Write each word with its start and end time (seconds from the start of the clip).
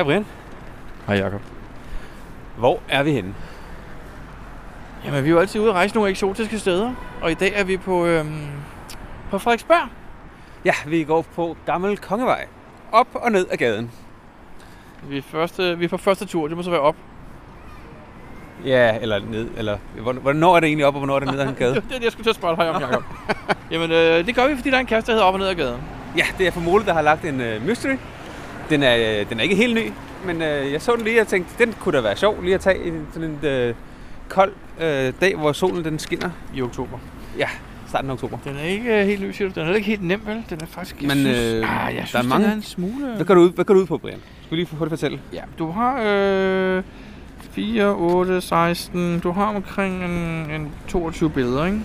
Hej 0.00 0.04
Brian. 0.04 0.26
Hej 1.06 1.16
Jacob. 1.16 1.40
Hvor 2.58 2.80
er 2.88 3.02
vi 3.02 3.12
henne? 3.12 3.34
Jamen, 5.04 5.24
vi 5.24 5.28
er 5.28 5.32
jo 5.32 5.38
altid 5.38 5.60
ude 5.60 5.68
at 5.68 5.74
rejse 5.74 5.94
nogle 5.94 6.10
eksotiske 6.10 6.58
steder, 6.58 6.94
og 7.22 7.30
i 7.30 7.34
dag 7.34 7.52
er 7.54 7.64
vi 7.64 7.76
på, 7.76 8.06
øhm, 8.06 8.46
på 9.30 9.38
Frederiksberg. 9.38 9.88
Ja, 10.64 10.72
vi 10.86 11.04
går 11.04 11.22
på 11.34 11.56
Gammel 11.66 11.98
Kongevej. 11.98 12.46
Op 12.92 13.06
og 13.14 13.32
ned 13.32 13.46
ad 13.50 13.56
gaden. 13.56 13.90
Vi 15.02 15.18
er, 15.18 15.22
første, 15.22 15.78
vi 15.78 15.84
er 15.84 15.88
på 15.88 15.96
første 15.96 16.24
tur, 16.26 16.48
det 16.48 16.56
må 16.56 16.62
så 16.62 16.70
være 16.70 16.80
op. 16.80 16.96
Ja, 18.64 18.98
eller 19.00 19.18
ned, 19.30 19.48
eller 19.56 19.78
hvor- 20.00 20.12
hvornår 20.12 20.56
er 20.56 20.60
det 20.60 20.66
egentlig 20.66 20.86
op, 20.86 20.94
og 20.94 20.98
hvornår 21.00 21.14
er 21.16 21.20
det 21.20 21.28
ned 21.32 21.40
ad 21.40 21.48
en 21.48 21.54
gade? 21.54 21.74
det 21.74 21.82
er 21.84 21.88
det, 21.94 22.02
jeg 22.04 22.12
skulle 22.12 22.24
til 22.24 22.30
at 22.30 22.36
spørge 22.36 22.56
dig 22.56 22.70
om, 22.70 22.82
Jacob. 22.82 23.04
Jamen, 23.70 23.90
øh, 23.90 24.26
det 24.26 24.34
gør 24.34 24.48
vi, 24.48 24.56
fordi 24.56 24.70
der 24.70 24.76
er 24.76 24.80
en 24.80 24.86
kasse, 24.86 25.06
der 25.06 25.12
hedder 25.12 25.26
op 25.26 25.34
og 25.34 25.40
ned 25.40 25.48
ad 25.48 25.54
gaden. 25.54 25.80
Ja, 26.16 26.24
det 26.38 26.46
er 26.46 26.50
for 26.50 26.60
Mole, 26.60 26.84
der 26.84 26.92
har 26.92 27.02
lagt 27.02 27.24
en 27.24 27.40
uh, 27.40 27.66
mystery. 27.66 27.96
Den 28.70 28.82
er, 28.82 29.20
øh, 29.20 29.28
den 29.30 29.38
er 29.38 29.42
ikke 29.42 29.54
helt 29.54 29.74
ny, 29.74 29.92
men 30.26 30.36
uh, 30.36 30.72
jeg 30.72 30.82
så 30.82 30.96
den 30.96 31.04
lige 31.04 31.20
og 31.20 31.26
tænkte, 31.28 31.64
den 31.64 31.74
kunne 31.80 31.96
da 31.96 32.02
være 32.02 32.16
sjov 32.16 32.42
lige 32.42 32.54
at 32.54 32.60
tage 32.60 32.88
i 32.88 32.92
sådan 33.12 33.38
en 33.42 33.68
uh, 33.70 33.74
kold 34.28 34.52
uh, 34.76 34.84
dag, 35.20 35.36
hvor 35.36 35.52
solen 35.52 35.84
den 35.84 35.98
skinner. 35.98 36.30
I 36.54 36.62
oktober. 36.62 36.98
Ja, 37.38 37.48
starten 37.88 38.10
af 38.10 38.14
oktober. 38.14 38.38
Den 38.44 38.56
er 38.56 38.62
ikke 38.64 39.00
øh, 39.00 39.06
helt 39.06 39.22
ny, 39.22 39.30
siger 39.30 39.48
du. 39.48 39.54
Den 39.54 39.60
er 39.60 39.64
heller 39.64 39.76
ikke 39.76 39.88
helt 39.88 40.02
nem, 40.04 40.20
vel? 40.26 40.44
Den 40.50 40.58
er 40.62 40.66
faktisk... 40.66 41.02
Men, 41.02 41.10
synes, 41.10 41.26
øh, 41.38 41.86
ah, 41.86 41.94
jeg 41.94 41.94
der 41.94 42.00
er 42.00 42.04
synes, 42.06 42.26
mange- 42.26 42.44
den 42.44 42.50
er 42.52 42.56
en 42.56 42.62
smule... 42.62 43.14
Hvad 43.16 43.26
går 43.26 43.34
du 43.34 43.40
ud, 43.40 43.52
hvad 43.52 43.64
går 43.64 43.74
du 43.74 43.80
ud 43.80 43.86
på, 43.86 43.98
Brian? 43.98 44.18
Skal 44.18 44.50
vi 44.50 44.56
lige 44.56 44.68
hurtigt 44.72 44.90
fortælle? 44.90 45.20
Ja, 45.32 45.40
du 45.58 45.70
har 45.70 46.00
øh, 46.06 46.82
4, 47.50 47.84
8, 47.94 48.40
16... 48.40 49.18
Du 49.20 49.30
har 49.30 49.46
omkring 49.54 50.04
en, 50.04 50.10
en 50.50 50.72
22 50.88 51.30
billeder, 51.30 51.64
ikke? 51.66 51.80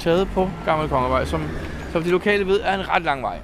Taget 0.00 0.28
på 0.34 0.50
Gammel 0.64 0.88
Kongevej, 0.88 1.24
som, 1.24 1.42
som 1.92 2.02
de 2.02 2.10
lokale 2.10 2.46
ved 2.46 2.60
er 2.64 2.74
en 2.78 2.88
ret 2.88 3.02
lang 3.02 3.22
vej. 3.22 3.38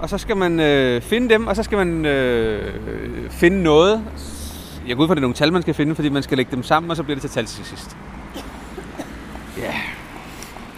Og 0.00 0.08
så 0.08 0.18
skal 0.18 0.36
man 0.36 0.60
øh, 0.60 1.02
finde 1.02 1.28
dem, 1.28 1.46
og 1.46 1.56
så 1.56 1.62
skal 1.62 1.78
man 1.78 2.04
øh, 2.06 2.72
finde 3.30 3.62
noget. 3.62 4.02
Jeg 4.88 4.96
går 4.96 5.02
ud 5.02 5.08
fra, 5.08 5.14
det 5.14 5.18
er 5.18 5.22
nogle 5.22 5.34
tal, 5.34 5.52
man 5.52 5.62
skal 5.62 5.74
finde, 5.74 5.94
fordi 5.94 6.08
man 6.08 6.22
skal 6.22 6.36
lægge 6.36 6.56
dem 6.56 6.62
sammen, 6.62 6.90
og 6.90 6.96
så 6.96 7.02
bliver 7.02 7.14
det 7.14 7.20
til 7.22 7.30
tal 7.30 7.46
til 7.46 7.64
sidst. 7.64 7.96
Ja. 9.58 9.72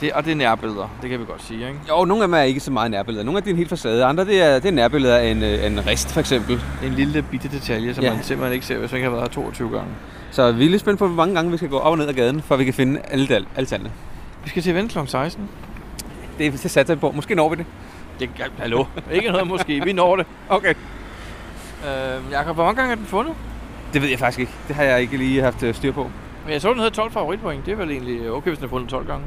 Det, 0.01 0.13
og 0.13 0.25
det 0.25 0.31
er 0.31 0.37
nærbilleder, 0.37 0.89
det 1.03 1.11
kan 1.11 1.21
vi 1.21 1.25
godt 1.25 1.43
sige, 1.45 1.59
ikke? 1.69 1.79
Jo, 1.89 2.05
nogle 2.05 2.23
af 2.23 2.29
dem 2.29 2.35
er 2.35 2.41
ikke 2.43 2.61
så 2.61 2.71
meget 2.71 2.91
nærbilleder. 2.91 3.25
Nogle 3.25 3.39
af 3.39 3.43
dem 3.43 3.51
er 3.51 3.53
en 3.53 3.57
helt 3.57 3.69
facade, 3.69 4.05
andre 4.05 4.25
det 4.25 4.43
er, 4.43 4.55
det 4.59 4.69
er 4.69 4.73
nærbilleder 4.73 5.17
af 5.17 5.27
en, 5.27 5.43
øh, 5.43 5.67
en 5.67 5.87
rist, 5.87 6.13
for 6.13 6.21
eksempel. 6.21 6.61
En 6.85 6.93
lille 6.93 7.23
bitte 7.23 7.49
detalje, 7.49 7.95
som 7.95 8.05
Ja. 8.05 8.15
man 8.15 8.23
simpelthen 8.23 8.55
ikke 8.55 8.67
ser, 8.67 8.79
hvis 8.79 8.93
man 8.93 8.97
ikke 8.99 9.05
har 9.11 9.17
været 9.17 9.29
her 9.29 9.35
22 9.35 9.71
gange. 9.71 9.89
Så 10.31 10.53
vi 10.53 10.65
er 10.67 10.71
lidt 10.71 10.81
spændt 10.81 10.99
på, 10.99 11.07
hvor 11.07 11.17
mange 11.17 11.35
gange 11.35 11.51
vi 11.51 11.57
skal 11.57 11.69
gå 11.69 11.79
op 11.79 11.93
og 11.93 11.99
ned 11.99 12.09
ad 12.09 12.13
gaden, 12.15 12.43
for 12.43 12.55
at 12.55 12.59
vi 12.59 12.65
kan 12.65 12.75
finde 12.75 13.01
alle, 13.11 13.45
alle 13.57 13.67
tallene. 13.67 13.91
Vi 14.45 14.49
skal 14.49 14.63
til 14.63 14.75
vente 14.75 14.93
kl. 15.01 15.07
16. 15.07 15.49
Det 16.39 16.47
er 16.47 16.51
det 16.51 16.61
satser 16.61 16.95
vi 16.95 17.01
på. 17.01 17.11
Måske 17.11 17.35
når 17.35 17.49
vi 17.49 17.57
det. 17.57 17.67
Det, 18.27 18.53
hallo. 18.59 18.85
ikke 19.13 19.31
noget 19.31 19.47
måske, 19.47 19.85
vi 19.85 19.93
når 19.93 20.17
det. 20.17 20.27
Okay. 20.49 20.75
Øh, 21.85 22.33
Jakob, 22.33 22.55
hvor 22.55 22.65
mange 22.65 22.77
gange 22.77 22.93
er 22.93 22.97
den 22.97 23.07
fundet? 23.07 23.35
Det 23.93 24.03
ved 24.03 24.09
jeg 24.09 24.19
faktisk 24.19 24.39
ikke. 24.39 24.53
Det 24.69 24.77
har 24.77 24.83
jeg 24.83 25.01
ikke 25.01 25.17
lige 25.17 25.43
haft 25.43 25.63
øh, 25.63 25.75
styr 25.75 25.93
på. 25.93 26.11
Men 26.45 26.53
jeg 26.53 26.61
så, 26.61 26.71
den 26.71 26.79
havde 26.79 26.91
12 26.91 27.13
favoritpoint. 27.13 27.67
Det 27.67 27.73
er 27.73 27.77
vel 27.77 27.91
egentlig 27.91 28.31
okay, 28.31 28.49
hvis 28.51 28.59
den 28.59 28.65
er 28.65 28.71
fundet 28.71 28.89
12 28.89 29.07
gange. 29.07 29.25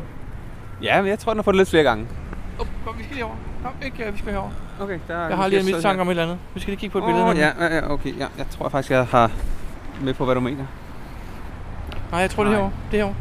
Ja, 0.82 1.02
men 1.02 1.10
jeg 1.10 1.20
tror, 1.20 1.32
den 1.32 1.38
har 1.38 1.44
fået 1.44 1.54
det 1.54 1.58
lidt 1.60 1.70
flere 1.70 1.84
gange. 1.84 2.08
Oh, 2.60 2.68
kom, 2.86 2.98
vi 2.98 3.04
skal 3.04 3.16
lige 3.16 3.26
over. 3.26 3.36
Kom, 3.64 3.72
ikke, 3.86 4.06
øh, 4.06 4.14
vi 4.14 4.18
skal 4.20 4.32
herover. 4.32 4.52
Okay, 4.82 5.00
der 5.08 5.28
Jeg 5.28 5.38
har 5.38 5.48
lige 5.48 5.60
en 5.60 5.66
mistanke 5.66 6.02
om 6.02 6.08
et 6.08 6.12
eller 6.12 6.24
andet. 6.24 6.38
Vi 6.54 6.60
skal 6.60 6.72
lige 6.72 6.80
kigge 6.80 6.92
på 6.92 6.98
et 6.98 7.04
billede. 7.04 7.24
oh, 7.24 7.30
nemlig. 7.30 7.54
ja, 7.60 7.66
ja, 7.66 7.76
ja, 7.76 7.92
okay. 7.92 8.20
Ja, 8.20 8.28
jeg 8.38 8.46
tror 8.50 8.70
faktisk, 8.70 8.92
jeg 8.92 9.06
har 9.06 9.32
med 10.02 10.14
på, 10.14 10.26
hvad 10.26 10.36
du 10.36 10.42
mener. 10.42 10.66
Nej, 12.12 12.20
jeg 12.20 12.30
tror, 12.30 12.44
det 12.44 12.50
er 12.50 12.52
Nej. 12.52 12.60
herovre. 12.60 12.74
Det 12.92 13.00
er 13.00 13.04
herovre. 13.04 13.16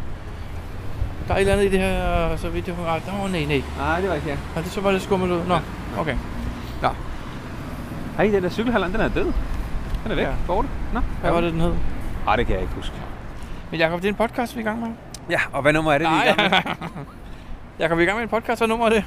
Der 1.28 1.34
er 1.34 1.36
et 1.36 1.41
eller 1.41 1.53
andet 1.53 1.64
i 1.64 1.69
det 1.69 1.80
her, 1.80 2.36
så 2.36 2.48
vidt 2.48 2.69
jeg 2.69 2.77
får 2.77 2.84
ret. 2.84 3.03
Nå, 3.06 3.27
nej, 3.28 3.44
nej. 3.44 3.62
Nej, 3.78 4.00
det 4.00 4.08
var 4.08 4.14
ikke 4.14 4.27
her. 4.27 4.36
Nej, 4.55 4.62
det 4.64 4.72
så 4.72 4.80
bare 4.80 4.92
lidt 4.92 5.03
skummelt 5.03 5.33
ud. 5.33 5.41
Nå, 5.48 5.58
okay. 5.98 6.17
Ej, 8.19 8.27
den 8.27 8.42
der 8.42 8.48
cykelhandler, 8.50 8.89
den 8.89 9.00
er 9.00 9.08
død. 9.08 9.25
Den 9.25 10.11
er 10.11 10.14
væk. 10.14 10.25
Ja. 10.25 10.28
Ja. 10.28 10.34
Borte. 10.47 10.69
Nå, 10.92 11.00
Hvad 11.20 11.30
var 11.30 11.41
det, 11.41 11.52
den 11.52 11.61
hed? 11.61 11.72
Nej, 12.27 12.36
det 12.36 12.47
kan 12.47 12.55
jeg 12.55 12.62
ikke 12.62 12.75
huske. 12.75 12.95
Men 13.70 13.80
Jakob, 13.80 13.98
det 14.02 14.08
er 14.08 14.12
en 14.12 14.14
podcast, 14.14 14.56
vi 14.56 14.61
er 14.61 14.64
i 14.64 14.69
gang 14.69 14.80
med. 14.80 14.89
Ja, 15.30 15.41
og 15.52 15.62
hvad 15.62 15.72
nummer 15.72 15.92
er 15.92 15.98
det, 15.98 16.08
vi 16.08 16.14
er 16.14 16.23
i 16.23 16.27
gang 16.36 16.51
med? 16.51 16.74
Jakob, 17.80 17.98
vi 17.98 18.02
er 18.02 18.07
i 18.07 18.08
gang 18.08 18.18
med 18.18 18.23
en 18.23 18.29
podcast, 18.29 18.63
og 18.63 18.68
nummer 18.68 18.86
er 18.86 18.90
det? 18.90 19.05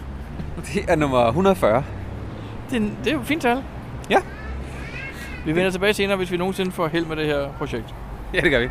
Det 0.73 0.85
er 0.88 0.95
nummer 0.95 1.27
140. 1.27 1.83
Det 2.69 2.77
er, 2.77 2.81
det 3.03 3.07
er 3.07 3.11
jo 3.13 3.19
et 3.22 3.27
fint 3.27 3.41
tal. 3.41 3.63
Ja. 4.09 4.17
Vi 5.45 5.56
vender 5.56 5.72
tilbage 5.72 5.94
senere, 5.94 6.17
hvis 6.17 6.31
vi 6.31 6.38
nogensinde 6.38 6.72
får 6.72 6.88
held 6.88 7.06
med 7.06 7.16
det 7.16 7.25
her 7.25 7.50
projekt. 7.57 7.95
Ja, 8.33 8.41
det 8.41 8.51
gør 8.51 8.59
vi. 8.59 8.69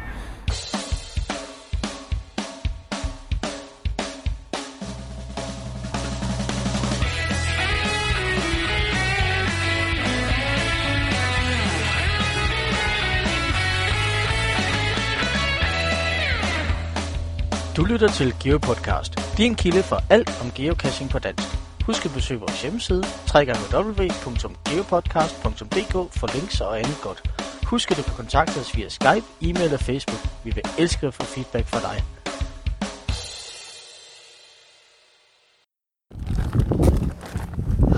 Lytter 17.96 18.08
til 18.08 18.34
GeoPodcast, 18.42 19.36
din 19.36 19.54
kilde 19.54 19.82
for 19.82 20.02
alt 20.10 20.42
om 20.42 20.50
geocaching 20.54 21.10
på 21.10 21.18
dansk. 21.18 21.48
Husk 21.86 22.04
at 22.04 22.10
besøge 22.14 22.40
vores 22.40 22.62
hjemmeside, 22.62 23.04
www.geopodcast.dk 23.34 25.92
for 26.18 26.34
links 26.34 26.60
og 26.60 26.78
andet 26.78 26.98
godt. 27.02 27.30
Husk 27.66 27.90
at 27.90 27.96
du 27.96 28.02
kan 28.02 28.12
kontakte 28.16 28.58
os 28.58 28.76
via 28.76 28.88
Skype, 28.88 29.26
e-mail 29.40 29.74
og 29.74 29.80
Facebook. 29.80 30.28
Vi 30.44 30.50
vil 30.54 30.62
elske 30.78 31.06
at 31.06 31.14
få 31.14 31.22
feedback 31.22 31.66
fra 31.66 31.80
dig. 31.88 32.04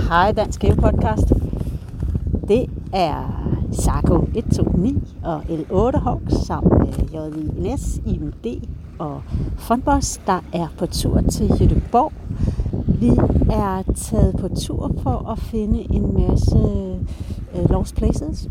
Hej 0.08 0.32
Dansk 0.32 0.60
Geo 0.60 0.74
Podcast. 0.74 1.28
Det 2.48 2.70
er 2.92 3.44
Sarko 3.72 4.28
129 4.34 5.00
og 5.24 5.42
L8 5.42 5.98
Hawks 5.98 6.34
sammen 6.46 6.78
med 6.78 6.92
JVNS, 7.12 8.00
IMD 8.06 8.46
og 8.98 9.22
Frontboss, 9.56 10.20
der 10.26 10.40
er 10.52 10.66
på 10.78 10.86
tur 10.86 11.20
til 11.20 11.50
Jødeborg. 11.60 12.12
Vi 13.00 13.08
er 13.50 13.82
taget 13.96 14.36
på 14.36 14.48
tur 14.48 14.92
for 15.02 15.30
at 15.30 15.38
finde 15.38 15.94
en 15.94 16.14
masse 16.14 16.58
øh, 17.54 17.70
lost 17.70 17.96
places. 17.96 18.48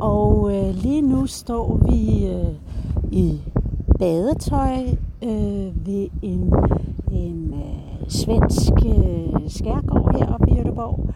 Og 0.00 0.54
øh, 0.54 0.74
lige 0.74 1.02
nu 1.02 1.26
står 1.26 1.80
vi 1.88 2.26
øh, 2.26 2.54
i 3.12 3.40
badetøj 3.98 4.78
øh, 5.22 5.86
ved 5.86 6.08
en, 6.22 6.54
en 7.12 7.54
øh, 7.54 8.08
svensk 8.08 8.72
øh, 8.86 9.50
skærgård 9.50 10.18
heroppe 10.18 10.50
i 10.50 10.54
Jødeborg 10.56 11.08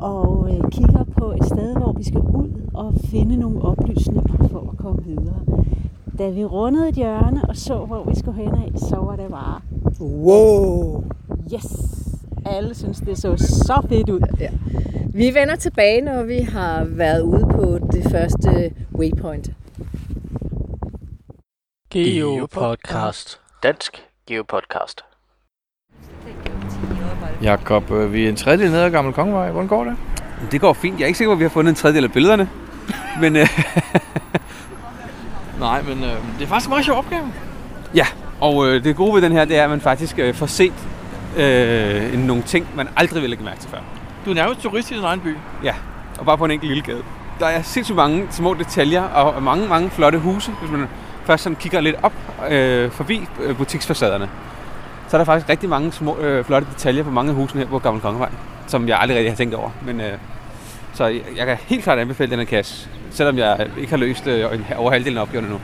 og 0.00 0.48
øh, 0.50 0.70
kigger 0.70 1.04
på 1.04 1.32
et 1.32 1.44
sted, 1.44 1.76
hvor 1.76 1.92
vi 1.92 2.04
skal 2.04 2.20
ud 2.20 2.50
og 2.74 2.94
finde 3.04 3.36
nogle 3.36 3.62
oplysninger 3.62 4.48
for 4.50 4.70
at 4.72 4.76
komme 4.78 5.04
videre. 5.04 5.40
Da 6.18 6.28
vi 6.30 6.44
rundede 6.44 6.88
et 6.88 6.94
hjørne 6.94 7.42
og 7.48 7.56
så, 7.56 7.78
hvor 7.78 8.04
vi 8.04 8.18
skulle 8.18 8.42
hen 8.42 8.54
af, 8.54 8.78
så 8.78 8.96
var 8.96 9.16
det 9.16 9.30
bare, 9.30 9.60
wow, 10.00 11.04
yes! 11.54 11.66
Alle 12.46 12.74
synes, 12.74 12.98
det 13.00 13.18
så 13.18 13.36
så 13.36 13.86
fedt 13.88 14.08
ud. 14.08 14.20
Ja. 14.40 14.50
Vi 15.14 15.34
vender 15.34 15.56
tilbage, 15.56 16.00
når 16.00 16.22
vi 16.22 16.38
har 16.38 16.84
været 16.84 17.22
ude 17.22 17.46
på 17.50 17.78
det 17.92 18.10
første 18.10 18.74
waypoint. 18.94 19.50
GeoPodcast. 21.90 23.40
Dansk 23.62 24.06
GeoPodcast. 24.28 25.04
Jakob, 27.42 27.90
øh, 27.90 28.12
vi 28.12 28.24
er 28.24 28.28
en 28.28 28.36
tredjedel 28.36 28.70
ned 28.70 28.80
ad 28.80 28.90
Gammel 28.90 29.14
Kongevej. 29.14 29.50
Hvordan 29.50 29.68
går 29.68 29.84
det? 29.84 29.96
Det 30.52 30.60
går 30.60 30.72
fint. 30.72 30.98
Jeg 30.98 31.04
er 31.04 31.06
ikke 31.06 31.18
sikker 31.18 31.30
på, 31.30 31.32
at 31.32 31.38
vi 31.38 31.44
har 31.44 31.50
fundet 31.50 31.70
en 31.70 31.76
tredjedel 31.76 32.04
af 32.04 32.12
billederne. 32.12 32.48
Men 33.22 33.36
øh, 33.36 33.48
Nej, 35.60 35.82
men 35.82 36.04
øh, 36.04 36.10
det 36.38 36.44
er 36.44 36.46
faktisk 36.46 36.66
en 36.66 36.70
meget 36.70 36.84
sjov 36.84 36.98
opgave. 36.98 37.32
ja, 37.94 38.06
og 38.40 38.68
øh, 38.68 38.84
det 38.84 38.96
gode 38.96 39.14
ved 39.14 39.22
den 39.22 39.32
her, 39.32 39.44
det 39.44 39.56
er, 39.58 39.64
at 39.64 39.70
man 39.70 39.80
faktisk 39.80 40.18
øh, 40.18 40.34
får 40.34 40.46
set 40.46 40.72
øh, 41.36 42.12
nogle 42.18 42.42
ting, 42.42 42.66
man 42.74 42.88
aldrig 42.96 43.22
ville 43.22 43.30
lægge 43.30 43.44
mærke 43.44 43.60
til 43.60 43.70
før. 43.70 43.78
Du 44.24 44.30
er 44.30 44.34
nærmest 44.34 44.60
turist 44.60 44.90
i 44.90 44.94
din 44.94 45.02
egen 45.04 45.20
by. 45.20 45.36
Ja, 45.64 45.74
og 46.18 46.26
bare 46.26 46.38
på 46.38 46.44
en 46.44 46.50
enkelt 46.50 46.68
lille 46.68 46.82
gade. 46.82 47.02
Der 47.40 47.46
er 47.46 47.62
sindssygt 47.62 47.96
mange 47.96 48.26
små 48.30 48.54
detaljer 48.54 49.02
og 49.02 49.42
mange, 49.42 49.68
mange 49.68 49.90
flotte 49.90 50.18
huse, 50.18 50.52
hvis 50.60 50.70
man 50.70 50.86
først 51.24 51.42
sådan 51.42 51.56
kigger 51.56 51.80
lidt 51.80 51.96
op 52.02 52.12
øh, 52.50 52.90
forbi 52.90 53.26
øh, 53.42 53.56
butiksfacaderne. 53.56 54.28
Så 55.08 55.16
er 55.16 55.18
der 55.18 55.24
faktisk 55.24 55.48
rigtig 55.48 55.68
mange 55.68 55.92
små 55.92 56.16
øh, 56.18 56.44
flotte 56.44 56.68
detaljer 56.72 57.02
på 57.02 57.10
mange 57.10 57.30
af 57.30 57.36
husene 57.36 57.62
her 57.62 57.68
på 57.68 57.78
Gammel 57.78 58.02
Kongevej, 58.02 58.28
som 58.66 58.88
jeg 58.88 58.98
aldrig 59.00 59.16
rigtig 59.16 59.32
har 59.32 59.36
tænkt 59.36 59.54
over. 59.54 59.70
Men, 59.86 60.00
øh, 60.00 60.12
så 60.96 61.06
jeg, 61.06 61.22
jeg 61.36 61.46
kan 61.46 61.56
helt 61.66 61.84
klart 61.84 61.98
anbefale 61.98 62.30
den 62.30 62.38
her 62.38 62.46
kasse, 62.46 62.88
selvom 63.10 63.38
jeg 63.38 63.66
ikke 63.78 63.90
har 63.90 63.96
løst 63.96 64.26
øh, 64.26 64.60
over 64.76 64.90
halvdelen 64.90 65.18
af 65.18 65.22
opgaven 65.22 65.44
endnu. 65.44 65.60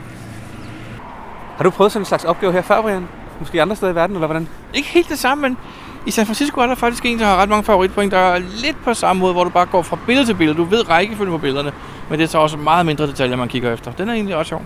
Har 1.57 1.63
du 1.63 1.69
prøvet 1.69 1.91
sådan 1.91 2.01
en 2.01 2.05
slags 2.05 2.25
opgave 2.25 2.53
her 2.53 2.61
før, 2.61 2.81
Brian? 2.81 3.07
Måske 3.39 3.61
andre 3.61 3.75
steder 3.75 3.91
i 3.91 3.95
verden, 3.95 4.15
eller 4.15 4.27
hvordan? 4.27 4.47
Ikke 4.73 4.89
helt 4.89 5.09
det 5.09 5.19
samme, 5.19 5.41
men 5.41 5.57
i 6.05 6.11
San 6.11 6.25
Francisco 6.25 6.61
er 6.61 6.67
der 6.67 6.75
faktisk 6.75 7.05
en, 7.05 7.19
der 7.19 7.25
har 7.25 7.35
ret 7.35 7.49
mange 7.49 7.63
favoritpoint, 7.63 8.11
der 8.11 8.17
er 8.17 8.39
lidt 8.39 8.83
på 8.83 8.93
samme 8.93 9.19
måde, 9.19 9.33
hvor 9.33 9.43
du 9.43 9.49
bare 9.49 9.65
går 9.65 9.81
fra 9.81 9.97
billede 10.07 10.27
til 10.27 10.33
billede. 10.33 10.57
Du 10.57 10.63
ved 10.63 10.89
rækkefølgen 10.89 11.33
på 11.33 11.37
billederne, 11.37 11.71
men 12.09 12.19
det 12.19 12.25
er 12.25 12.29
så 12.29 12.37
også 12.37 12.57
meget 12.57 12.85
mindre 12.85 13.07
detaljer, 13.07 13.35
man 13.35 13.47
kigger 13.47 13.73
efter. 13.73 13.91
Den 13.91 14.09
er 14.09 14.13
egentlig 14.13 14.35
også 14.35 14.49
sjov. 14.49 14.61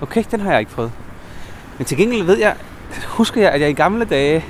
Okay, 0.00 0.24
den 0.30 0.40
har 0.40 0.50
jeg 0.50 0.60
ikke 0.60 0.72
prøvet. 0.72 0.92
Men 1.78 1.84
til 1.84 1.96
gengæld 1.96 2.22
ved 2.22 2.38
jeg, 2.38 2.54
husker 3.06 3.40
jeg, 3.40 3.50
at 3.50 3.60
jeg 3.60 3.70
i 3.70 3.72
gamle 3.72 4.04
dage, 4.04 4.44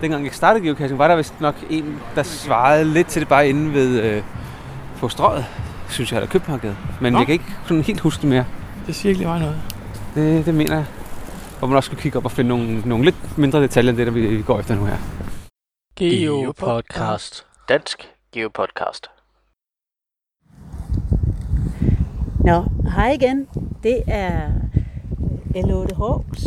dengang 0.00 0.24
jeg 0.24 0.34
startede 0.34 0.64
geocaching, 0.64 0.98
var 0.98 1.08
der 1.08 1.16
vist 1.16 1.40
nok 1.40 1.54
en, 1.70 2.00
der 2.14 2.22
svarede 2.22 2.84
lidt 2.84 3.06
til 3.06 3.20
det 3.20 3.28
bare 3.28 3.48
inde 3.48 3.74
ved 3.74 4.02
øh, 4.02 4.22
på 4.96 5.08
strøget. 5.08 5.44
synes 5.88 6.12
jeg, 6.12 6.20
der 6.20 6.26
købt 6.26 6.48
markedet. 6.48 6.76
Men 7.00 7.12
Nå. 7.12 7.18
jeg 7.18 7.26
kan 7.26 7.32
ikke 7.32 7.44
sådan 7.66 7.82
helt 7.82 8.00
huske 8.00 8.20
det 8.20 8.28
mere. 8.30 8.44
Det 8.86 8.94
siger 8.94 9.10
ikke 9.10 9.18
lige 9.18 9.28
mig 9.28 9.40
noget. 9.40 9.62
Det, 10.14 10.46
det 10.46 10.54
mener 10.54 10.74
jeg. 10.74 10.86
Hvor 11.58 11.68
man 11.68 11.76
også 11.76 11.86
skal 11.86 11.98
kigge 11.98 12.18
op 12.18 12.24
og 12.24 12.30
finde 12.30 12.48
nogle, 12.48 12.80
nogle 12.80 13.04
lidt 13.04 13.38
mindre 13.38 13.62
detaljer 13.62 13.90
end 13.90 13.98
det, 13.98 14.06
der 14.06 14.12
vi, 14.12 14.36
vi 14.36 14.42
går 14.42 14.60
efter 14.60 14.74
nu 14.74 14.84
her. 14.84 14.96
Geopodcast. 15.96 17.46
Dansk 17.68 18.08
Geopodcast. 18.32 19.10
Nå, 22.44 22.64
hej 22.90 23.12
igen. 23.12 23.46
Det 23.82 24.02
er 24.06 24.48
L8 25.56 25.96
Hawks, 25.96 26.42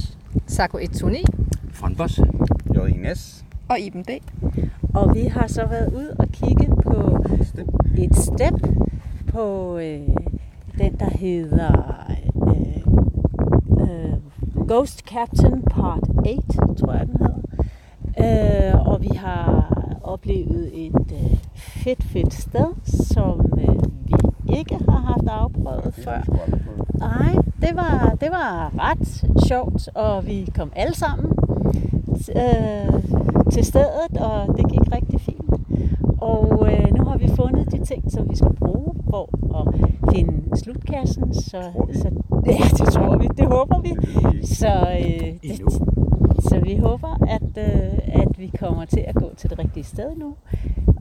Sako 0.48 0.78
129 0.78 1.24
Frontboss. 1.74 2.20
Jo, 2.76 2.86
Ines. 2.86 3.44
og 3.70 3.80
Iben 3.80 4.04
D. 4.04 4.10
og 4.94 5.16
vi 5.16 5.22
har 5.22 5.48
så 5.48 5.66
været 5.66 5.94
ud 5.94 6.16
og 6.20 6.28
kigge 6.28 6.68
på 6.84 7.26
et 7.98 8.16
step 8.16 8.54
på 9.32 9.78
øh, 9.78 10.08
den, 10.78 10.96
der 11.00 11.10
hedder 11.10 12.06
øh, 12.48 12.82
øh, 13.82 14.68
Ghost 14.68 15.00
Captain 15.00 15.62
Part 15.62 16.04
8, 16.18 16.76
tror 16.78 16.94
jeg 16.94 17.08
den 17.08 17.18
hedder. 17.18 17.40
Øh, 18.20 18.88
og 18.88 19.02
vi 19.02 19.12
har 19.16 19.74
oplevet 20.04 20.72
et 20.74 21.12
øh, 21.12 21.38
fedt, 21.56 22.04
fedt 22.04 22.34
sted, 22.34 22.68
som 22.86 23.52
øh, 23.58 23.80
vi 24.06 24.58
ikke 24.58 24.78
har 24.90 24.98
haft 24.98 25.28
afprøvet 25.28 25.94
før. 25.94 26.22
Nej, 26.94 27.36
det 27.62 27.76
var, 27.76 28.18
det 28.22 28.32
var 28.32 28.72
ret 28.80 29.26
sjovt, 29.48 29.90
og 29.96 30.28
vi 30.28 30.52
kom 30.56 30.72
alle 30.76 30.96
sammen 30.96 31.28
øh, 32.36 33.29
til 33.52 33.66
stedet, 33.66 34.18
og 34.20 34.58
det 34.58 34.72
gik 34.72 34.96
rigtig 34.96 35.22
fint. 35.22 35.54
Og 36.22 36.68
øh, 36.72 36.94
nu 36.98 37.04
har 37.06 37.18
vi 37.18 37.28
fundet 37.36 37.72
de 37.72 37.86
ting, 37.86 38.12
som 38.12 38.30
vi 38.30 38.36
skal 38.36 38.54
bruge 38.54 38.94
for 39.10 39.30
at 39.60 39.90
finde 40.14 40.58
slutkassen. 40.58 41.34
Så, 41.34 41.62
så, 41.94 42.10
ja, 42.46 42.64
det 42.78 42.94
tror 42.94 43.18
vi. 43.18 43.28
Det 43.38 43.46
håber 43.48 43.82
vi. 43.82 43.92
Så, 44.46 44.68
øh, 44.68 45.34
det, 45.44 45.62
så 46.50 46.60
vi 46.64 46.76
håber, 46.76 47.18
at, 47.28 47.58
øh, 47.58 48.22
at 48.24 48.40
vi 48.40 48.52
kommer 48.60 48.86
til 48.86 49.04
at 49.08 49.16
gå 49.16 49.32
til 49.38 49.50
det 49.50 49.60
rigtige 49.60 49.84
sted 49.84 50.16
nu. 50.16 50.34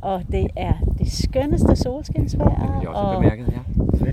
Og 0.02 0.22
det 0.32 0.46
er 0.56 0.72
det 0.98 1.12
skønneste 1.12 1.76
solskinsvejr. 1.76 2.88
og 2.88 3.24
ja. 3.24 3.30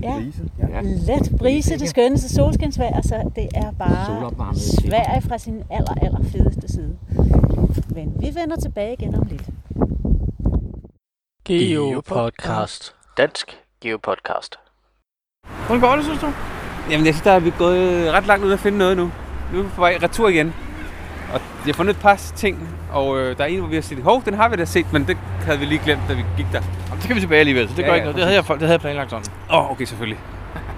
Ja. 0.02 0.14
Ja. 0.58 0.80
let 0.82 1.32
brise, 1.38 1.78
det 1.78 1.88
skønneste 1.88 2.28
solskinsvejr, 2.28 3.00
så 3.00 3.30
det 3.36 3.48
er 3.54 3.70
bare 3.70 4.54
Sverige 4.54 5.20
fra 5.20 5.38
sin 5.38 5.62
aller, 5.70 5.94
aller 6.02 6.22
fedeste 6.22 6.68
side. 6.68 6.96
Men 7.96 8.12
vi 8.20 8.26
vender 8.40 8.56
tilbage 8.56 8.92
igen 8.92 9.14
om 9.14 9.26
lidt. 9.30 9.42
Geopodcast. 11.44 12.94
Dansk 13.16 13.58
Geopodcast. 13.80 14.58
Hvordan 15.66 15.80
går 15.80 15.96
det, 15.96 16.04
synes 16.04 16.20
du? 16.20 16.26
Jamen, 16.90 17.06
jeg 17.06 17.14
synes, 17.14 17.24
der 17.24 17.32
er 17.32 17.38
vi 17.38 17.52
gået 17.58 18.12
ret 18.12 18.26
langt 18.26 18.44
ud 18.44 18.52
at 18.52 18.58
finde 18.58 18.78
noget 18.78 18.96
nu. 18.96 19.10
Nu 19.52 19.58
er 19.58 19.62
vi 19.62 19.68
på 19.68 19.80
vej 19.80 19.98
retur 20.02 20.28
igen. 20.28 20.54
Og 21.32 21.40
jeg 21.40 21.66
har 21.66 21.72
fundet 21.72 21.94
et 21.94 22.02
par 22.02 22.16
ting, 22.16 22.68
og 22.92 23.18
øh, 23.18 23.38
der 23.38 23.44
er 23.44 23.48
en, 23.48 23.58
hvor 23.58 23.68
vi 23.68 23.74
har 23.74 23.82
set, 23.82 23.98
hov, 24.02 24.22
den 24.24 24.34
har 24.34 24.48
vi 24.48 24.56
da 24.56 24.64
set, 24.64 24.92
men 24.92 25.06
det 25.06 25.16
havde 25.16 25.58
vi 25.58 25.64
lige 25.64 25.80
glemt, 25.84 26.02
da 26.08 26.14
vi 26.14 26.24
gik 26.36 26.46
der. 26.52 26.62
Jamen, 26.88 27.00
så 27.00 27.06
kan 27.06 27.16
vi 27.16 27.20
tilbage 27.20 27.40
alligevel, 27.40 27.68
så 27.68 27.74
det 27.76 27.82
Ja, 27.82 27.86
gør 27.86 27.92
ja, 27.92 27.94
ikke 27.94 28.04
noget. 28.04 28.16
Det 28.16 28.24
havde, 28.24 28.36
jeg, 28.36 28.44
det 28.48 28.60
havde 28.60 28.72
jeg 28.72 28.80
planlagt 28.80 29.10
sådan. 29.10 29.26
Åh, 29.52 29.64
oh, 29.64 29.70
okay, 29.70 29.84
selvfølgelig. 29.84 30.20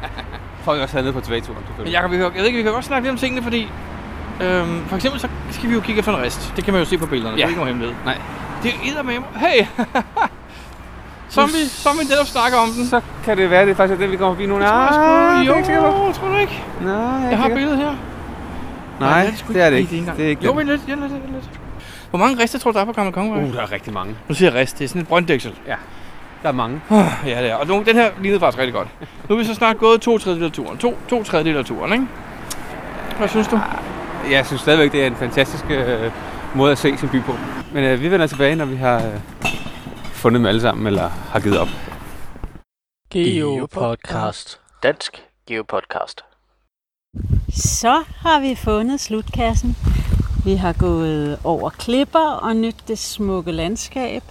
Får 0.64 0.74
vi 0.74 0.80
også 0.80 0.94
have 0.94 1.04
ned 1.04 1.12
på 1.12 1.20
tilbageturen, 1.20 1.58
Men 1.58 1.66
selvfølgelig. 1.66 1.92
Jacob, 1.92 2.10
vi 2.10 2.16
kan, 2.16 2.24
jeg 2.24 2.34
ved 2.34 2.46
ikke, 2.46 2.56
vi 2.56 2.62
kan 2.62 2.72
godt 2.72 2.84
snakke 2.84 3.06
lidt 3.08 3.12
om 3.12 3.18
tingene, 3.18 3.42
fordi... 3.42 3.68
Øhm, 4.42 4.84
for 4.86 4.96
eksempel 4.96 5.20
så 5.20 5.28
skal 5.50 5.68
vi 5.68 5.74
jo 5.74 5.80
kigge 5.80 5.98
efter 5.98 6.12
en 6.16 6.22
rest. 6.22 6.52
Det 6.56 6.64
kan 6.64 6.72
man 6.74 6.82
jo 6.82 6.88
se 6.88 6.98
på 6.98 7.06
billederne. 7.06 7.36
Det 7.36 7.40
Ja. 7.40 7.44
er 7.44 7.48
ikke 7.48 7.60
nogen 7.60 7.68
hemmelighed. 7.74 7.96
Nej. 8.04 8.18
Det 8.62 8.72
er 8.98 9.02
med 9.02 9.14
Hey! 9.36 9.66
som, 11.28 11.48
vi, 11.48 11.68
som 11.68 11.98
vi 12.00 12.04
netop 12.04 12.26
snakker 12.26 12.58
om 12.58 12.68
den. 12.68 12.86
Så 12.86 13.00
kan 13.24 13.36
det 13.36 13.50
være, 13.50 13.64
det 13.64 13.70
er 13.70 13.74
faktisk 13.74 14.00
det, 14.00 14.10
vi 14.10 14.16
kommer 14.16 14.34
forbi 14.34 14.46
nu. 14.46 14.58
Nej, 14.58 15.38
det 15.38 15.48
er 15.50 15.58
jo, 15.58 15.64
sikker 15.64 15.80
på. 15.82 16.12
tror 16.12 16.28
du 16.28 16.36
ikke? 16.36 16.62
Nej, 16.80 16.92
jeg, 16.94 17.24
er 17.24 17.28
Jeg 17.28 17.38
har 17.38 17.48
billedet 17.48 17.78
her. 17.78 17.92
Nej, 19.00 19.34
sgu 19.36 19.52
det 19.52 19.62
er 19.62 19.70
det 19.70 19.76
ikke. 19.78 20.12
Det 20.16 20.24
er 20.24 20.28
ikke 20.28 20.44
Jo, 20.44 20.52
vent 20.52 20.68
lidt, 20.68 20.88
vent 20.88 21.00
lidt, 21.00 21.12
lidt. 21.12 21.50
Hvor 22.10 22.18
mange 22.18 22.42
rester 22.42 22.58
tror 22.58 22.70
du, 22.70 22.74
der 22.74 22.80
er 22.80 22.86
på 22.86 22.92
Gamle 22.92 23.12
Kongevej? 23.12 23.42
Uh, 23.42 23.52
der 23.54 23.60
er 23.62 23.72
rigtig 23.72 23.92
mange. 23.92 24.16
Nu 24.28 24.34
siger 24.34 24.50
jeg 24.50 24.60
rest, 24.60 24.78
det 24.78 24.84
er 24.84 24.88
sådan 24.88 25.02
et 25.02 25.08
brønddæksel. 25.08 25.52
Der 26.42 26.48
er 26.48 26.52
mange. 26.52 26.80
Uh, 26.88 27.04
ja, 27.26 27.42
det 27.42 27.50
er. 27.50 27.54
Og 27.54 27.66
nu, 27.66 27.82
den 27.86 27.96
her 27.96 28.10
lignede 28.20 28.40
faktisk 28.40 28.58
rigtig 28.58 28.74
godt. 28.74 28.88
Nu 29.28 29.34
er 29.34 29.38
vi 29.38 29.44
så 29.44 29.54
snart 29.54 29.78
gået 29.78 30.00
to 30.00 30.18
tredjedel 30.18 30.44
af 30.44 30.52
turen. 30.52 30.78
To, 30.78 30.98
to 31.08 31.22
tredjedel 31.22 31.56
af 31.56 31.64
turen, 31.64 31.92
ikke? 31.92 32.06
Hvad 33.18 33.28
synes 33.28 33.48
du? 33.48 33.60
Jeg 34.30 34.46
synes 34.46 34.62
stadigvæk, 34.62 34.92
det 34.92 35.02
er 35.02 35.06
en 35.06 35.16
fantastisk 35.16 35.64
øh, 35.70 36.12
måde 36.54 36.72
at 36.72 36.78
se 36.78 36.96
sin 36.96 37.08
by 37.08 37.22
på. 37.22 37.32
Men 37.72 37.84
øh, 37.84 38.00
vi 38.00 38.10
vender 38.10 38.26
tilbage, 38.26 38.56
når 38.56 38.64
vi 38.64 38.76
har 38.76 38.96
øh, 39.06 39.20
fundet 40.12 40.38
dem 40.38 40.46
alle 40.46 40.60
sammen, 40.60 40.86
eller 40.86 41.08
har 41.08 41.40
givet 41.40 41.58
op. 41.58 41.68
Geopodcast. 43.10 44.60
Dansk 44.82 45.22
Geopodcast. 45.46 46.24
Så 47.50 48.02
har 48.16 48.40
vi 48.40 48.54
fundet 48.54 49.00
slutkassen. 49.00 49.76
Vi 50.44 50.54
har 50.54 50.72
gået 50.72 51.38
over 51.44 51.70
klipper 51.70 52.30
og 52.30 52.56
nyt 52.56 52.76
det 52.88 52.98
smukke 52.98 53.52
landskab. 53.52 54.22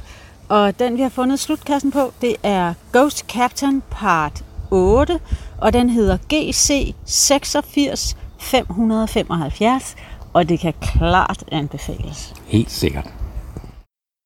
Og 0.50 0.80
den, 0.80 0.98
vi 0.98 1.02
har 1.02 1.10
fundet 1.10 1.40
slutkassen 1.40 1.92
på, 1.92 2.14
det 2.22 2.36
er 2.44 2.74
Ghost 2.94 3.26
Captain 3.30 3.84
Part 3.92 4.44
8, 4.72 5.20
og 5.58 5.74
den 5.74 5.90
hedder 5.90 6.18
GC 6.18 6.96
86 7.06 8.18
575, 8.40 9.96
og 10.34 10.50
det 10.50 10.60
kan 10.60 10.74
klart 10.82 11.44
anbefales. 11.52 12.34
Helt 12.46 12.72
sikkert. 12.72 13.14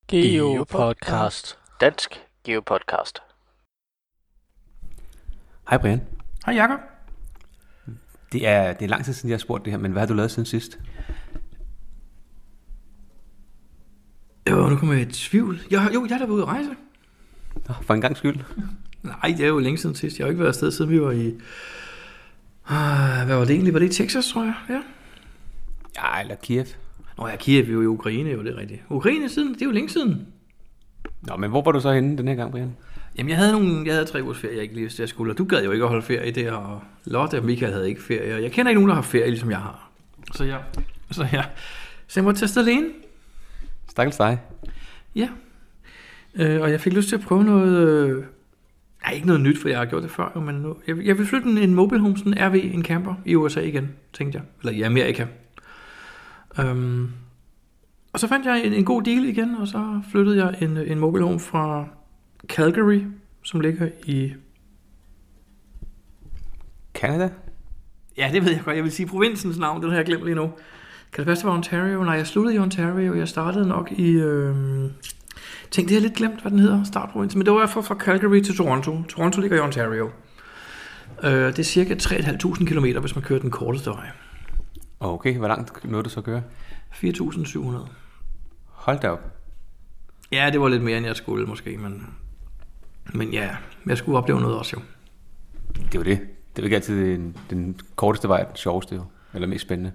Geopodcast. 0.08 1.58
Dansk 1.82 2.22
Geopodcast. 2.44 3.20
Hej 5.70 5.78
Brian. 5.78 6.02
Hej 6.46 6.56
Jacob. 6.56 6.80
Det 8.32 8.48
er, 8.48 8.74
det 8.74 8.86
er 8.86 8.90
lang 8.90 9.06
tid 9.06 9.14
siden, 9.14 9.30
jeg 9.30 9.34
har 9.36 9.40
spurgt 9.40 9.66
det 9.66 9.74
her, 9.74 9.78
men 9.80 9.92
hvad 9.92 10.02
har 10.02 10.08
du 10.08 10.14
lavet 10.14 10.32
siden 10.32 10.46
sidst? 10.46 10.80
Jo, 14.50 14.70
nu 14.70 14.76
kommer 14.78 14.96
jeg 14.96 15.08
i 15.10 15.12
tvivl. 15.12 15.60
Jeg, 15.72 15.82
har- 15.82 15.92
jo, 15.92 16.06
jeg 16.10 16.16
er 16.16 16.26
da 16.26 16.26
ude 16.32 16.42
at 16.42 16.48
rejse. 16.48 16.70
Nå, 17.68 17.74
for 17.82 17.94
en 17.94 18.02
gang 18.02 18.18
skyld. 18.18 18.40
Nej, 19.04 19.34
det 19.38 19.40
er 19.44 19.48
jo 19.48 19.60
længe 19.60 19.78
siden 19.78 19.96
sidst. 19.96 20.18
Jeg 20.20 20.24
har 20.26 20.28
jo 20.28 20.32
ikke 20.32 20.40
været 20.40 20.50
afsted, 20.54 20.72
siden 20.72 20.92
vi 20.92 21.02
var 21.02 21.12
i... 21.12 21.34
Ah, 22.70 23.26
hvad 23.26 23.36
var 23.36 23.46
det 23.46 23.52
egentlig? 23.54 23.74
Var 23.74 23.80
det 23.80 24.00
i 24.00 24.04
Texas, 24.04 24.28
tror 24.28 24.44
jeg? 24.44 24.54
Ja. 24.70 24.82
Ja, 25.96 26.22
eller 26.22 26.36
Kiev. 26.36 26.66
Nå 27.18 27.28
ja, 27.28 27.36
Kiev 27.36 27.64
er 27.64 27.72
jo 27.74 27.82
i 27.82 27.86
Ukraine, 27.86 28.30
jo, 28.30 28.44
det 28.44 28.54
er 28.54 28.58
rigtigt. 28.58 28.82
Ukraine 28.90 29.30
siden, 29.30 29.54
det 29.54 29.62
er 29.62 29.66
jo 29.66 29.72
længe 29.72 29.90
siden. 29.90 30.28
Nå, 31.22 31.36
men 31.36 31.50
hvor 31.50 31.62
var 31.62 31.72
du 31.72 31.80
så 31.80 31.94
henne 31.94 32.18
den 32.18 32.28
her 32.28 32.36
gang, 32.36 32.52
Brian? 32.52 32.76
Jamen, 33.18 33.30
jeg 33.30 33.38
havde, 33.38 33.52
nogle, 33.52 33.86
jeg 33.86 33.94
havde 33.94 34.06
tre 34.06 34.24
ugers 34.24 34.38
ferie, 34.38 34.54
jeg 34.54 34.62
ikke 34.62 34.74
lige 34.74 34.84
vidste, 34.84 35.02
jeg 35.02 35.10
skulle, 35.10 35.34
og 35.34 35.38
du 35.38 35.46
gad 35.46 35.64
jo 35.64 35.72
ikke 35.72 35.84
at 35.84 35.90
holde 35.90 36.06
ferie 36.06 36.32
der, 36.32 36.52
og 36.52 36.82
Lotte 37.06 37.38
og 37.38 37.46
Michael 37.46 37.74
havde 37.74 37.90
ikke 37.90 38.02
ferie, 38.02 38.36
og 38.36 38.44
jeg 38.44 38.52
kender 38.52 38.70
ikke 38.70 38.80
nogen, 38.80 38.90
der 38.90 38.96
har 38.96 39.02
ferie, 39.02 39.30
ligesom 39.30 39.50
jeg 39.50 39.60
har. 39.60 39.92
Så 40.34 40.44
jeg, 40.44 40.60
så 41.12 41.28
jeg, 41.32 41.46
så 42.08 42.20
jeg 42.20 42.24
måtte 42.24 42.40
tage 42.40 42.46
afsted 42.46 42.68
alene. 42.68 42.88
Stakkels 43.90 44.18
dig. 44.18 44.40
Ja. 45.16 45.30
Øh, 46.36 46.62
og 46.62 46.72
jeg 46.72 46.82
fik 46.82 46.94
lyst 46.94 47.10
til 47.10 47.16
at 47.16 47.22
prøve 47.22 47.44
noget... 47.44 48.26
Øh, 49.02 49.08
nej, 49.08 49.16
ikke 49.16 49.28
noget 49.28 49.42
nyt, 49.42 49.62
for 49.62 49.70
jeg 49.70 49.78
har 49.78 49.86
gjort 49.86 50.04
det 50.04 50.12
før, 50.12 50.32
jo, 50.36 50.42
men 50.42 50.56
nu, 50.56 50.76
jeg, 50.88 51.06
jeg 51.06 51.18
vil 51.18 51.28
flytte 51.28 51.50
en, 51.50 51.58
en 51.58 51.74
mobile 51.74 52.02
home, 52.02 52.18
sådan 52.18 52.34
en 52.34 52.50
RV, 52.50 52.56
en 52.56 52.84
camper, 52.84 53.16
i 53.26 53.36
USA 53.36 53.62
igen, 53.62 53.90
tænkte 54.14 54.38
jeg. 54.38 54.46
Eller 54.60 54.80
i 54.80 54.82
Amerika. 54.82 55.26
Øhm, 56.60 57.10
og 58.14 58.20
så 58.20 58.28
fandt 58.28 58.46
jeg 58.46 58.66
en, 58.66 58.74
en 58.74 58.86
god 58.86 59.02
deal 59.02 59.26
igen, 59.26 59.56
og 59.56 59.68
så 59.68 60.02
flyttede 60.12 60.46
jeg 60.46 60.56
en, 60.62 60.78
en 60.78 61.00
mobile 61.00 61.24
home 61.24 61.40
fra 61.40 61.86
Calgary, 62.48 63.02
som 63.44 63.60
ligger 63.60 63.90
i... 64.06 64.34
Canada? 66.94 67.30
Ja, 68.18 68.30
det 68.34 68.46
ved 68.46 68.52
jeg 68.52 68.62
godt. 68.66 68.76
Jeg 68.76 68.84
vil 68.84 68.92
sige 68.92 69.08
provinsens 69.08 69.58
navn, 69.58 69.82
den 69.82 69.90
har 69.90 69.98
jeg 69.98 70.06
glemt 70.06 70.24
lige 70.24 70.36
nu. 70.36 70.52
Kan 71.12 71.18
det 71.18 71.26
passe, 71.26 71.42
det 71.42 71.50
var 71.50 71.58
Ontario? 71.58 72.04
Nej, 72.04 72.14
jeg 72.14 72.28
sluttede 72.28 72.56
i 72.56 72.60
Ontario. 72.60 73.16
Jeg 73.16 73.28
startede 73.28 73.68
nok 73.68 73.92
i... 73.92 74.12
Øh... 74.12 74.56
Tænk, 75.72 75.88
det 75.88 75.96
har 75.96 76.02
lidt 76.02 76.14
glemt, 76.14 76.42
hvad 76.42 76.52
den 76.52 76.60
hedder, 76.60 76.84
startprovinsen. 76.84 77.40
Men 77.40 77.46
det 77.46 77.54
var 77.54 77.68
fra, 77.68 77.82
fra 77.82 77.96
Calgary 77.96 78.42
til 78.42 78.58
Toronto. 78.58 79.04
Toronto 79.04 79.42
ligger 79.42 79.58
i 79.58 79.60
Ontario. 79.60 80.10
Øh, 81.24 81.32
det 81.32 81.60
er 81.60 81.64
cirka 81.64 81.94
3.500 81.94 82.66
km, 82.66 83.00
hvis 83.00 83.16
man 83.16 83.24
kører 83.24 83.40
den 83.40 83.52
korteste 83.52 83.90
vej. 83.90 84.10
Okay, 85.00 85.38
hvor 85.38 85.48
langt 85.48 85.86
nåede 85.86 86.04
du 86.04 86.10
så 86.10 86.20
at 86.20 86.24
køre? 86.24 86.44
4.700. 86.92 87.90
Hold 88.66 89.00
da 89.00 89.10
op. 89.10 89.38
Ja, 90.32 90.50
det 90.52 90.62
var 90.62 90.68
lidt 90.68 90.84
mere, 90.84 90.98
end 90.98 91.06
jeg 91.06 91.16
skulle 91.16 91.46
måske, 91.46 91.78
men... 91.78 92.14
Men 93.14 93.34
ja, 93.34 93.50
jeg 93.86 93.98
skulle 93.98 94.18
opleve 94.18 94.42
noget 94.42 94.58
også 94.58 94.76
jo. 94.78 94.82
Det 95.92 95.98
var 95.98 96.04
det. 96.04 96.20
Det 96.56 96.62
er 96.62 96.64
ikke 96.64 96.76
altid 96.76 97.14
den, 97.14 97.38
den 97.50 97.80
korteste 97.96 98.28
vej, 98.28 98.44
den 98.44 98.56
sjoveste 98.56 98.96
jo. 98.96 99.04
Eller 99.34 99.48
mest 99.48 99.62
spændende. 99.62 99.92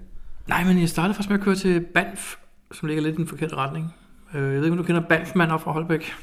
Nej, 0.47 0.63
men 0.63 0.79
jeg 0.79 0.89
startede 0.89 1.13
faktisk 1.13 1.29
med 1.29 1.39
at 1.39 1.43
køre 1.43 1.55
til 1.55 1.85
Banff, 1.93 2.35
som 2.71 2.87
ligger 2.87 3.03
lidt 3.03 3.13
i 3.13 3.17
den 3.17 3.27
forkerte 3.27 3.55
retning. 3.55 3.93
Øh, 4.33 4.41
Jeg 4.43 4.51
ved 4.51 4.63
ikke, 4.63 4.71
om 4.71 4.77
du 4.77 4.83
kender 4.83 5.01
Banff-mand 5.01 5.51
op 5.51 5.61
fra 5.61 5.71
Holbæk. 5.71 6.13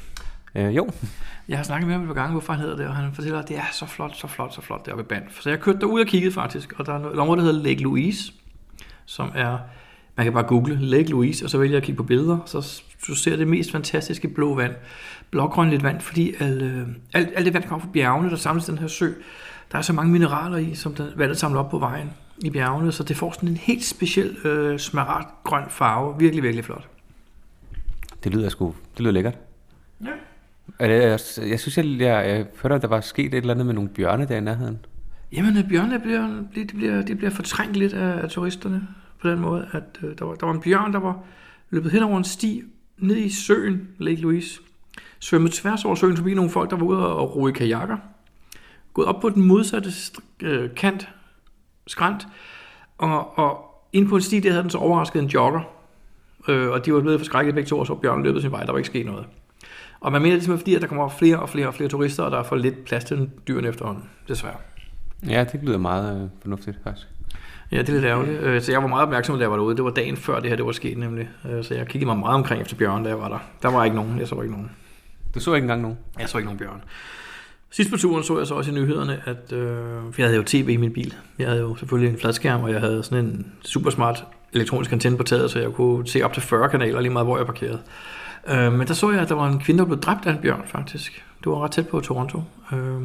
Øh, 0.55 0.75
jo. 0.75 0.89
Jeg 1.47 1.57
har 1.57 1.63
snakket 1.63 1.87
med 1.87 1.95
ham 1.95 2.01
et 2.03 2.07
par 2.07 2.13
gange, 2.13 2.31
hvorfor 2.31 2.53
han 2.53 2.61
hedder 2.61 2.75
det, 2.77 2.87
og 2.87 2.95
han 2.95 3.13
fortæller, 3.13 3.39
at 3.39 3.47
det 3.49 3.57
er 3.57 3.61
så 3.71 3.85
flot, 3.85 4.15
så 4.15 4.27
flot, 4.27 4.53
så 4.53 4.61
flot 4.61 4.85
deroppe 4.85 5.03
i 5.03 5.07
Banff. 5.07 5.41
Så 5.41 5.49
jeg 5.49 5.59
kørte 5.59 5.79
derud 5.79 5.99
og 5.99 6.07
kiggede 6.07 6.31
faktisk, 6.33 6.73
og 6.79 6.85
der 6.85 6.93
er 6.93 7.09
et 7.09 7.19
område, 7.19 7.39
der 7.39 7.45
hedder 7.45 7.63
Lake 7.63 7.81
Louise, 7.81 8.33
som 9.05 9.31
er, 9.35 9.57
man 10.17 10.25
kan 10.25 10.33
bare 10.33 10.43
google 10.43 10.77
Lake 10.81 11.09
Louise, 11.09 11.45
og 11.45 11.49
så 11.49 11.57
vælger 11.57 11.73
jeg 11.73 11.77
at 11.77 11.83
kigge 11.83 11.97
på 11.97 12.03
billeder, 12.03 12.37
så 12.45 12.81
du 13.07 13.15
ser 13.15 13.35
det 13.35 13.47
mest 13.47 13.71
fantastiske 13.71 14.27
blå 14.27 14.55
vand. 14.55 14.73
blågrønligt 15.31 15.83
vand, 15.83 16.01
fordi 16.01 16.33
alt, 16.39 16.61
øh, 16.61 16.87
alt, 17.13 17.29
alt 17.35 17.45
det 17.45 17.53
vand 17.53 17.63
kommer 17.63 17.85
fra 17.85 17.91
bjergene, 17.93 18.29
der 18.29 18.35
samles 18.35 18.65
den 18.65 18.77
her 18.77 18.87
sø. 18.87 19.09
Der 19.71 19.77
er 19.77 19.81
så 19.81 19.93
mange 19.93 20.11
mineraler 20.11 20.57
i, 20.57 20.75
som 20.75 20.93
der, 20.95 21.05
vandet 21.15 21.37
samler 21.37 21.59
op 21.59 21.69
på 21.69 21.79
vejen 21.79 22.09
i 22.43 22.49
bjergene, 22.49 22.91
så 22.91 23.03
det 23.03 23.17
får 23.17 23.31
sådan 23.31 23.49
en 23.49 23.57
helt 23.57 23.85
speciel 23.85 24.37
øh, 24.45 24.79
smaragdgrøn 24.79 25.63
farve. 25.69 26.15
Virkelig, 26.19 26.43
virkelig 26.43 26.65
flot. 26.65 26.87
Det 28.25 28.33
lyder 28.33 28.49
sgu, 28.49 28.75
det 28.93 28.99
lyder 28.99 29.11
lækkert. 29.11 29.37
Ja. 30.01 30.87
Det, 30.87 31.01
jeg, 31.03 31.19
jeg 31.49 31.59
synes, 31.59 31.77
jeg, 31.77 31.85
jeg, 31.85 32.29
jeg 32.29 32.45
hørte, 32.61 32.75
at 32.75 32.81
der 32.81 32.87
var 32.87 33.01
sket 33.01 33.25
et 33.25 33.33
eller 33.33 33.53
andet 33.53 33.65
med 33.65 33.73
nogle 33.73 33.89
bjørne 33.89 34.25
der 34.25 34.37
i 34.37 34.41
nærheden. 34.41 34.85
Jamen, 35.31 35.57
øh, 35.57 35.69
bjørnene 35.69 35.99
bliver, 35.99 36.43
de, 36.55 36.65
bliver, 36.65 37.01
de 37.01 37.15
bliver 37.15 37.31
fortrængt 37.31 37.77
lidt 37.77 37.93
af, 37.93 38.23
af 38.23 38.29
turisterne 38.29 38.87
på 39.21 39.29
den 39.29 39.39
måde, 39.39 39.67
at 39.71 39.83
øh, 40.03 40.17
der, 40.19 40.25
var, 40.25 40.35
der 40.35 40.45
var 40.45 40.53
en 40.53 40.61
bjørn, 40.61 40.93
der 40.93 40.99
var 40.99 41.23
løbet 41.69 41.91
hen 41.91 42.03
over 42.03 42.17
en 42.17 42.23
sti 42.23 42.63
ned 42.97 43.15
i 43.15 43.29
søen, 43.29 43.87
Lake 43.97 44.21
Louise, 44.21 44.59
svømmet 45.19 45.51
tværs 45.51 45.85
over 45.85 45.95
søen 45.95 46.17
forbi 46.17 46.33
nogle 46.33 46.51
folk, 46.51 46.69
der 46.69 46.75
var 46.75 46.85
ude 46.85 47.15
og 47.15 47.35
roe 47.35 47.51
kajakker, 47.51 47.97
gået 48.93 49.07
op 49.07 49.21
på 49.21 49.29
den 49.29 49.43
modsatte 49.43 49.89
øh, 50.41 50.75
kant, 50.75 51.09
skrant, 51.87 52.27
og, 52.97 53.37
og 53.37 53.65
ind 53.93 54.09
på 54.09 54.15
en 54.15 54.21
sti, 54.21 54.39
der 54.39 54.49
havde 54.49 54.63
den 54.63 54.69
så 54.69 54.77
overrasket 54.77 55.21
en 55.21 55.27
jogger, 55.27 55.74
øh, 56.47 56.69
og 56.69 56.85
de 56.85 56.93
var 56.93 57.01
blevet 57.01 57.19
forskrækket 57.19 57.55
begge 57.55 57.67
to, 57.67 57.79
og 57.79 57.87
så 57.87 57.95
bjørnen 57.95 58.23
løbet 58.23 58.41
sin 58.41 58.51
vej, 58.51 58.63
der 58.63 58.71
var 58.71 58.77
ikke 58.77 58.87
sket 58.87 59.05
noget. 59.05 59.25
Og 59.99 60.11
man 60.11 60.21
mener 60.21 60.35
det 60.35 60.39
er 60.41 60.43
simpelthen 60.43 60.63
fordi, 60.63 60.75
at 60.75 60.81
der 60.81 60.87
kommer 60.87 61.09
flere 61.09 61.39
og 61.39 61.49
flere 61.49 61.67
og 61.67 61.73
flere 61.73 61.89
turister, 61.89 62.23
og 62.23 62.31
der 62.31 62.37
er 62.39 62.43
for 62.43 62.55
lidt 62.55 62.85
plads 62.85 63.03
til 63.03 63.29
dyrene 63.47 63.67
efterhånden, 63.67 64.03
desværre. 64.27 64.55
Ja, 65.29 65.45
det 65.51 65.59
lyder 65.63 65.77
meget 65.77 66.21
øh, 66.23 66.29
fornuftigt 66.41 66.77
faktisk. 66.83 67.07
Ja, 67.71 67.77
det 67.77 67.89
er 67.89 67.93
lidt 67.93 68.05
ærgerligt. 68.05 68.39
Øh, 68.41 68.61
Så 68.61 68.71
jeg 68.71 68.81
var 68.81 68.87
meget 68.87 69.03
opmærksom, 69.03 69.35
da 69.35 69.41
jeg 69.41 69.51
var 69.51 69.57
derude. 69.57 69.75
Det 69.75 69.83
var 69.83 69.89
dagen 69.91 70.17
før 70.17 70.39
det 70.39 70.49
her 70.49 70.55
det 70.55 70.65
var 70.65 70.71
sket 70.71 70.97
nemlig. 70.97 71.29
Øh, 71.49 71.63
Så 71.63 71.73
jeg 71.73 71.87
kiggede 71.87 72.05
mig 72.05 72.17
meget 72.17 72.35
omkring 72.35 72.61
efter 72.61 72.75
bjørn, 72.75 73.03
da 73.03 73.09
jeg 73.09 73.19
var 73.19 73.27
der. 73.29 73.39
Der 73.61 73.71
var 73.71 73.83
ikke 73.83 73.95
nogen. 73.95 74.19
Jeg 74.19 74.27
så 74.27 74.41
ikke 74.41 74.53
nogen. 74.53 74.71
Du 75.35 75.39
så 75.39 75.53
ikke 75.53 75.63
engang 75.63 75.81
nogen? 75.81 75.97
Jeg 76.19 76.29
så 76.29 76.37
ikke 76.37 76.45
nogen 76.45 76.59
bjørn. 76.59 76.81
Sidst 77.71 77.91
på 77.91 77.97
turen 77.97 78.23
så 78.23 78.37
jeg 78.37 78.47
så 78.47 78.53
også 78.55 78.71
i 78.71 78.73
nyhederne, 78.73 79.21
at 79.25 79.53
øh, 79.53 80.03
jeg 80.17 80.25
havde 80.25 80.37
jo 80.37 80.43
tv 80.43 80.69
i 80.69 80.77
min 80.77 80.93
bil. 80.93 81.13
Jeg 81.39 81.47
havde 81.47 81.61
jo 81.61 81.75
selvfølgelig 81.75 82.11
en 82.13 82.19
fladskærm, 82.19 82.63
og 82.63 82.71
jeg 82.71 82.79
havde 82.79 83.03
sådan 83.03 83.25
en 83.25 83.51
super 83.61 83.89
smart 83.89 84.25
elektronisk 84.55 84.91
antenne 84.91 85.17
på 85.17 85.23
taget, 85.23 85.51
så 85.51 85.59
jeg 85.59 85.71
kunne 85.71 86.07
se 86.07 86.23
op 86.23 86.33
til 86.33 86.41
40 86.43 86.69
kanaler 86.69 87.01
lige 87.01 87.13
meget, 87.13 87.27
hvor 87.27 87.37
jeg 87.37 87.45
parkerede. 87.45 87.81
Øh, 88.47 88.73
men 88.73 88.87
der 88.87 88.93
så 88.93 89.11
jeg, 89.11 89.21
at 89.21 89.29
der 89.29 89.35
var 89.35 89.47
en 89.47 89.59
kvinde, 89.59 89.79
der 89.79 89.85
blev 89.85 89.99
dræbt 89.99 90.25
af 90.25 90.31
en 90.31 90.37
bjørn, 90.37 90.63
faktisk. 90.65 91.25
Det 91.43 91.51
var 91.51 91.63
ret 91.63 91.71
tæt 91.71 91.87
på 91.87 91.99
Toronto. 91.99 92.41
Øh, 92.73 93.01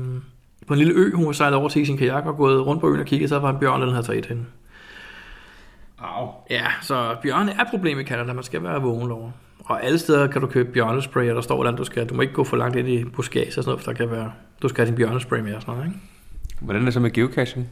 på 0.67 0.75
en 0.75 0.79
lille 0.79 0.95
ø, 0.95 1.13
hun 1.15 1.27
var 1.27 1.33
sejlet 1.33 1.59
over 1.59 1.69
til 1.69 1.83
i 1.83 1.85
sin 1.85 1.99
kajak 1.99 2.27
og 2.27 2.37
gået 2.37 2.67
rundt 2.67 2.81
på 2.81 2.91
øen 2.91 3.01
og 3.01 3.07
kigget, 3.07 3.29
så 3.29 3.39
var 3.39 3.51
en 3.51 3.59
bjørn, 3.59 3.83
den 3.83 3.91
havde 3.91 4.07
taget 4.07 4.27
hende. 4.27 4.45
Au. 5.99 6.29
Ja, 6.51 6.67
så 6.83 7.17
bjørne 7.23 7.53
er 7.53 7.63
et 7.63 7.69
problem 7.71 8.01
i 8.01 8.05
Canada. 8.05 8.33
Man 8.33 8.45
skal 8.45 8.63
være 8.63 8.83
vågen 8.83 9.11
over. 9.11 9.31
Og 9.65 9.85
alle 9.85 9.99
steder 9.99 10.27
kan 10.27 10.41
du 10.41 10.47
købe 10.47 10.73
bjørnespray, 10.73 11.29
og 11.29 11.35
der 11.35 11.41
står, 11.41 11.55
hvordan 11.55 11.77
du 11.77 11.85
skal. 11.85 12.07
Du 12.07 12.15
må 12.15 12.23
ikke 12.23 12.35
gå 12.35 12.45
for 12.45 12.57
langt 12.57 12.77
ind 12.77 12.89
i 12.89 13.05
buskage 13.05 13.47
og 13.47 13.53
sådan 13.53 13.69
noget, 13.69 13.81
for 13.81 13.93
der 13.93 13.97
kan 13.97 14.11
være... 14.11 14.33
Du 14.63 14.69
skal 14.69 14.85
have 14.85 14.91
din 14.91 14.97
bjørnespray 14.97 15.41
med 15.41 15.55
og 15.55 15.63
sådan 15.63 15.75
noget, 15.75 15.89
ikke? 15.89 16.01
Hvordan 16.61 16.83
er 16.83 16.85
det 16.85 16.95
så 16.95 17.01
med 17.01 17.11
geocaching? 17.11 17.69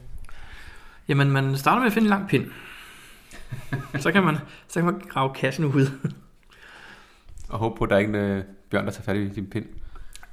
Jamen, 1.08 1.30
man 1.30 1.56
starter 1.56 1.78
med 1.78 1.86
at 1.86 1.92
finde 1.92 2.06
en 2.06 2.10
lang 2.10 2.28
pind. 2.28 2.44
så 4.04 4.12
kan 4.12 4.22
man, 4.24 4.36
så 4.68 4.80
kan 4.80 4.84
man 4.84 5.00
grave 5.08 5.34
kassen 5.34 5.64
ud. 5.64 6.10
Og 7.48 7.58
håbe 7.58 7.78
på, 7.78 7.84
at 7.84 7.90
der 7.90 7.96
er 7.96 8.00
ikke 8.00 8.08
en 8.08 8.14
øh, 8.14 8.44
bjørn, 8.70 8.84
der 8.84 8.90
tager 8.90 9.04
fat 9.04 9.16
i 9.16 9.28
din 9.28 9.46
pind. 9.46 9.66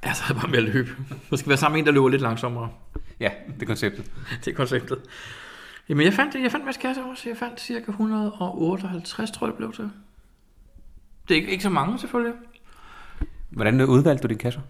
ja, 0.04 0.14
så 0.14 0.22
er 0.24 0.32
det 0.32 0.36
bare 0.42 0.50
med 0.50 0.58
at 0.58 0.64
løbe. 0.64 0.90
Du 1.30 1.36
skal 1.36 1.48
være 1.48 1.58
sammen 1.58 1.74
med 1.74 1.80
en, 1.80 1.86
der 1.86 1.92
løber 1.92 2.08
lidt 2.08 2.22
langsommere. 2.22 2.70
Ja, 3.20 3.30
det 3.54 3.62
er 3.62 3.66
konceptet. 3.66 4.10
Det 4.44 4.52
er 4.52 4.56
konceptet. 4.56 4.98
Jamen, 5.88 6.04
jeg 6.04 6.12
fandt, 6.12 6.34
jeg 6.34 6.50
fandt 6.50 6.62
en 6.62 6.66
masse 6.66 6.80
kasser 6.80 7.02
også. 7.02 7.28
Jeg 7.28 7.36
fandt 7.36 7.60
cirka 7.60 7.90
158, 7.90 9.30
tror 9.30 9.46
jeg, 9.46 9.52
det 9.52 9.56
blev 9.56 9.72
til. 9.72 9.90
Det 11.28 11.34
er 11.34 11.40
ikke, 11.40 11.50
ikke 11.50 11.62
så 11.62 11.70
mange, 11.70 11.98
selvfølgelig. 11.98 12.34
Hvordan 13.50 13.80
øh, 13.80 13.88
udvalgte 13.88 14.22
du 14.22 14.28
dine 14.28 14.38
kasser? 14.38 14.60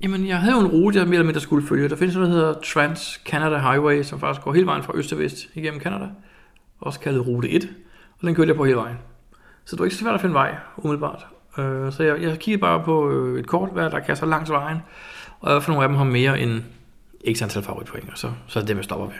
Jamen, 0.00 0.26
jeg 0.26 0.40
havde 0.40 0.54
jo 0.54 0.60
en 0.60 0.66
rute, 0.66 0.98
jeg 0.98 1.06
mere 1.06 1.14
eller 1.14 1.26
mindre 1.26 1.40
skulle 1.40 1.66
følge. 1.66 1.88
Der 1.88 1.96
findes 1.96 2.16
noget, 2.16 2.30
der 2.30 2.36
hedder 2.36 2.54
Trans-Canada 2.54 3.58
Highway, 3.70 4.02
som 4.02 4.20
faktisk 4.20 4.44
går 4.44 4.52
hele 4.52 4.66
vejen 4.66 4.82
fra 4.82 4.92
øst 4.96 5.08
til 5.08 5.18
vest 5.18 5.48
igennem 5.54 5.80
Canada. 5.80 6.08
Også 6.84 7.00
kaldet 7.00 7.26
rute 7.26 7.48
1. 7.50 7.68
Og 8.20 8.26
den 8.26 8.34
kørte 8.34 8.48
jeg 8.48 8.56
på 8.56 8.64
hele 8.64 8.76
vejen. 8.76 8.96
Så 9.64 9.76
det 9.76 9.78
var 9.78 9.84
ikke 9.84 9.96
så 9.96 10.02
svært 10.02 10.14
at 10.14 10.20
finde 10.20 10.34
vej, 10.34 10.54
umiddelbart. 10.76 11.26
Øh, 11.58 11.92
Så 11.92 12.02
jeg, 12.02 12.22
jeg 12.22 12.38
kiggede 12.38 12.60
bare 12.60 12.82
på 12.84 13.10
øh, 13.10 13.40
et 13.40 13.46
kort, 13.46 13.70
hvad 13.72 13.90
der 13.90 13.96
er 13.96 14.04
kasser 14.04 14.26
langs 14.26 14.50
vejen. 14.50 14.78
Og 15.40 15.62
for 15.62 15.72
nogle 15.72 15.84
af 15.84 15.88
dem 15.88 15.96
har 15.96 16.04
mere 16.04 16.40
end 16.40 16.62
x 17.36 17.42
antal 17.42 17.62
favoritpoint, 17.62 18.10
og 18.12 18.18
så, 18.18 18.30
så 18.46 18.58
er 18.58 18.60
det 18.60 18.68
dem, 18.68 18.76
jeg 18.76 18.84
stopper 18.84 19.06
ved. 19.06 19.14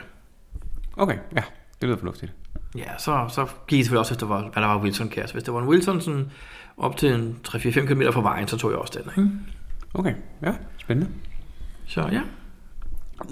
Okay, 0.97 1.17
ja, 1.35 1.43
det 1.81 1.87
lyder 1.87 1.97
fornuftigt. 1.97 2.33
Ja, 2.77 2.97
så, 2.97 3.25
så 3.29 3.47
gik 3.67 3.77
jeg 3.77 3.85
selvfølgelig 3.85 3.99
også 3.99 4.13
efter, 4.13 4.25
hvad 4.25 4.37
hvad 4.37 4.63
der 4.63 4.67
var 4.67 4.79
wilson 4.81 5.09
kasse 5.09 5.35
Hvis 5.35 5.43
det 5.43 5.53
var 5.53 5.61
en 5.61 5.67
Wilson 5.67 6.01
sådan 6.01 6.31
op 6.77 6.97
til 6.97 7.13
en 7.13 7.39
3-4-5 7.47 7.85
km 7.85 8.01
fra 8.11 8.21
vejen, 8.21 8.47
så 8.47 8.57
tog 8.57 8.71
jeg 8.71 8.79
også 8.79 8.99
den. 9.03 9.23
Ikke? 9.23 9.35
Okay, 9.93 10.13
ja, 10.41 10.53
spændende. 10.77 11.11
Så 11.87 12.01
ja, 12.11 12.21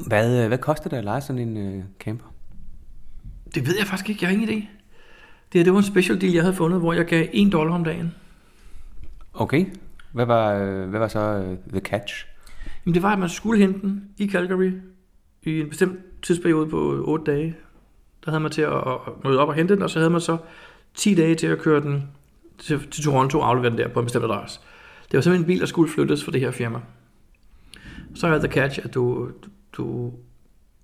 Hvad, 0.08 0.42
øh, 0.44 0.48
hvad 0.48 0.58
koster 0.58 0.90
det 0.90 0.98
at 0.98 1.04
lege 1.04 1.22
sådan 1.22 1.40
en 1.48 1.58
øh, 1.78 1.84
camper? 2.00 2.25
Det 3.55 3.67
ved 3.67 3.77
jeg 3.77 3.88
faktisk 3.88 4.10
ikke. 4.10 4.24
Jeg 4.24 4.29
har 4.29 4.33
ingen 4.33 4.50
idé. 4.50 4.67
Det 5.53 5.60
her, 5.60 5.63
det 5.63 5.74
var 5.74 5.79
en 5.79 5.86
special 5.86 6.22
deal, 6.22 6.33
jeg 6.33 6.43
havde 6.43 6.55
fundet, 6.55 6.79
hvor 6.79 6.93
jeg 6.93 7.05
gav 7.05 7.27
1 7.33 7.51
dollar 7.51 7.75
om 7.75 7.83
dagen. 7.83 8.15
Okay, 9.33 9.65
hvad 10.12 10.25
var, 10.25 10.53
øh, 10.53 10.89
hvad 10.89 11.00
var 11.00 11.07
så 11.07 11.19
øh, 11.19 11.57
the 11.72 11.79
catch? 11.79 12.25
Jamen, 12.86 12.93
det 12.93 13.03
var, 13.03 13.13
at 13.13 13.19
man 13.19 13.29
skulle 13.29 13.60
hente 13.60 13.81
den 13.81 14.10
i 14.17 14.29
Calgary 14.29 14.72
i 15.43 15.60
en 15.60 15.69
bestemt 15.69 16.00
tidsperiode 16.22 16.67
på 16.69 17.03
8 17.05 17.31
dage. 17.31 17.55
Der 18.25 18.31
havde 18.31 18.41
man 18.41 18.51
til 18.51 18.62
at, 18.62 18.77
at 18.77 19.24
møde 19.24 19.39
op 19.39 19.48
og 19.48 19.53
hente 19.53 19.75
den, 19.75 19.83
og 19.83 19.89
så 19.89 20.00
havde 20.00 20.10
man 20.10 20.22
så 20.22 20.38
10 20.93 21.15
dage 21.15 21.36
til 21.36 21.48
at 21.48 21.60
køre 21.60 21.81
den 21.81 22.10
til, 22.57 22.88
til 22.91 23.03
Toronto 23.03 23.39
og 23.39 23.50
aflevere 23.50 23.69
den 23.69 23.77
der 23.77 23.88
på 23.88 24.00
en 24.00 24.05
bestemt 24.05 24.25
adresse. 24.25 24.60
Det 25.12 25.17
var 25.17 25.22
simpelthen 25.22 25.43
en 25.43 25.48
bil, 25.48 25.60
der 25.60 25.65
skulle 25.65 25.91
flyttes 25.91 26.24
for 26.24 26.31
det 26.31 26.41
her 26.41 26.51
firma. 26.51 26.79
Så 28.15 28.27
er 28.27 28.39
the 28.39 28.48
catch, 28.48 28.79
at 28.83 28.93
du, 28.93 29.29
du, 29.74 30.12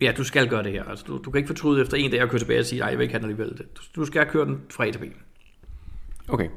ja, 0.02 0.12
du 0.18 0.24
skal 0.24 0.50
gøre 0.50 0.64
det 0.64 0.72
her. 0.72 0.84
Altså, 0.84 1.06
du, 1.08 1.18
du 1.26 1.32
kan 1.32 1.38
ikke 1.38 1.48
fortryde 1.48 1.82
efter 1.82 1.98
en 1.98 2.12
dag 2.12 2.20
at 2.20 2.30
køre 2.30 2.40
tilbage 2.40 2.60
og 2.60 2.66
sige, 2.66 2.80
nej, 2.80 2.90
jeg 2.90 2.98
vil 2.98 3.04
ikke 3.04 3.14
have 3.14 3.22
den 3.22 3.30
alligevel. 3.30 3.58
Du, 3.58 3.82
du 3.96 4.06
skal 4.06 4.26
køre 4.26 4.46
den 4.46 4.62
fra 4.70 4.88
A 4.88 4.92
til 4.92 5.00
B. 5.00 5.04
Okay. 6.28 6.50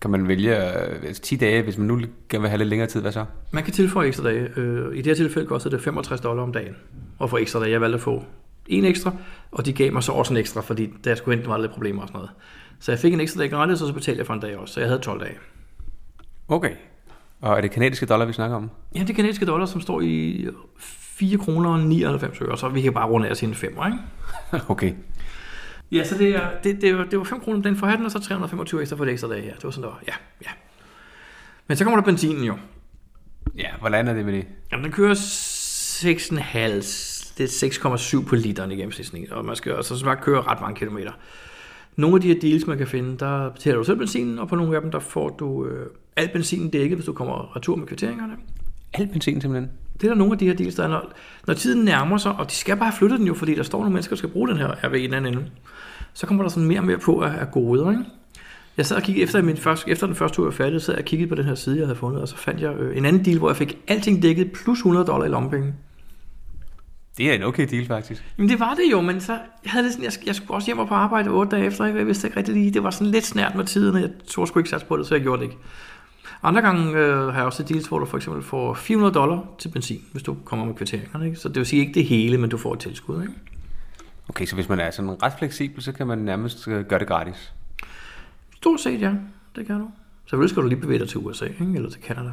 Kan 0.00 0.10
man 0.10 0.28
vælge 0.28 0.56
øh, 0.56 1.02
altså 1.06 1.22
10 1.22 1.36
dage, 1.36 1.62
hvis 1.62 1.78
man 1.78 1.86
nu 1.86 2.00
gerne 2.28 2.40
vil 2.42 2.48
have 2.48 2.58
lidt 2.58 2.68
længere 2.68 2.88
tid, 2.88 3.00
hvad 3.00 3.12
så? 3.12 3.24
Man 3.50 3.64
kan 3.64 3.72
tilføje 3.72 4.08
ekstra 4.08 4.24
dage. 4.24 4.48
Øh, 4.56 4.94
I 4.94 4.96
det 4.96 5.06
her 5.06 5.14
tilfælde 5.14 5.48
kostede 5.48 5.76
det 5.76 5.84
65 5.84 6.20
dollar 6.20 6.42
om 6.42 6.52
dagen. 6.52 6.76
Og 7.18 7.30
for 7.30 7.38
ekstra 7.38 7.60
dage, 7.60 7.70
jeg 7.70 7.80
valgte 7.80 7.94
at 7.94 8.00
få 8.00 8.24
en 8.66 8.84
ekstra, 8.84 9.12
og 9.52 9.66
de 9.66 9.72
gav 9.72 9.92
mig 9.92 10.02
så 10.02 10.12
også 10.12 10.32
en 10.32 10.36
ekstra, 10.36 10.60
fordi 10.60 10.90
der 11.04 11.14
skulle 11.14 11.36
hente 11.36 11.48
mig 11.48 11.60
lidt 11.60 11.72
problemer 11.72 12.02
og 12.02 12.08
sådan 12.08 12.18
noget. 12.18 12.30
Så 12.80 12.92
jeg 12.92 12.98
fik 12.98 13.12
en 13.12 13.20
ekstra 13.20 13.40
dag 13.40 13.50
gratis, 13.50 13.82
og 13.82 13.88
så 13.88 13.94
betalte 13.94 14.18
jeg 14.18 14.26
for 14.26 14.34
en 14.34 14.40
dag 14.40 14.56
også, 14.56 14.74
så 14.74 14.80
jeg 14.80 14.88
havde 14.88 15.00
12 15.00 15.20
dage. 15.20 15.34
Okay. 16.48 16.70
Og 17.40 17.56
er 17.56 17.60
det 17.60 17.70
kanadiske 17.70 18.06
dollar, 18.06 18.26
vi 18.26 18.32
snakker 18.32 18.56
om? 18.56 18.70
Ja, 18.94 19.00
det 19.00 19.10
er 19.10 19.14
kanadiske 19.14 19.46
dollar, 19.46 19.66
som 19.66 19.80
står 19.80 20.00
i 20.00 20.46
4 21.18 21.38
kroner 21.38 21.70
og 21.70 21.80
99 21.80 22.40
øre, 22.40 22.58
så 22.58 22.68
vi 22.68 22.80
kan 22.80 22.92
bare 22.92 23.08
runde 23.08 23.28
af 23.28 23.36
til 23.36 23.48
en 23.48 23.54
5, 23.54 23.78
ikke? 23.86 24.64
okay. 24.72 24.92
Ja, 25.92 26.04
så 26.04 26.18
det, 26.18 26.28
er, 26.28 26.50
det, 26.64 26.80
det, 26.80 26.98
var, 26.98 27.04
det 27.04 27.18
var 27.18 27.24
5 27.24 27.40
kroner 27.40 27.56
om 27.56 27.62
dagen 27.62 27.76
for 27.76 27.86
hatten, 27.86 28.06
og 28.06 28.12
så 28.12 28.20
325 28.20 28.80
ekstra 28.80 28.96
for 28.96 29.04
det 29.04 29.12
ekstra 29.12 29.28
dag 29.28 29.42
her. 29.42 29.54
Det 29.54 29.64
var 29.64 29.70
sådan, 29.70 29.82
der 29.82 29.88
var. 29.88 30.02
Ja, 30.08 30.14
ja. 30.44 30.50
Men 31.66 31.76
så 31.76 31.84
kommer 31.84 32.00
der 32.00 32.04
benzinen 32.04 32.44
jo. 32.44 32.56
Ja, 33.58 33.68
hvordan 33.80 34.08
er 34.08 34.14
det 34.14 34.24
med 34.24 34.32
det? 34.32 34.46
Jamen, 34.72 34.84
den 34.84 34.92
kører 34.92 35.14
6,5, 35.14 37.38
det 37.38 37.44
er 37.44 38.18
6,7 38.20 38.28
på 38.28 38.34
literen 38.34 38.72
i 38.72 38.74
gennemsnitsning, 38.74 39.32
og 39.32 39.44
man 39.44 39.56
skal 39.56 39.72
altså 39.72 39.98
så 39.98 40.04
bare 40.04 40.16
køre 40.16 40.42
ret 40.42 40.60
mange 40.60 40.76
kilometer. 40.76 41.12
Nogle 41.96 42.16
af 42.16 42.20
de 42.20 42.28
her 42.28 42.40
deals, 42.40 42.66
man 42.66 42.78
kan 42.78 42.86
finde, 42.86 43.18
der 43.18 43.50
betaler 43.50 43.76
du 43.76 43.84
selv 43.84 43.98
benzinen, 43.98 44.38
og 44.38 44.48
på 44.48 44.56
nogle 44.56 44.76
af 44.76 44.82
dem, 44.82 44.90
der 44.90 44.98
får 44.98 45.28
du 45.28 45.66
øh, 45.66 45.86
al 46.16 46.30
benzinen 46.32 46.70
dækket, 46.70 46.96
hvis 46.96 47.06
du 47.06 47.12
kommer 47.12 47.56
retur 47.56 47.76
med 47.76 47.86
kvitteringerne. 47.86 48.36
Al 48.92 49.06
benzin 49.06 49.40
simpelthen. 49.40 49.70
Det 49.94 50.04
er 50.04 50.08
der 50.08 50.14
nogle 50.14 50.32
af 50.32 50.38
de 50.38 50.46
her 50.46 50.54
deals, 50.54 50.74
der 50.74 50.84
er, 50.84 50.88
når, 50.88 51.12
når 51.46 51.54
tiden 51.54 51.84
nærmer 51.84 52.16
sig, 52.16 52.32
og 52.32 52.50
de 52.50 52.54
skal 52.54 52.76
bare 52.76 52.92
flytte 52.92 53.18
den 53.18 53.26
jo, 53.26 53.34
fordi 53.34 53.54
der 53.54 53.62
står 53.62 53.78
nogle 53.78 53.92
mennesker, 53.92 54.14
der 54.14 54.18
skal 54.18 54.30
bruge 54.30 54.48
den 54.48 54.56
her 54.56 54.74
RV 54.84 54.94
i 54.94 55.06
den 55.06 55.14
anden 55.14 55.34
ende, 55.34 55.46
så 56.12 56.26
kommer 56.26 56.44
der 56.44 56.50
sådan 56.50 56.68
mere 56.68 56.80
og 56.80 56.84
mere 56.84 56.98
på 56.98 57.20
af, 57.20 57.40
af 57.40 57.50
goder, 57.50 57.90
ikke? 57.90 58.04
Jeg 58.76 58.86
sad 58.86 58.96
og 58.96 59.02
kiggede 59.02 59.24
efter, 59.24 59.42
min 59.42 59.56
første, 59.56 59.90
efter 59.90 60.06
den 60.06 60.16
første 60.16 60.36
tur, 60.36 60.46
jeg 60.46 60.54
færdig, 60.54 60.80
så 60.80 60.86
sad 60.86 60.94
jeg 60.94 61.02
og 61.02 61.04
kiggede 61.04 61.28
på 61.28 61.34
den 61.34 61.44
her 61.44 61.54
side, 61.54 61.78
jeg 61.78 61.86
havde 61.86 61.98
fundet, 61.98 62.22
og 62.22 62.28
så 62.28 62.36
fandt 62.36 62.60
jeg 62.60 62.74
øh, 62.74 62.96
en 62.96 63.04
anden 63.04 63.24
deal, 63.24 63.38
hvor 63.38 63.48
jeg 63.48 63.56
fik 63.56 63.78
alting 63.88 64.22
dækket 64.22 64.52
plus 64.52 64.78
100 64.78 65.06
dollar 65.06 65.26
i 65.26 65.28
lommepenge. 65.28 65.74
Det 67.18 67.30
er 67.30 67.34
en 67.34 67.42
okay 67.42 67.68
deal, 67.70 67.86
faktisk. 67.86 68.24
Jamen 68.38 68.48
det 68.48 68.60
var 68.60 68.74
det 68.74 68.92
jo, 68.92 69.00
men 69.00 69.20
så 69.20 69.32
jeg 69.64 69.72
havde 69.72 69.84
det 69.84 69.92
sådan, 69.92 70.04
jeg, 70.04 70.12
jeg 70.26 70.34
skulle 70.34 70.54
også 70.54 70.66
hjem 70.66 70.78
og 70.78 70.88
på 70.88 70.94
arbejde 70.94 71.30
otte 71.30 71.56
dage 71.56 71.66
efter, 71.66 71.86
ikke? 71.86 71.98
jeg 71.98 72.06
vidste 72.06 72.26
ikke 72.26 72.36
rigtig 72.36 72.54
lige, 72.54 72.70
det 72.70 72.82
var 72.82 72.90
sådan 72.90 73.06
lidt 73.06 73.26
snært 73.26 73.54
med 73.54 73.64
tiden, 73.64 73.94
og 73.94 74.00
jeg 74.00 74.10
tror 74.26 74.44
sgu 74.44 74.58
ikke 74.58 74.70
satse 74.70 74.86
på 74.86 74.96
det, 74.96 75.06
så 75.06 75.14
jeg 75.14 75.22
gjorde 75.22 75.42
det 75.42 75.48
ikke. 75.48 75.58
Andre 76.42 76.62
gange 76.62 76.98
øh, 76.98 77.16
har 77.16 77.36
jeg 77.36 77.44
også 77.44 77.62
deals, 77.62 77.86
hvor 77.86 77.98
du 77.98 78.06
for 78.06 78.16
eksempel 78.16 78.42
får 78.42 78.74
400 78.74 79.14
dollar 79.14 79.44
til 79.58 79.68
benzin, 79.68 80.00
hvis 80.12 80.22
du 80.22 80.36
kommer 80.44 80.64
med 80.66 80.74
kvitteringerne. 80.74 81.26
Ikke? 81.26 81.38
Så 81.38 81.48
det 81.48 81.56
vil 81.56 81.66
sige 81.66 81.80
ikke 81.80 81.94
det 81.94 82.04
hele, 82.04 82.38
men 82.38 82.50
du 82.50 82.58
får 82.58 82.74
et 82.74 82.80
tilskud. 82.80 83.22
Ikke? 83.22 83.34
Okay, 84.28 84.46
så 84.46 84.54
hvis 84.54 84.68
man 84.68 84.80
er 84.80 84.90
sådan 84.90 85.22
ret 85.22 85.32
fleksibel, 85.38 85.82
så 85.82 85.92
kan 85.92 86.06
man 86.06 86.18
nærmest 86.18 86.68
øh, 86.68 86.84
gøre 86.84 86.98
det 86.98 87.08
gratis. 87.08 87.52
Stort 88.56 88.80
set 88.80 89.00
ja, 89.00 89.14
det 89.56 89.66
kan 89.66 89.78
du. 89.78 89.90
Selvfølgelig 90.26 90.50
skal 90.50 90.62
du 90.62 90.68
lige 90.68 90.80
bevæge 90.80 90.98
dig 90.98 91.08
til 91.08 91.18
USA, 91.18 91.44
ikke? 91.44 91.72
eller 91.74 91.90
til 91.90 92.02
Canada. 92.02 92.32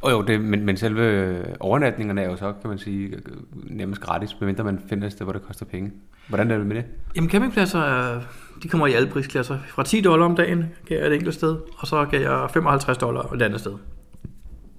Og 0.00 0.10
jo, 0.10 0.22
det, 0.22 0.40
men, 0.40 0.64
men 0.64 0.76
selve 0.76 1.44
overnatningerne 1.60 2.22
er 2.22 2.30
jo 2.30 2.36
så, 2.36 2.52
kan 2.60 2.70
man 2.70 2.78
sige, 2.78 3.08
øh, 3.08 3.20
nærmest 3.52 4.00
gratis, 4.00 4.40
medmindre 4.40 4.64
man 4.64 4.82
finder 4.88 5.06
et 5.06 5.12
sted, 5.12 5.26
hvor 5.26 5.32
det 5.32 5.42
koster 5.42 5.66
penge. 5.66 5.92
Hvordan 6.28 6.50
er 6.50 6.58
det 6.58 6.66
med 6.66 6.76
det? 6.76 6.84
Jamen 7.16 7.30
campingpladser, 7.30 8.14
øh, 8.16 8.22
de 8.62 8.68
kommer 8.68 8.86
i 8.86 8.92
alle 8.92 9.08
prisklasser. 9.08 9.58
Fra 9.68 9.82
10 9.82 10.00
dollar 10.00 10.26
om 10.26 10.36
dagen 10.36 10.64
gav 10.86 10.98
jeg 10.98 11.06
et 11.06 11.14
enkelt 11.14 11.34
sted, 11.34 11.56
og 11.78 11.86
så 11.86 12.04
gav 12.04 12.20
jeg 12.20 12.50
55 12.52 12.98
dollar 12.98 13.32
et 13.32 13.42
andet 13.42 13.60
sted. 13.60 13.72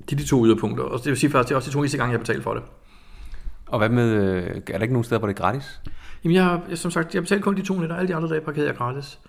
Det 0.09 0.11
er 0.11 0.15
de 0.15 0.25
to 0.25 0.45
yderpunkter, 0.45 0.83
og 0.83 1.00
det 1.00 1.05
vil 1.05 1.17
sige 1.17 1.29
faktisk, 1.29 1.50
det 1.50 1.53
er 1.53 1.57
også 1.57 1.69
de 1.69 1.73
to 1.73 1.79
eneste 1.79 1.97
gange, 1.97 2.11
jeg 2.11 2.17
har 2.19 2.23
betalt 2.23 2.43
for 2.43 2.53
det. 2.53 2.63
Og 3.65 3.77
hvad 3.77 3.89
med, 3.89 4.09
øh, 4.09 4.43
er 4.45 4.77
der 4.77 4.81
ikke 4.81 4.93
nogen 4.93 5.03
steder, 5.03 5.19
hvor 5.19 5.27
det 5.27 5.39
er 5.39 5.41
gratis? 5.41 5.81
Jamen, 6.23 6.35
jeg 6.35 6.43
har, 6.43 6.61
som 6.75 6.91
sagt, 6.91 7.15
jeg 7.15 7.23
betalte 7.23 7.43
kun 7.43 7.55
de 7.55 7.61
to 7.61 7.79
nætter, 7.79 7.95
alle 7.95 8.07
de 8.07 8.15
andre 8.15 8.29
dage 8.29 8.41
parkerede 8.41 8.67
jeg 8.67 8.77
gratis. 8.77 9.19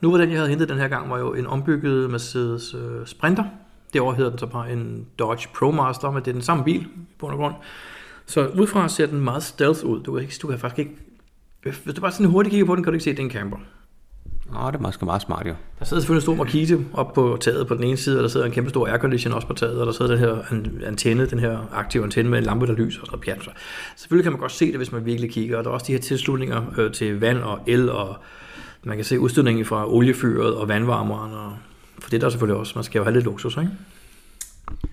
Nu 0.00 0.10
var 0.10 0.18
den, 0.18 0.30
jeg 0.30 0.38
havde 0.38 0.48
hentet 0.48 0.68
den 0.68 0.78
her 0.78 0.88
gang, 0.88 1.10
var 1.10 1.18
jo 1.18 1.34
en 1.34 1.46
ombygget 1.46 2.10
Mercedes 2.10 2.74
øh, 2.74 3.06
Sprinter. 3.06 3.44
Derovre 3.92 4.14
hedder 4.14 4.30
den 4.30 4.38
så 4.38 4.46
bare 4.46 4.72
en 4.72 5.06
Dodge 5.18 5.48
ProMaster, 5.54 6.10
men 6.10 6.22
det 6.22 6.28
er 6.28 6.32
den 6.32 6.42
samme 6.42 6.64
bil, 6.64 6.86
og 7.22 7.36
grund. 7.36 7.54
Så 8.26 8.46
udefra 8.46 8.88
ser 8.88 9.06
den 9.06 9.20
meget 9.20 9.42
stealth 9.42 9.84
ud. 9.84 10.02
Du 10.02 10.12
kan, 10.12 10.22
ikke, 10.22 10.34
du 10.42 10.46
kan 10.46 10.58
faktisk 10.58 10.78
ikke... 10.78 10.96
Hvis 11.62 11.94
du 11.96 12.00
bare 12.00 12.12
sådan 12.12 12.26
hurtigt 12.26 12.50
kigger 12.50 12.66
på 12.66 12.76
den, 12.76 12.84
kan 12.84 12.92
du 12.92 12.94
ikke 12.94 13.04
se, 13.04 13.10
at 13.10 13.16
det 13.16 13.22
er 13.22 13.26
en 13.26 13.32
camper. 13.32 13.56
Åh, 14.56 14.66
det 14.72 14.78
er 14.78 14.82
måske 14.82 15.04
meget 15.04 15.22
smart 15.22 15.46
jo. 15.46 15.54
Der 15.78 15.84
sidder 15.84 16.00
selvfølgelig 16.00 16.20
en 16.20 16.22
stor 16.22 16.34
markise 16.34 16.84
op 16.92 17.12
på 17.12 17.38
taget 17.40 17.66
på 17.68 17.74
den 17.74 17.84
ene 17.84 17.96
side, 17.96 18.18
og 18.18 18.22
der 18.22 18.28
sidder 18.28 18.46
en 18.46 18.52
kæmpe 18.52 18.70
stor 18.70 18.86
aircondition 18.88 19.32
også 19.34 19.46
på 19.46 19.54
taget, 19.54 19.80
og 19.80 19.86
der 19.86 19.92
sidder 19.92 20.10
den 20.10 20.18
her 20.20 20.42
an- 20.50 20.82
antenne, 20.86 21.26
den 21.26 21.38
her 21.38 21.58
aktive 21.72 22.04
antenne 22.04 22.30
med 22.30 22.38
en 22.38 22.44
lampe, 22.44 22.66
der 22.66 22.72
lyser 22.72 23.00
og 23.00 23.06
sådan 23.06 23.18
noget 23.18 23.24
pjat. 23.24 23.44
Så 23.44 23.62
selvfølgelig 23.96 24.22
kan 24.24 24.32
man 24.32 24.40
godt 24.40 24.52
se 24.52 24.66
det, 24.66 24.76
hvis 24.76 24.92
man 24.92 25.04
virkelig 25.06 25.30
kigger, 25.30 25.58
og 25.58 25.64
der 25.64 25.70
er 25.70 25.74
også 25.74 25.86
de 25.86 25.92
her 25.92 25.98
tilslutninger 25.98 26.62
øh, 26.78 26.92
til 26.92 27.20
vand 27.20 27.38
og 27.38 27.60
el, 27.66 27.90
og 27.90 28.16
man 28.84 28.96
kan 28.96 29.04
se 29.04 29.20
udstødningen 29.20 29.64
fra 29.64 29.92
oliefyret 29.94 30.54
og 30.54 30.68
vandvarmeren, 30.68 31.32
og 31.32 31.56
for 31.98 32.10
det 32.10 32.16
er 32.16 32.20
der 32.20 32.30
selvfølgelig 32.30 32.60
også. 32.60 32.72
Man 32.74 32.84
skal 32.84 32.98
jo 32.98 33.04
have 33.04 33.14
lidt 33.14 33.24
luksus, 33.24 33.56
ikke? 33.56 33.70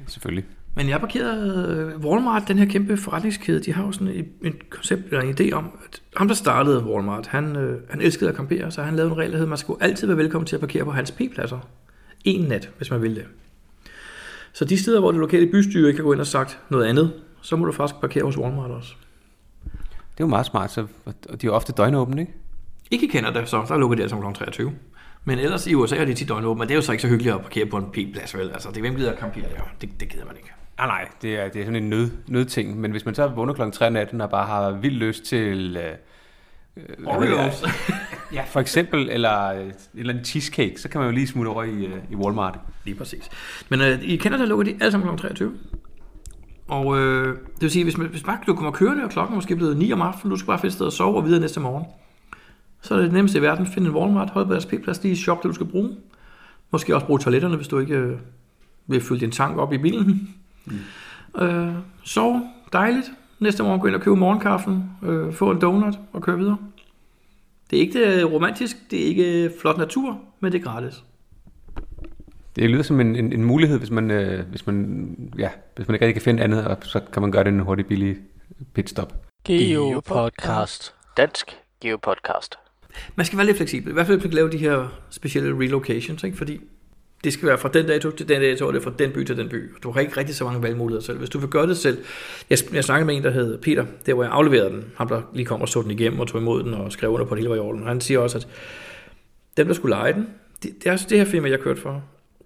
Selvfølgelig. 0.07 0.45
Men 0.75 0.89
jeg 0.89 0.99
parkerede 0.99 1.93
øh, 1.95 2.05
Walmart, 2.05 2.47
den 2.47 2.57
her 2.57 2.65
kæmpe 2.65 2.97
forretningskæde, 2.97 3.59
de 3.59 3.73
har 3.73 3.85
jo 3.85 3.91
sådan 3.91 4.07
et, 4.07 4.27
et 4.41 4.69
koncept 4.69 5.03
eller 5.05 5.21
en 5.21 5.35
idé 5.39 5.51
om, 5.51 5.71
at 5.85 6.01
ham 6.15 6.27
der 6.27 6.35
startede 6.35 6.85
Walmart, 6.85 7.27
han, 7.27 7.55
øh, 7.55 7.81
han 7.89 8.01
elskede 8.01 8.29
at 8.29 8.35
campere, 8.35 8.71
så 8.71 8.83
han 8.83 8.95
lavede 8.95 9.11
en 9.11 9.17
regel, 9.17 9.31
der 9.31 9.37
hed, 9.37 9.45
at 9.45 9.49
man 9.49 9.57
skulle 9.57 9.83
altid 9.83 10.07
være 10.07 10.17
velkommen 10.17 10.45
til 10.45 10.55
at 10.55 10.59
parkere 10.59 10.85
på 10.85 10.91
hans 10.91 11.11
P-pladser. 11.11 11.59
En 12.23 12.47
nat, 12.47 12.69
hvis 12.77 12.91
man 12.91 13.01
vil 13.01 13.15
det. 13.15 13.25
Så 14.53 14.65
de 14.65 14.77
steder, 14.77 14.99
hvor 14.99 15.11
det 15.11 15.19
lokale 15.19 15.47
bystyre 15.51 15.87
ikke 15.87 15.97
kan 15.97 16.05
gå 16.05 16.13
ind 16.13 16.21
og 16.21 16.27
sagt 16.27 16.59
noget 16.69 16.85
andet, 16.85 17.13
så 17.41 17.55
må 17.55 17.65
du 17.65 17.71
faktisk 17.71 18.01
parkere 18.01 18.23
hos 18.23 18.37
Walmart 18.37 18.71
også. 18.71 18.93
Det 19.63 20.21
er 20.21 20.23
jo 20.23 20.27
meget 20.27 20.45
smart, 20.45 20.71
så, 20.71 20.87
og 21.05 21.13
de 21.15 21.31
er 21.31 21.37
jo 21.43 21.53
ofte 21.53 21.73
døgnåbne, 21.73 22.21
ikke? 22.21 22.33
Ikke 22.91 23.05
i 23.05 23.09
Canada, 23.11 23.45
så 23.45 23.65
der 23.67 23.77
lukker 23.77 23.95
de 23.95 24.01
altså 24.01 24.17
kl. 24.17 24.33
23. 24.33 24.73
Men 25.25 25.39
ellers 25.39 25.67
i 25.67 25.73
USA 25.73 25.95
er 25.95 26.05
de 26.05 26.13
tit 26.13 26.29
døgnåbne, 26.29 26.59
men 26.59 26.67
det 26.67 26.73
er 26.73 26.75
jo 26.75 26.81
så 26.81 26.91
ikke 26.91 27.01
så 27.01 27.07
hyggeligt 27.07 27.35
at 27.35 27.41
parkere 27.41 27.65
på 27.65 27.77
en 27.77 27.85
P-plads, 27.85 28.37
vel? 28.37 28.49
Altså, 28.51 28.69
det 28.69 28.77
er 28.77 28.81
hvem 28.81 28.95
gider 28.95 29.11
at 29.11 29.19
campere 29.19 29.43
der? 29.43 29.61
Det, 29.81 29.89
det 29.99 30.09
gider 30.09 30.25
man 30.25 30.35
ikke. 30.35 30.51
Ah, 30.77 30.87
nej, 30.87 31.07
det 31.21 31.35
er, 31.35 31.49
det 31.49 31.61
er 31.61 31.65
sådan 31.65 31.83
en 31.83 31.89
nød, 31.89 32.11
nødting. 32.27 32.79
Men 32.79 32.91
hvis 32.91 33.05
man 33.05 33.15
så 33.15 33.27
vågner 33.27 33.53
klokken 33.53 33.71
3 33.71 33.87
om 33.87 33.93
natten 33.93 34.21
og 34.21 34.29
bare 34.29 34.45
har 34.45 34.71
vild 34.71 34.95
lyst 34.95 35.23
til... 35.23 35.77
Øh, 35.77 35.93
øh? 36.77 37.05
Oreos. 37.05 37.63
Ja, 38.33 38.43
for 38.47 38.59
eksempel, 38.59 39.09
eller 39.09 39.45
øh, 39.45 39.67
et 39.67 39.75
eller 39.95 40.13
andet 40.13 40.27
cheesecake, 40.27 40.81
så 40.81 40.89
kan 40.89 41.01
man 41.01 41.09
jo 41.09 41.15
lige 41.15 41.27
smutte 41.27 41.49
over 41.49 41.63
i, 41.63 41.85
øh, 41.85 41.97
i 42.11 42.15
Walmart. 42.15 42.59
Lige 42.85 42.95
præcis. 42.95 43.29
Men 43.69 43.81
øh, 43.81 44.03
i 44.03 44.17
Canada 44.17 44.45
lukker 44.45 44.65
de 44.65 44.77
alle 44.81 44.91
sammen 44.91 45.17
kl. 45.17 45.21
23. 45.21 45.53
Og 46.67 46.97
øh, 46.99 47.27
det 47.37 47.61
vil 47.61 47.71
sige, 47.71 47.83
hvis, 47.83 47.97
man, 47.97 48.07
hvis 48.07 48.23
bare 48.23 48.37
du 48.47 48.55
kommer 48.55 48.71
kørende, 48.71 49.03
og 49.03 49.09
klokken 49.09 49.33
er 49.33 49.35
måske 49.35 49.55
blevet 49.55 49.77
9 49.77 49.91
om 49.91 50.01
aftenen, 50.01 50.31
du 50.31 50.37
skal 50.37 50.47
bare 50.47 50.59
finde 50.59 50.67
et 50.67 50.73
sted 50.73 50.87
at 50.87 50.93
sove 50.93 51.17
og 51.17 51.25
videre 51.25 51.41
næste 51.41 51.59
morgen. 51.59 51.85
Så 52.81 52.93
er 52.93 52.97
det 52.97 53.05
det 53.05 53.13
nemmeste 53.13 53.37
i 53.37 53.41
verden. 53.41 53.67
Find 53.67 53.87
en 53.87 53.93
Walmart, 53.93 54.29
hold 54.29 54.45
på 54.45 54.53
deres 54.53 54.65
p-plads, 54.65 55.03
lige 55.03 55.17
shop 55.17 55.43
det, 55.43 55.49
du 55.49 55.53
skal 55.53 55.65
bruge. 55.65 55.97
Måske 56.71 56.95
også 56.95 57.07
bruge 57.07 57.19
toiletterne, 57.19 57.55
hvis 57.55 57.67
du 57.67 57.79
ikke 57.79 57.95
øh, 57.95 58.19
vil 58.87 59.01
fylde 59.01 59.21
din 59.21 59.31
tank 59.31 59.57
op 59.57 59.73
i 59.73 59.77
bilen. 59.77 60.35
Mm. 60.65 61.41
Øh, 61.41 61.73
sov 62.03 62.41
dejligt. 62.73 63.11
Næste 63.39 63.63
morgen 63.63 63.79
gå 63.81 63.87
ind 63.87 63.95
og 63.95 64.01
købe 64.01 64.15
morgenkaffen, 64.15 64.91
øh, 65.03 65.33
få 65.33 65.51
en 65.51 65.61
donut 65.61 65.99
og 66.13 66.21
køre 66.21 66.37
videre. 66.37 66.57
Det 67.69 67.77
er 67.77 67.81
ikke 67.81 68.17
det 68.17 68.31
romantisk, 68.31 68.77
det 68.91 69.01
er 69.01 69.05
ikke 69.05 69.51
flot 69.61 69.77
natur, 69.77 70.19
men 70.39 70.51
det 70.51 70.59
er 70.59 70.63
gratis. 70.63 71.03
Det 72.55 72.69
lyder 72.69 72.83
som 72.83 72.99
en, 72.99 73.15
en, 73.15 73.33
en 73.33 73.43
mulighed, 73.43 73.77
hvis 73.77 73.91
man, 73.91 74.11
øh, 74.11 74.45
hvis, 74.49 74.67
man, 74.67 75.15
ja, 75.37 75.49
hvis 75.75 75.87
man 75.87 75.95
ikke 75.95 76.05
rigtig 76.05 76.15
kan 76.15 76.21
finde 76.21 76.43
andet, 76.43 76.67
og 76.67 76.77
så 76.81 77.01
kan 77.13 77.21
man 77.21 77.31
gøre 77.31 77.43
det 77.43 77.53
en 77.53 77.59
hurtig, 77.59 77.85
billig 77.85 78.17
pitstop. 78.73 79.13
Geopodcast. 79.43 80.93
Dansk 81.17 81.57
Geopodcast. 81.81 82.55
Man 83.15 83.25
skal 83.25 83.37
være 83.37 83.45
lidt 83.45 83.57
fleksibel. 83.57 83.89
I 83.89 83.93
hvert 83.93 84.07
fald, 84.07 84.17
hvis 84.17 84.23
man 84.23 84.29
kan 84.29 84.35
lave 84.35 84.51
de 84.51 84.57
her 84.57 84.87
specielle 85.09 85.59
relocations, 85.59 86.23
ikke? 86.23 86.37
fordi 86.37 86.61
det 87.25 87.33
skal 87.33 87.47
være 87.47 87.57
fra 87.57 87.69
den 87.69 87.87
dato 87.87 88.11
til 88.11 88.29
den 88.29 88.41
dato, 88.41 88.67
og 88.67 88.73
det 88.73 88.79
er 88.79 88.83
fra 88.83 88.91
den 88.99 89.11
by 89.11 89.23
til 89.23 89.37
den 89.37 89.49
by. 89.49 89.71
Du 89.83 89.91
har 89.91 89.99
ikke 89.99 90.17
rigtig 90.17 90.35
så 90.35 90.43
mange 90.43 90.63
valgmuligheder 90.63 91.03
selv. 91.03 91.17
Hvis 91.17 91.29
du 91.29 91.39
vil 91.39 91.49
gøre 91.49 91.67
det 91.67 91.77
selv. 91.77 91.97
Jeg, 92.49 92.57
jeg 92.73 92.83
snakkede 92.83 93.05
med 93.05 93.15
en, 93.15 93.23
der 93.23 93.29
hed 93.29 93.57
Peter, 93.57 93.85
der 94.05 94.13
hvor 94.13 94.23
jeg 94.23 94.31
afleverede 94.31 94.69
den. 94.69 94.85
Han 94.97 95.09
der 95.09 95.21
lige 95.33 95.45
kom 95.45 95.61
og 95.61 95.69
så 95.69 95.81
den 95.81 95.91
igennem 95.91 96.19
og 96.19 96.27
tog 96.27 96.41
imod 96.41 96.63
den 96.63 96.73
og 96.73 96.91
skrev 96.91 97.09
under 97.09 97.25
på, 97.25 97.35
det 97.35 97.41
hele 97.41 97.49
var 97.49 97.55
i 97.55 97.59
orden. 97.59 97.87
Han 97.87 98.01
siger 98.01 98.19
også, 98.19 98.37
at 98.37 98.47
dem, 99.57 99.67
der 99.67 99.73
skulle 99.73 99.95
lege 99.95 100.13
den, 100.13 100.27
det, 100.63 100.71
det 100.79 100.87
er 100.87 100.91
altså 100.91 101.07
det 101.09 101.17
her 101.17 101.25
firma, 101.25 101.49
jeg 101.49 101.59
kørte 101.59 101.81
for. 101.81 102.03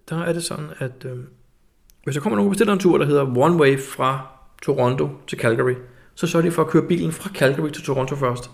Der 0.10 0.24
er 0.24 0.34
det 0.34 0.44
sådan, 0.44 0.65
at 0.78 1.06
øh, 1.06 1.18
hvis 2.04 2.15
der 2.15 2.22
kommer 2.22 2.36
nogen 2.36 2.48
og 2.48 2.52
bestiller 2.52 2.74
en 2.74 2.80
tur, 2.80 2.98
der 2.98 3.06
hedder 3.06 3.38
One 3.38 3.56
Way 3.56 3.80
fra 3.80 4.28
Toronto 4.62 5.10
til 5.28 5.39
Calgary, 5.39 5.76
så 6.15 6.28
sørger 6.28 6.46
de 6.46 6.52
for 6.52 6.62
at 6.62 6.70
køre 6.70 6.84
bilen 6.84 7.12
fra 7.12 7.30
Calgary 7.34 7.70
til 7.70 7.84
Toronto 7.84 8.15
først. 8.15 8.50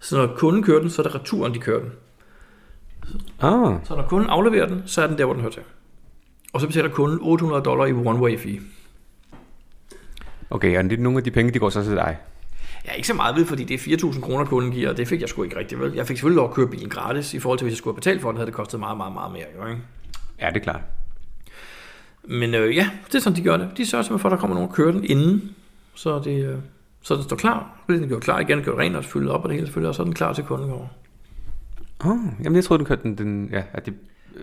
Så 0.00 0.16
når 0.16 0.34
kunden 0.36 0.62
kører 0.62 0.80
den, 0.80 0.90
så 0.90 1.02
er 1.02 1.06
det 1.06 1.14
returen, 1.14 1.54
de 1.54 1.58
kører 1.58 1.80
den. 1.80 1.90
Ah, 3.40 3.74
Så 3.84 3.96
når 3.96 4.02
kunden 4.08 4.30
afleverer 4.30 4.66
den, 4.66 4.82
så 4.86 5.02
er 5.02 5.06
den 5.06 5.18
der, 5.18 5.24
hvor 5.24 5.34
den 5.34 5.42
hører 5.42 5.52
til. 5.52 5.62
Og 6.52 6.60
så 6.60 6.66
betaler 6.66 6.88
kunden 6.88 7.18
800 7.22 7.62
dollar 7.64 7.84
i 7.86 7.92
one-way 7.92 8.38
fee. 8.42 8.60
okay, 10.50 10.78
og 10.78 10.84
det 10.84 10.92
er 10.98 11.02
nogle 11.02 11.18
af 11.18 11.24
de 11.24 11.30
penge, 11.30 11.52
de 11.52 11.58
går 11.58 11.70
så 11.70 11.82
til 11.82 11.92
dig. 11.92 12.16
Ja, 12.86 12.92
ikke 12.92 13.08
så 13.08 13.14
meget 13.14 13.36
ved, 13.36 13.46
fordi 13.46 13.64
det 13.64 13.74
er 13.74 13.96
4.000 13.96 14.20
kroner, 14.20 14.44
kunden 14.44 14.72
giver, 14.72 14.90
og 14.90 14.96
det 14.96 15.08
fik 15.08 15.20
jeg 15.20 15.28
sgu 15.28 15.42
ikke 15.42 15.58
rigtig 15.58 15.80
vel. 15.80 15.92
Jeg 15.94 16.06
fik 16.06 16.16
selvfølgelig 16.16 16.36
lov 16.36 16.48
at 16.48 16.54
køre 16.54 16.68
bilen 16.68 16.88
gratis, 16.88 17.34
i 17.34 17.38
forhold 17.38 17.58
til, 17.58 17.64
hvis 17.64 17.72
jeg 17.72 17.78
skulle 17.78 17.94
have 17.94 18.00
betalt 18.00 18.20
for 18.22 18.28
den, 18.28 18.36
havde 18.36 18.46
det 18.46 18.54
kostet 18.54 18.80
meget, 18.80 18.96
meget, 18.96 19.12
meget 19.12 19.32
mere. 19.32 19.44
Jo, 19.58 19.66
ikke? 19.70 19.80
Ja, 20.40 20.46
det 20.48 20.56
er 20.56 20.60
klart. 20.60 20.80
Men 22.24 22.54
øh, 22.54 22.76
ja, 22.76 22.90
det 23.06 23.14
er 23.14 23.18
sådan, 23.18 23.36
de 23.36 23.42
gør 23.42 23.56
det. 23.56 23.68
De 23.76 23.86
sørger 23.86 24.02
simpelthen 24.02 24.18
for, 24.22 24.28
at 24.28 24.32
der 24.32 24.38
kommer 24.38 24.54
nogen 24.54 24.68
og 24.68 24.74
kører 24.74 24.92
den 24.92 25.04
inden, 25.04 25.54
så, 25.94 26.18
det, 26.18 26.44
øh, 26.44 26.56
så 27.02 27.14
den 27.14 27.22
står 27.22 27.36
klar. 27.36 27.80
Så 27.86 27.92
den 27.92 28.08
gjort 28.08 28.22
klar 28.22 28.40
igen, 28.40 28.62
gjort 28.62 28.78
rent 28.78 28.96
og 28.96 29.04
fyldet 29.04 29.30
op 29.30 29.42
og 29.42 29.48
det 29.48 29.54
hele 29.56 29.66
selvfølgelig, 29.66 29.88
og 29.88 29.94
så 29.94 30.02
er 30.02 30.04
den 30.04 30.14
klar 30.14 30.32
til 30.32 30.44
kunden 30.44 30.70
går. 30.70 30.92
Oh, 32.04 32.44
jamen, 32.44 32.56
jeg 32.56 32.64
troede, 32.64 32.78
den 32.78 32.86
kørte 32.86 33.02
den, 33.02 33.18
den 33.18 33.48
ja, 33.52 33.62
at 33.72 33.86
de 33.86 33.94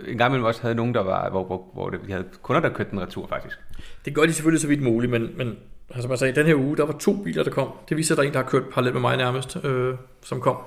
en 0.08 0.18
gang 0.18 0.30
imellem 0.30 0.46
også 0.46 0.62
havde 0.62 0.76
nogen, 0.76 0.94
der 0.94 1.02
var, 1.02 1.30
hvor, 1.30 1.46
hvor, 1.46 1.70
hvor 1.74 1.90
det, 1.90 2.00
de 2.08 2.12
havde 2.12 2.26
kunder, 2.42 2.62
der 2.62 2.70
kørte 2.70 2.92
den 2.92 3.00
retur, 3.00 3.28
faktisk. 3.28 3.60
Det 4.06 4.16
gør 4.16 4.22
de 4.22 4.34
selvfølgelig 4.34 4.62
så 4.62 4.68
vidt 4.68 4.82
muligt, 4.82 5.12
men, 5.12 5.38
men 5.38 5.58
altså, 5.90 6.02
som 6.02 6.12
jeg 6.12 6.20
sagde, 6.20 6.36
den 6.36 6.46
her 6.46 6.56
uge, 6.56 6.78
der 6.78 6.86
var 6.86 6.94
to 6.94 7.24
biler, 7.24 7.44
der 7.44 7.52
kom. 7.52 7.70
Det 7.90 7.98
viser, 7.98 8.16
at 8.16 8.18
der 8.18 8.24
er 8.24 8.28
en, 8.28 8.34
der 8.34 8.42
har 8.42 8.50
kørt 8.50 8.64
parallelt 8.70 8.94
med 8.94 9.02
mig 9.02 9.18
nærmest, 9.18 9.66
øh, 9.66 9.96
som 10.24 10.42
kom 10.42 10.58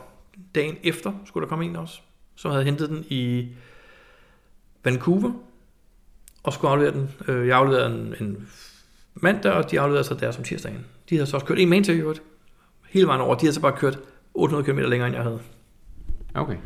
dagen 0.55 0.76
efter, 0.83 1.12
skulle 1.24 1.44
der 1.44 1.48
komme 1.48 1.64
en 1.64 1.76
også, 1.76 2.00
som 2.37 2.50
havde 2.50 2.64
hentet 2.64 2.88
den 2.88 3.05
i 3.09 3.48
Vancouver, 4.85 5.33
og 6.42 6.53
skulle 6.53 6.70
aflevere 6.70 6.94
den. 6.94 7.11
Øh, 7.29 7.48
jeg 7.48 7.57
afleverede 7.57 7.87
en, 7.87 8.14
en 8.20 8.48
mandag, 9.14 9.53
og 9.53 9.70
de 9.70 9.81
afleverede 9.81 10.09
så 10.09 10.14
der 10.14 10.31
som 10.31 10.44
tirsdagen. 10.44 10.87
De 11.11 11.16
havde 11.16 11.26
så 11.26 11.37
også 11.37 11.46
kørt 11.46 11.59
en 11.59 11.68
main 11.68 11.85
til 11.85 12.18
hele 12.88 13.07
vejen 13.07 13.20
over. 13.20 13.35
De 13.35 13.40
havde 13.40 13.55
så 13.55 13.61
bare 13.61 13.76
kørt 13.76 13.98
800 14.35 14.72
km 14.72 14.79
længere, 14.79 15.09
end 15.09 15.16
jeg 15.16 15.24
havde. 15.24 15.40
Okay. 16.35 16.57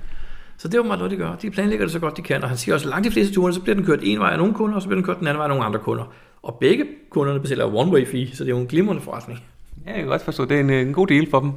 Så 0.65 0.69
det 0.69 0.75
er 0.75 0.79
jo 0.79 0.85
meget 0.85 0.99
noget, 0.99 1.11
de 1.11 1.17
gør. 1.17 1.35
De 1.35 1.51
planlægger 1.51 1.85
det 1.85 1.93
så 1.93 1.99
godt, 1.99 2.17
de 2.17 2.23
kan. 2.23 2.43
Og 2.43 2.49
han 2.49 2.59
siger 2.59 2.75
også, 2.75 2.87
at 2.87 2.91
langt 2.91 3.05
de 3.05 3.11
fleste 3.11 3.35
ture, 3.35 3.53
så 3.53 3.61
bliver 3.61 3.75
den 3.75 3.85
kørt 3.85 3.99
en 4.03 4.19
vej 4.19 4.31
af 4.31 4.39
nogle 4.39 4.55
kunder, 4.55 4.77
og 4.77 4.83
så 4.83 4.89
bliver 4.89 4.97
den 4.97 5.07
kørt 5.07 5.19
den 5.19 5.27
anden 5.27 5.39
vej 5.39 5.45
af 5.45 5.49
nogle 5.49 5.65
andre 5.65 5.79
kunder. 5.79 6.05
Og 6.43 6.57
begge 6.61 6.85
kunderne 7.11 7.41
betaler 7.41 7.67
one-way 7.67 8.11
fee, 8.11 8.37
så 8.37 8.45
det 8.45 8.51
er 8.51 8.55
jo 8.55 8.61
en 8.61 8.67
glimrende 8.67 9.03
forretning. 9.03 9.45
Ja, 9.87 9.91
jeg 9.91 9.99
kan 9.99 10.09
godt 10.09 10.23
forstå, 10.23 10.45
det 10.45 10.57
er 10.57 10.61
en, 10.61 10.71
en 10.71 10.93
god 10.93 11.07
deal 11.07 11.31
for 11.31 11.41
dem. 11.41 11.53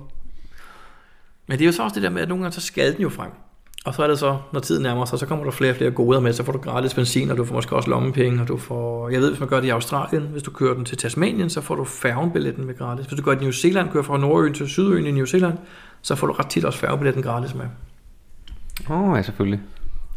Men 1.48 1.58
det 1.58 1.62
er 1.62 1.66
jo 1.66 1.72
så 1.72 1.84
også 1.84 1.96
det 1.96 2.04
der 2.04 2.10
med, 2.10 2.22
at 2.22 2.28
nogle 2.30 2.44
gange 2.44 2.54
så 2.54 2.62
skal 2.62 2.94
den 2.94 3.02
jo 3.02 3.10
frem. 3.10 3.30
Og 3.86 3.94
så 3.94 4.04
er 4.04 4.08
det 4.08 4.20
så, 4.20 4.38
når 4.54 4.60
tiden 4.60 4.84
nærmer 4.84 5.06
sig, 5.06 5.20
så 5.20 5.26
kommer 5.26 5.44
der 5.44 5.52
flere 5.52 5.72
og 5.72 5.76
flere 5.76 5.92
goder 5.92 6.20
med, 6.20 6.34
så 6.34 6.44
får 6.44 6.52
du 6.52 6.60
gratis 6.60 6.94
benzin, 6.94 7.32
og 7.32 7.38
du 7.38 7.46
får 7.46 7.56
måske 7.56 7.76
også 7.76 7.90
lommepenge, 7.90 8.42
og 8.42 8.48
du 8.48 8.58
får, 8.58 9.10
jeg 9.10 9.22
ved, 9.22 9.30
hvis 9.30 9.40
man 9.40 9.50
gør 9.50 9.60
det 9.60 9.68
i 9.68 9.70
Australien, 9.70 10.24
hvis 10.24 10.44
du 10.44 10.52
kører 10.52 10.74
den 10.74 10.86
til 10.86 10.98
Tasmanien, 10.98 11.50
så 11.50 11.62
får 11.62 11.76
du 11.76 11.84
færgebilletten 11.84 12.66
med 12.66 12.78
gratis. 12.78 13.06
Hvis 13.06 13.20
du 13.20 13.26
gør 13.26 13.32
det 13.32 13.42
i 13.42 13.44
New 13.44 13.52
Zealand, 13.52 13.90
kører 13.90 14.04
fra 14.04 14.18
Nordøen 14.18 14.54
til 14.54 14.70
Sydøen 14.70 15.06
i 15.06 15.12
New 15.12 15.26
Zealand, 15.26 15.58
så 16.02 16.16
får 16.16 16.28
du 16.28 16.34
ret 16.34 16.48
tit 16.48 16.66
også 16.66 16.80
færgebilletten 16.80 17.24
gratis 17.24 17.56
med. 17.56 17.66
Åh, 18.90 19.10
oh, 19.10 19.18
ja, 19.18 19.22
selvfølgelig. 19.22 19.62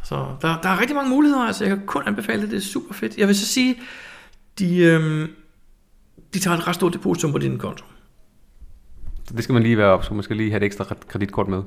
Så 0.05 0.15
der, 0.43 0.61
der 0.63 0.69
er 0.69 0.81
rigtig 0.81 0.97
mange 0.97 1.11
muligheder, 1.11 1.43
altså 1.43 1.65
jeg 1.65 1.77
kan 1.77 1.87
kun 1.87 2.03
anbefale 2.07 2.43
det, 2.43 2.51
det 2.51 2.57
er 2.57 2.61
super 2.61 2.95
fedt. 2.95 3.17
Jeg 3.17 3.29
vil 3.29 3.37
så 3.37 3.47
sige, 3.47 3.77
de, 4.59 4.79
øhm, 4.79 5.31
de 6.35 6.39
tager 6.39 6.57
et 6.57 6.67
ret 6.67 6.75
stort 6.75 6.93
depositum 6.93 7.33
på 7.33 7.39
din 7.39 7.59
konto. 7.59 7.85
Så 9.25 9.35
det 9.37 9.45
skal 9.45 9.53
man 9.53 9.63
lige 9.63 9.79
være 9.79 9.87
op, 9.87 10.05
så 10.05 10.15
man 10.15 10.23
skal 10.23 10.37
lige 10.37 10.51
have 10.51 10.57
et 10.57 10.67
ekstra 10.67 10.85
kreditkort 11.09 11.49
med. 11.49 11.63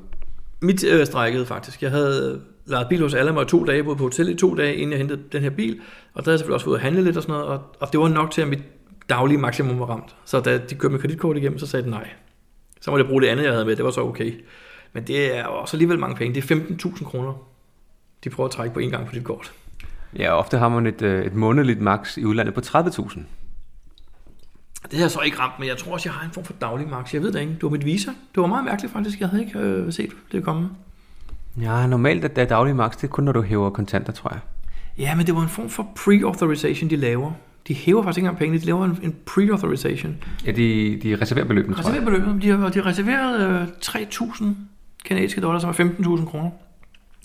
Mit 0.62 0.84
øh, 0.84 1.06
strækkede 1.06 1.46
faktisk. 1.46 1.82
Jeg 1.82 1.92
havde 1.92 2.42
lejet 2.66 2.88
bil 2.90 3.02
hos 3.02 3.14
Alamo 3.14 3.42
i 3.42 3.46
to 3.46 3.64
dage, 3.66 3.84
boet 3.84 3.98
på 3.98 4.04
hotel 4.04 4.30
i 4.30 4.36
to 4.36 4.56
dage, 4.56 4.76
inden 4.76 4.92
jeg 4.92 4.98
hentede 4.98 5.22
den 5.32 5.42
her 5.42 5.50
bil. 5.50 5.82
Og 6.14 6.26
der 6.26 6.32
havde 6.32 6.34
jeg 6.34 6.40
selvfølgelig 6.40 6.54
også 6.54 6.66
fået 6.66 6.76
at 6.76 6.82
handle 6.82 7.04
lidt 7.04 7.18
og 7.18 7.24
sådan 7.24 7.34
noget, 7.34 7.48
og, 7.48 7.62
og 7.80 7.92
det 7.92 8.00
var 8.00 8.08
nok 8.08 8.32
til, 8.32 8.42
at 8.42 8.48
mit 8.48 8.64
daglige 9.10 9.38
maksimum 9.38 9.80
var 9.80 9.86
ramt. 9.86 10.16
Så 10.26 10.40
da 10.40 10.58
de 10.58 10.76
kørte 10.76 10.92
med 10.92 11.02
kreditkort 11.02 11.38
igennem, 11.38 11.60
så 11.60 11.68
sagde 11.68 11.86
de 11.86 11.90
nej. 11.90 12.10
Så 12.82 12.92
måtte 12.92 13.04
jeg 13.04 13.10
bruge 13.10 13.22
det 13.22 13.28
andet, 13.28 13.44
jeg 13.44 13.52
havde 13.52 13.66
med, 13.66 13.76
det 13.76 13.86
var 13.86 13.92
så 13.92 14.02
okay. 14.02 14.34
Men 14.94 15.04
det 15.04 15.38
er 15.38 15.44
også 15.46 15.76
alligevel 15.76 16.00
mange 16.00 16.16
penge. 16.16 16.42
Det 16.42 16.52
er 16.52 16.56
15.000 16.56 17.06
kroner, 17.06 17.34
de 18.24 18.30
prøver 18.30 18.48
at 18.48 18.52
trække 18.52 18.74
på 18.74 18.80
en 18.80 18.90
gang 18.90 19.08
på 19.08 19.16
dit 19.16 19.24
kort. 19.24 19.54
Ja, 20.20 20.38
ofte 20.38 20.58
har 20.58 20.70
man 20.70 20.88
et, 20.88 21.02
øh, 21.02 21.26
et 21.26 21.34
månedligt 21.34 21.82
max 21.82 22.18
i 22.18 22.26
udlandet 22.26 22.54
på 22.54 22.62
30.000. 22.66 23.20
Det 24.84 24.94
har 24.94 25.00
jeg 25.00 25.12
så 25.12 25.20
ikke 25.20 25.40
ramt, 25.40 25.60
men 25.60 25.68
jeg 25.68 25.78
tror 25.78 25.94
også, 25.94 26.10
jeg 26.10 26.14
har 26.14 26.26
en 26.26 26.32
form 26.32 26.46
for 26.46 26.54
daglig 26.54 26.88
max. 26.88 27.14
Jeg 27.14 27.22
ved 27.22 27.32
det 27.32 27.40
ikke. 27.40 27.54
Det 27.54 27.64
var 27.64 27.70
mit 27.70 27.86
visa. 27.86 28.10
Det 28.10 28.42
var 28.42 28.48
meget 28.48 28.66
mærkeligt 28.66 28.94
faktisk. 28.94 29.20
Jeg 29.20 29.30
havde 29.30 29.44
ikke 29.46 29.60
øh, 29.60 29.94
set 29.94 30.12
det 30.32 30.44
komme. 30.44 30.70
Ja, 31.62 31.88
normalt 31.88 32.38
er 32.38 32.46
daglig 32.46 32.76
max, 32.76 32.96
det 32.96 33.04
er 33.04 33.08
kun, 33.08 33.24
når 33.24 33.32
du 33.32 33.42
hæver 33.42 33.70
kontanter, 33.70 34.14
tror 34.14 34.30
jeg. 34.30 34.40
Ja, 34.98 35.16
men 35.16 35.26
det 35.26 35.36
var 35.36 35.42
en 35.42 35.50
form 35.50 35.70
for 35.70 35.84
pre-authorization, 35.96 36.90
de 36.90 36.96
laver. 36.96 37.32
De 37.68 37.74
hæver 37.74 38.04
faktisk 38.04 38.18
ikke 38.18 38.26
engang 38.26 38.38
pengene, 38.38 38.62
de 38.62 38.66
laver 38.66 38.86
en, 38.86 39.00
en 39.02 39.16
pre-authorization. 39.26 40.18
Ja, 40.46 40.52
de, 40.52 41.00
de 41.04 41.18
reserverer 41.22 41.46
beløbene, 41.46 41.76
tror 41.76 41.90
jeg. 41.92 42.02
Reserver 42.02 42.20
beløbet, 42.20 42.42
de 42.42 42.50
har, 42.50 42.70
de 42.70 42.80
har 42.80 42.86
reserveret 42.86 43.62
øh, 43.62 43.68
3.000 43.86 44.46
kanadiske 45.06 45.42
dollars, 45.42 45.62
som 45.62 45.70
er 45.70 46.18
15.000 46.18 46.26
kroner. 46.26 46.50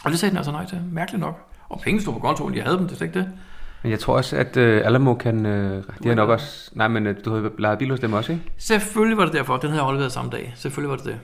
Og 0.05 0.11
det 0.11 0.19
sagde 0.19 0.31
den 0.31 0.37
altså 0.37 0.53
nej 0.53 0.67
til, 0.67 0.83
mærkeligt 0.93 1.21
nok. 1.21 1.49
Og 1.69 1.81
pengene 1.81 2.03
stod 2.03 2.13
på 2.13 2.19
kontoen, 2.19 2.55
de 2.55 2.61
havde 2.61 2.77
dem, 2.77 2.85
det 2.85 2.93
er 2.93 2.97
slet 2.97 3.07
ikke 3.07 3.19
det. 3.19 3.29
Men 3.83 3.91
jeg 3.93 3.99
tror 3.99 4.17
også, 4.17 4.37
at 4.37 4.57
øh, 4.57 4.87
Alamo 4.87 5.15
kan... 5.15 5.47
Øh, 5.47 5.83
de 6.03 6.09
har 6.09 6.15
nok 6.15 6.29
også... 6.29 6.71
Nej, 6.75 6.89
men 6.89 7.07
øh, 7.07 7.17
du 7.25 7.35
har 7.35 7.51
lejet 7.59 7.79
bil 7.79 7.91
hos 7.91 8.01
dem 8.01 8.13
også, 8.13 8.33
ikke? 8.33 8.45
Selvfølgelig 8.59 9.17
var 9.19 9.25
det 9.25 9.35
derfor, 9.35 9.57
den 9.57 9.71
havde 9.71 9.83
jeg 9.83 9.89
afleveret 9.89 10.13
samme 10.13 10.31
dag. 10.31 10.53
Selvfølgelig 10.57 10.91
var 10.91 10.97
det 10.97 11.05
det. 11.05 11.17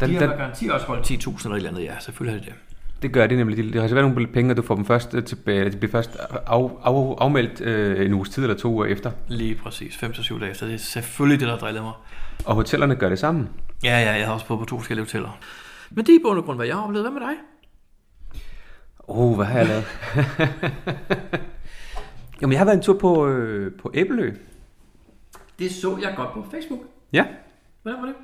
Den, 0.00 0.10
De 0.10 0.14
har 0.14 0.26
den, 0.26 0.38
garanti 0.38 0.68
også 0.68 0.86
holdt 0.86 1.10
10.000 1.10 1.44
eller 1.44 1.50
et 1.50 1.56
eller 1.56 1.70
andet, 1.70 1.82
ja, 1.82 1.92
selvfølgelig 2.00 2.38
er 2.38 2.44
det 2.44 2.54
det. 2.54 3.02
det 3.02 3.12
gør 3.12 3.26
de 3.26 3.36
nemlig. 3.36 3.56
De, 3.56 3.72
de 3.72 3.82
reserverer 3.82 4.08
nogle 4.08 4.26
penge, 4.26 4.52
og 4.52 4.56
du 4.56 4.62
får 4.62 4.74
dem 4.74 4.84
først 4.84 5.14
øh, 5.14 5.24
tilbage. 5.24 5.70
De 5.70 5.76
bliver 5.76 5.92
først 5.92 6.16
af, 6.16 6.36
af, 6.46 6.70
afmeldt 7.18 7.60
øh, 7.60 8.06
en 8.06 8.14
uges 8.14 8.28
tid 8.28 8.42
eller 8.42 8.56
to 8.56 8.72
uger 8.72 8.86
efter. 8.86 9.10
Lige 9.28 9.54
præcis, 9.54 9.94
5-7 9.94 10.40
dage 10.40 10.50
efter. 10.50 10.66
Det 10.66 10.74
er 10.74 10.78
selvfølgelig 10.78 11.40
det, 11.40 11.48
der 11.48 11.56
drillede 11.56 11.84
mig. 11.84 11.92
Og 12.44 12.54
hotellerne 12.54 12.96
gør 12.96 13.08
det 13.08 13.18
samme. 13.18 13.48
Ja, 13.84 14.00
ja, 14.00 14.12
jeg 14.12 14.26
har 14.26 14.34
også 14.34 14.46
boet 14.46 14.60
på 14.60 14.66
to 14.66 14.78
forskellige 14.78 15.04
hoteller. 15.04 15.38
Men 15.96 16.06
det 16.06 16.14
er 16.14 16.18
i 16.18 16.22
bund 16.22 16.38
og 16.38 16.44
grund, 16.44 16.58
hvad 16.58 16.66
jeg 16.66 16.76
har 16.76 16.82
oplevet. 16.82 17.10
Hvad 17.10 17.20
med 17.20 17.28
dig? 17.28 17.36
Åh, 19.08 19.18
oh, 19.18 19.36
hvad 19.36 19.46
har 19.46 19.58
jeg 19.58 19.66
lavet? 19.68 19.84
Jamen, 22.40 22.52
jeg 22.52 22.60
har 22.60 22.64
været 22.64 22.76
en 22.76 22.82
tur 22.82 22.98
på, 22.98 23.28
øh, 23.28 23.72
på 23.72 23.90
Æbelø. 23.94 24.32
Det 25.58 25.72
så 25.72 25.98
jeg 26.02 26.14
godt 26.16 26.32
på 26.32 26.46
Facebook. 26.50 26.80
Ja, 27.12 27.24
Hvordan 27.82 28.00
var 28.00 28.06
det? 28.06 28.14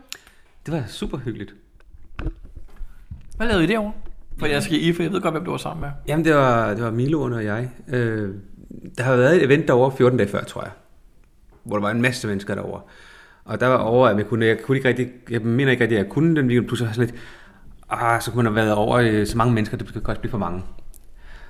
det 0.66 0.74
var 0.74 0.84
super 0.86 1.18
hyggeligt. 1.18 1.54
Hvad 3.36 3.46
lavede 3.46 3.64
I 3.64 3.66
derovre? 3.66 3.92
For 4.38 4.46
jeg 4.46 4.62
skal 4.62 4.84
i, 4.84 4.92
for 4.92 5.02
jeg 5.02 5.12
ved 5.12 5.20
godt, 5.20 5.34
hvem 5.34 5.44
du 5.44 5.50
var 5.50 5.58
sammen 5.58 5.80
med. 5.80 5.90
Jamen, 6.06 6.24
det 6.24 6.34
var, 6.34 6.74
det 6.74 6.84
var 6.84 6.90
Milo 6.90 7.22
og 7.22 7.44
jeg. 7.44 7.70
Øh, 7.88 8.34
der 8.98 9.02
har 9.02 9.16
været 9.16 9.36
et 9.36 9.44
event 9.44 9.68
derovre 9.68 9.96
14 9.96 10.18
dage 10.18 10.30
før, 10.30 10.44
tror 10.44 10.62
jeg. 10.62 10.70
Hvor 11.62 11.76
der 11.76 11.82
var 11.82 11.90
en 11.90 12.02
masse 12.02 12.26
mennesker 12.26 12.54
derovre. 12.54 12.80
Og 13.44 13.60
der 13.60 13.66
var 13.66 13.76
over, 13.76 14.08
at 14.08 14.16
jeg 14.16 14.26
kunne, 14.26 14.46
jeg 14.46 14.62
kunne 14.62 14.76
ikke 14.76 14.88
rigtig, 14.88 15.08
jeg 15.30 15.40
mener 15.40 15.70
ikke 15.70 15.82
rigtig, 15.82 15.98
at 15.98 16.04
jeg 16.04 16.12
kunne 16.12 16.36
den 16.36 16.46
weekend, 16.46 16.66
pludselig 16.66 16.86
var 16.86 16.92
sådan 16.94 17.10
lidt, 17.10 17.20
ah, 17.90 18.22
så 18.22 18.30
kunne 18.30 18.42
man 18.42 18.52
have 18.52 18.54
været 18.54 18.74
over 18.74 18.96
øh, 18.96 19.26
så 19.26 19.36
mange 19.36 19.54
mennesker, 19.54 19.76
det 19.76 19.92
kan 19.92 20.02
godt 20.02 20.20
blive 20.20 20.30
for 20.30 20.38
mange. 20.38 20.62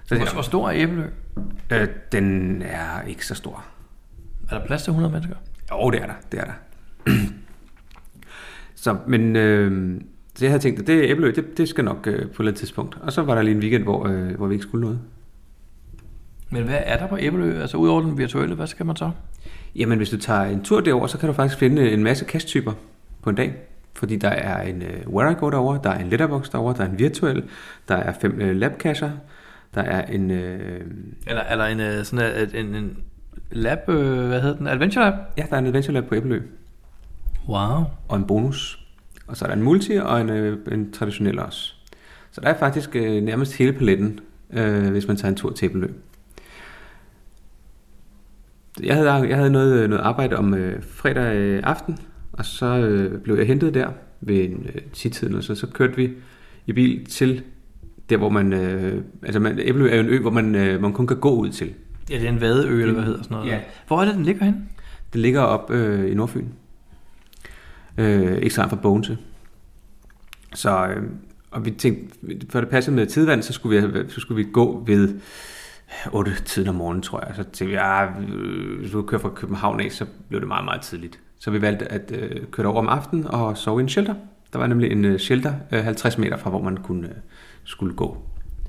Så 0.04 0.16
Hvor, 0.16 0.32
hvor 0.32 0.42
stor 0.42 0.68
er 0.68 0.72
Æbelø? 0.74 1.04
øh, 1.70 1.88
den 2.12 2.62
er 2.62 3.02
ikke 3.02 3.26
så 3.26 3.34
stor. 3.34 3.64
Er 4.50 4.58
der 4.58 4.66
plads 4.66 4.82
til 4.82 4.90
100 4.90 5.12
mennesker? 5.12 5.36
Jo, 5.70 5.90
det 5.90 6.02
er 6.02 6.06
der, 6.06 6.14
det 6.32 6.40
er 6.40 6.44
der. 6.44 6.52
så, 8.74 8.96
men 9.06 9.36
øh, 9.36 10.00
så 10.34 10.44
jeg 10.44 10.52
havde 10.52 10.62
tænkt, 10.62 10.80
at 10.80 10.86
det 10.86 11.10
Æbelø, 11.10 11.32
det, 11.36 11.58
det 11.58 11.68
skal 11.68 11.84
nok 11.84 12.06
øh, 12.06 12.30
på 12.30 12.42
et 12.42 12.56
tidspunkt. 12.56 12.98
Og 13.00 13.12
så 13.12 13.22
var 13.22 13.34
der 13.34 13.42
lige 13.42 13.54
en 13.54 13.60
weekend, 13.60 13.82
hvor, 13.82 14.06
øh, 14.06 14.36
hvor 14.36 14.46
vi 14.46 14.54
ikke 14.54 14.62
skulle 14.62 14.84
noget. 14.84 15.00
Men 16.50 16.62
hvad 16.62 16.78
er 16.84 16.98
der 16.98 17.06
på 17.06 17.16
Æbelø? 17.20 17.60
Altså 17.60 17.76
udover 17.76 18.00
den 18.00 18.18
virtuelle, 18.18 18.54
hvad 18.54 18.66
skal 18.66 18.86
man 18.86 18.96
så? 18.96 19.10
Jamen, 19.76 19.98
hvis 19.98 20.10
du 20.10 20.18
tager 20.18 20.42
en 20.42 20.62
tur 20.64 20.80
derover, 20.80 21.06
så 21.06 21.18
kan 21.18 21.26
du 21.26 21.32
faktisk 21.32 21.58
finde 21.58 21.90
en 21.90 22.02
masse 22.02 22.24
kasttyper 22.24 22.72
på 23.22 23.30
en 23.30 23.36
dag. 23.36 23.54
Fordi 23.98 24.16
der 24.16 24.28
er 24.28 24.62
en 24.62 24.82
uh, 25.06 25.14
Where 25.14 25.50
derovre, 25.50 25.80
der 25.84 25.90
er 25.90 25.98
en 25.98 26.08
letterbox 26.08 26.50
derovre, 26.50 26.74
der 26.76 26.84
er 26.84 26.88
en 26.88 26.98
virtuel, 26.98 27.44
der 27.88 27.94
er 27.96 28.12
fem 28.12 28.40
uh, 28.42 28.50
labkasser, 28.50 29.10
der 29.74 29.82
er 29.82 30.06
en... 30.06 30.30
Uh, 30.30 30.36
Eller, 31.26 31.42
eller 31.50 31.64
en, 31.64 31.80
øh, 31.80 32.04
sådan 32.04 32.48
en, 32.54 32.66
en, 32.66 32.74
en 32.74 32.98
lab, 33.50 33.88
øh, 33.88 34.26
hvad 34.28 34.40
hedder 34.40 34.56
den? 34.56 34.66
Adventure 34.66 35.04
Lab? 35.04 35.14
ja, 35.36 35.44
der 35.50 35.54
er 35.54 35.58
en 35.58 35.66
adventure 35.66 35.94
lab 35.94 36.04
på 36.04 36.14
Æbelø, 36.14 36.42
Wow. 37.48 37.84
og 38.08 38.16
en 38.16 38.24
bonus. 38.24 38.84
Og 39.26 39.36
så 39.36 39.44
er 39.44 39.48
der 39.48 39.56
en 39.56 39.62
multi 39.62 39.92
og 39.92 40.20
en, 40.20 40.30
uh, 40.30 40.58
en 40.72 40.92
traditionel 40.92 41.38
også. 41.38 41.74
Så 42.30 42.40
der 42.40 42.48
er 42.48 42.58
faktisk 42.58 42.90
uh, 42.94 43.02
nærmest 43.02 43.56
hele 43.56 43.72
paletten, 43.72 44.20
uh, 44.50 44.88
hvis 44.90 45.08
man 45.08 45.16
tager 45.16 45.30
en 45.30 45.36
tur 45.36 45.52
til 45.52 45.66
Æbelø. 45.66 45.88
Jeg 48.82 48.94
havde, 48.94 49.12
jeg 49.12 49.36
havde 49.36 49.50
noget, 49.50 49.90
noget 49.90 50.02
arbejde 50.02 50.36
om 50.36 50.54
øh, 50.54 50.82
fredag 50.82 51.36
øh, 51.36 51.60
aften, 51.64 51.98
og 52.38 52.44
så 52.44 52.66
øh, 52.66 53.20
blev 53.20 53.36
jeg 53.36 53.46
hentet 53.46 53.74
der 53.74 53.88
ved 54.20 54.44
en 54.44 54.66
øh, 54.74 54.82
10-tiden, 54.96 55.34
og 55.34 55.44
så, 55.44 55.54
så 55.54 55.66
kørte 55.66 55.96
vi 55.96 56.10
i 56.66 56.72
bil 56.72 57.04
til 57.04 57.42
der, 58.10 58.16
hvor 58.16 58.28
man... 58.28 58.52
Øh, 58.52 59.02
altså, 59.22 59.40
man, 59.40 59.58
Æbelø 59.58 59.90
er 59.90 59.96
jo 59.96 60.02
en 60.02 60.08
ø, 60.08 60.20
hvor 60.20 60.30
man, 60.30 60.54
øh, 60.54 60.82
man 60.82 60.92
kun 60.92 61.06
kan 61.06 61.20
gå 61.20 61.30
ud 61.30 61.50
til. 61.50 61.74
Ja, 62.10 62.14
det 62.18 62.24
er 62.24 62.28
en 62.28 62.40
vadeø, 62.40 62.80
eller 62.80 62.94
hvad 62.94 63.04
hedder 63.04 63.22
sådan 63.22 63.36
noget. 63.36 63.50
Ja. 63.50 63.60
Hvor 63.86 64.00
er 64.00 64.04
det, 64.04 64.14
den 64.14 64.24
ligger 64.24 64.44
henne? 64.44 64.66
Det 65.12 65.20
ligger 65.20 65.40
op 65.40 65.70
øh, 65.70 66.10
i 66.10 66.14
Nordfyn. 66.14 66.46
Øh, 67.98 68.36
ikke 68.36 68.50
så 68.50 68.60
langt 68.60 68.70
fra 68.70 68.80
Bogense. 68.82 69.18
Så, 70.54 70.86
øh, 70.86 71.02
og 71.50 71.64
vi 71.64 71.70
tænkte, 71.70 72.16
for 72.50 72.60
det 72.60 72.68
passede 72.68 72.96
med 72.96 73.06
tidvand, 73.06 73.42
så 73.42 73.52
skulle 73.52 73.88
vi, 73.88 74.04
så 74.08 74.20
skulle 74.20 74.44
vi 74.44 74.50
gå 74.52 74.82
ved 74.86 75.20
8 76.12 76.32
tiden 76.44 76.68
om 76.68 76.74
morgenen, 76.74 77.02
tror 77.02 77.24
jeg. 77.26 77.36
Så 77.36 77.42
tænkte 77.42 77.66
vi, 77.66 77.72
ja, 77.72 78.04
øh, 78.04 78.78
hvis 78.78 78.96
vi 78.96 79.02
kører 79.02 79.20
fra 79.20 79.28
København 79.28 79.80
af, 79.80 79.92
så 79.92 80.06
blev 80.28 80.40
det 80.40 80.48
meget, 80.48 80.64
meget 80.64 80.80
tidligt. 80.80 81.20
Så 81.38 81.50
vi 81.50 81.62
valgte 81.62 81.92
at 81.92 82.12
øh, 82.14 82.46
køre 82.50 82.66
over 82.66 82.78
om 82.78 82.88
aftenen 82.88 83.26
og 83.26 83.56
sove 83.56 83.80
i 83.80 83.82
en 83.82 83.88
shelter. 83.88 84.14
Der 84.52 84.58
var 84.58 84.66
nemlig 84.66 84.92
en 84.92 85.04
øh, 85.04 85.18
shelter 85.18 85.54
øh, 85.72 85.84
50 85.84 86.18
meter 86.18 86.36
fra, 86.36 86.50
hvor 86.50 86.62
man 86.62 86.76
kunne, 86.76 87.08
øh, 87.08 87.14
skulle 87.64 87.94
gå. 87.94 88.22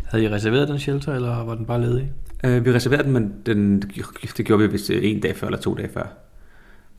Havde 0.06 0.24
I 0.24 0.30
reserveret 0.30 0.68
den 0.68 0.80
shelter, 0.80 1.14
eller 1.14 1.44
var 1.44 1.56
den 1.56 1.66
bare 1.66 1.82
ledig? 1.82 2.12
Øh, 2.44 2.66
vi 2.66 2.74
reserverede 2.74 3.04
den, 3.04 3.14
men 3.14 3.36
den, 3.46 3.82
det 4.38 4.46
gjorde 4.46 4.64
vi 4.64 4.72
vist 4.72 4.90
øh, 4.90 5.00
en 5.04 5.20
dag 5.20 5.36
før 5.36 5.48
eller 5.48 5.60
to 5.60 5.74
dage 5.74 5.90
før. 5.90 6.04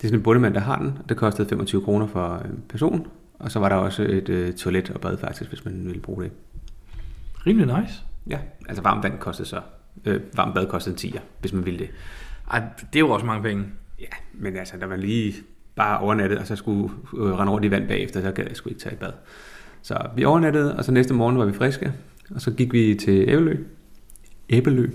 Det 0.01 0.07
er 0.07 0.09
sådan 0.09 0.19
en 0.19 0.23
bundemand, 0.23 0.55
der 0.55 0.61
har 0.61 0.79
den. 0.79 0.99
Det 1.09 1.17
kostede 1.17 1.49
25 1.49 1.83
kroner 1.83 2.07
for 2.07 2.37
en 2.37 2.63
person. 2.69 3.07
Og 3.39 3.51
så 3.51 3.59
var 3.59 3.69
der 3.69 3.77
også 3.77 4.03
et 4.03 4.29
øh, 4.29 4.55
toilet 4.55 4.91
og 4.91 5.01
bad 5.01 5.19
faktisk, 5.19 5.51
hvis 5.51 5.65
man 5.65 5.87
ville 5.87 6.01
bruge 6.01 6.25
det. 6.25 6.33
Rimelig 7.47 7.81
nice. 7.81 8.03
Ja, 8.27 8.39
altså 8.69 8.83
varmt 8.83 9.05
vand 9.05 9.19
kostede 9.19 9.49
så. 9.49 9.61
Øh, 10.05 10.21
varmt 10.35 10.55
bad 10.55 10.67
kostede 10.67 11.09
en 11.09 11.15
10'er, 11.15 11.21
hvis 11.41 11.53
man 11.53 11.65
ville 11.65 11.79
det. 11.79 11.91
Ej, 12.51 12.63
det 12.79 12.97
er 12.97 13.01
jo 13.01 13.11
også 13.11 13.27
mange 13.27 13.43
penge. 13.43 13.65
Ja, 14.01 14.07
men 14.33 14.57
altså, 14.57 14.77
der 14.81 14.87
var 14.87 14.97
lige 14.97 15.35
bare 15.81 15.99
overnattet, 15.99 16.39
og 16.39 16.47
så 16.47 16.57
skulle 16.57 16.95
øh, 17.17 17.39
rende 17.39 17.53
rundt 17.53 17.67
i 17.67 17.71
vand 17.71 17.89
bagefter, 17.89 18.23
så 18.23 18.33
gad 18.33 18.45
jeg 18.49 18.57
sgu 18.57 18.69
ikke 18.69 18.81
tage 18.81 18.93
et 18.93 18.99
bad. 18.99 19.13
Så 19.83 19.99
vi 20.17 20.25
overnattede, 20.25 20.77
og 20.77 20.85
så 20.85 20.93
næste 20.93 21.15
morgen 21.15 21.39
var 21.39 21.45
vi 21.45 21.53
friske, 21.53 21.93
og 22.35 22.41
så 22.41 22.51
gik 22.51 22.73
vi 22.73 22.95
til 22.95 23.29
Æbelø. 23.29 23.57
Æbelø. 24.51 24.91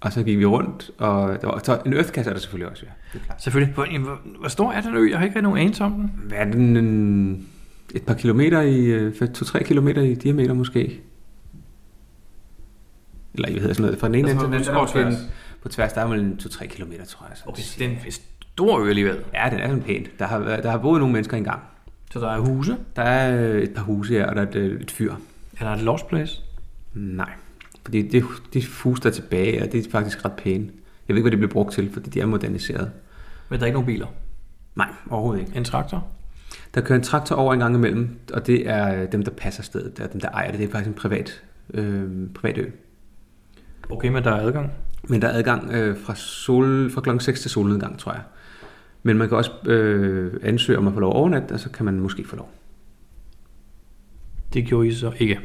Og 0.00 0.12
så 0.12 0.22
gik 0.22 0.38
vi 0.38 0.44
rundt, 0.44 0.90
og 0.98 1.40
der 1.40 1.46
var 1.46 1.60
så 1.64 1.80
en 1.86 1.92
øftkasse 1.92 2.30
er 2.30 2.34
der 2.34 2.40
selvfølgelig 2.40 2.70
også, 2.70 2.86
ja. 2.86 3.20
Selvfølgelig. 3.38 3.74
Hvor, 3.74 3.98
hvor, 3.98 4.20
hvor 4.38 4.48
stor 4.48 4.72
er 4.72 4.80
den 4.80 4.96
ø? 4.96 5.10
Jeg 5.10 5.18
har 5.18 5.24
ikke 5.24 5.42
nogen 5.42 5.58
anelse 5.58 5.84
om 5.84 5.92
den. 5.92 6.12
Hvad 6.24 6.38
er 6.38 6.44
den? 6.44 6.76
En, 6.76 7.48
et 7.94 8.02
par 8.02 8.14
kilometer 8.14 8.60
i, 8.60 8.84
øh, 8.84 9.12
2-3 9.22 9.62
kilometer 9.62 10.02
i 10.02 10.14
diameter 10.14 10.54
måske? 10.54 11.00
Eller 13.34 13.50
hvad 13.50 13.60
hedder 13.60 13.74
sådan 13.74 13.84
noget, 13.84 14.00
fra 14.00 14.06
den 14.06 14.14
ene 14.14 14.28
Altså, 14.28 14.46
ende 14.46 14.58
til 14.64 14.72
den 14.72 15.06
anden. 15.06 15.20
På 15.62 15.68
tværs, 15.68 15.92
der 15.92 16.00
er 16.00 16.08
vel 16.08 16.36
2-3 16.40 16.66
kilometer, 16.66 17.04
tror 17.04 17.26
jeg. 17.28 17.36
Så 17.36 17.44
Okay, 17.46 17.62
det 17.78 17.86
er 17.86 17.90
en 17.90 17.98
stor 18.56 18.78
ø 18.78 18.88
alligevel. 18.88 19.16
Ja, 19.34 19.48
den 19.50 19.58
er 19.58 19.68
sådan 19.68 19.82
pænt. 19.82 20.18
Der 20.18 20.26
har, 20.26 20.38
der 20.38 20.70
har 20.70 20.78
boet 20.78 21.00
nogle 21.00 21.12
mennesker 21.12 21.36
engang. 21.36 21.62
Så 22.12 22.20
der 22.20 22.28
er 22.28 22.38
huse. 22.38 22.76
Der 22.96 23.02
er 23.02 23.52
øh, 23.52 23.62
et 23.62 23.74
par 23.74 23.82
huse 23.82 24.12
her, 24.12 24.26
og 24.26 24.36
der 24.36 24.42
er 24.42 24.46
et, 24.46 24.54
øh, 24.54 24.80
et 24.80 24.90
fyr. 24.90 25.14
Er 25.58 25.64
der 25.64 25.70
et 25.70 25.82
lost 25.82 26.08
place? 26.08 26.42
Nej, 26.94 27.30
fordi 27.84 28.08
det, 28.08 28.24
de 28.54 28.62
huse, 28.82 29.02
der 29.02 29.08
er 29.08 29.12
tilbage, 29.12 29.62
og 29.62 29.72
det 29.72 29.86
er 29.86 29.90
faktisk 29.90 30.24
ret 30.24 30.32
pæne. 30.32 30.64
Jeg 31.08 31.14
ved 31.14 31.16
ikke, 31.16 31.22
hvad 31.22 31.30
det 31.30 31.38
bliver 31.38 31.52
brugt 31.52 31.72
til, 31.72 31.92
fordi 31.92 32.10
de 32.10 32.20
er 32.20 32.26
moderniseret. 32.26 32.90
Men 33.48 33.58
der 33.58 33.64
er 33.64 33.66
ikke 33.66 33.74
nogen 33.74 33.86
biler. 33.86 34.06
Nej, 34.74 34.88
overhovedet 35.10 35.40
ikke. 35.40 35.56
En 35.56 35.64
traktor? 35.64 36.06
Der 36.74 36.80
kører 36.80 36.98
en 36.98 37.04
traktor 37.04 37.36
over 37.36 37.52
en 37.54 37.60
gang 37.60 37.74
imellem, 37.74 38.18
og 38.32 38.46
det 38.46 38.68
er 38.68 39.06
dem, 39.06 39.22
der 39.22 39.30
passer 39.30 39.62
stedet. 39.62 39.96
Det 39.96 40.04
er 40.04 40.08
dem, 40.08 40.20
der 40.20 40.28
ejer 40.28 40.50
det. 40.50 40.60
Det 40.60 40.68
er 40.68 40.72
faktisk 40.72 40.88
en 40.88 40.94
privat, 40.94 41.42
øh, 41.74 42.28
privat 42.34 42.58
ø. 42.58 42.70
Okay, 43.90 44.08
men 44.08 44.24
der 44.24 44.30
er 44.30 44.40
adgang. 44.40 44.70
Men 45.02 45.22
der 45.22 45.28
er 45.28 45.38
adgang 45.38 45.72
øh, 45.72 45.96
fra, 45.98 46.14
sol, 46.14 46.90
fra 46.90 47.00
klokken 47.00 47.20
6 47.20 47.40
til 47.40 47.50
solnedgang, 47.50 47.98
tror 47.98 48.12
jeg. 48.12 48.22
Men 49.06 49.18
man 49.18 49.28
kan 49.28 49.36
også 49.36 49.50
øh, 49.66 50.32
ansøge 50.42 50.78
om 50.78 50.86
at 50.86 50.94
få 50.94 51.00
lov 51.00 51.10
at 51.10 51.16
overnatte, 51.16 51.52
og 51.52 51.60
så 51.60 51.70
kan 51.70 51.84
man 51.84 52.00
måske 52.00 52.24
få 52.24 52.36
lov. 52.36 52.50
Det 54.52 54.66
gjorde 54.66 54.88
I 54.88 54.92
så 54.92 55.12
ikke. 55.18 55.40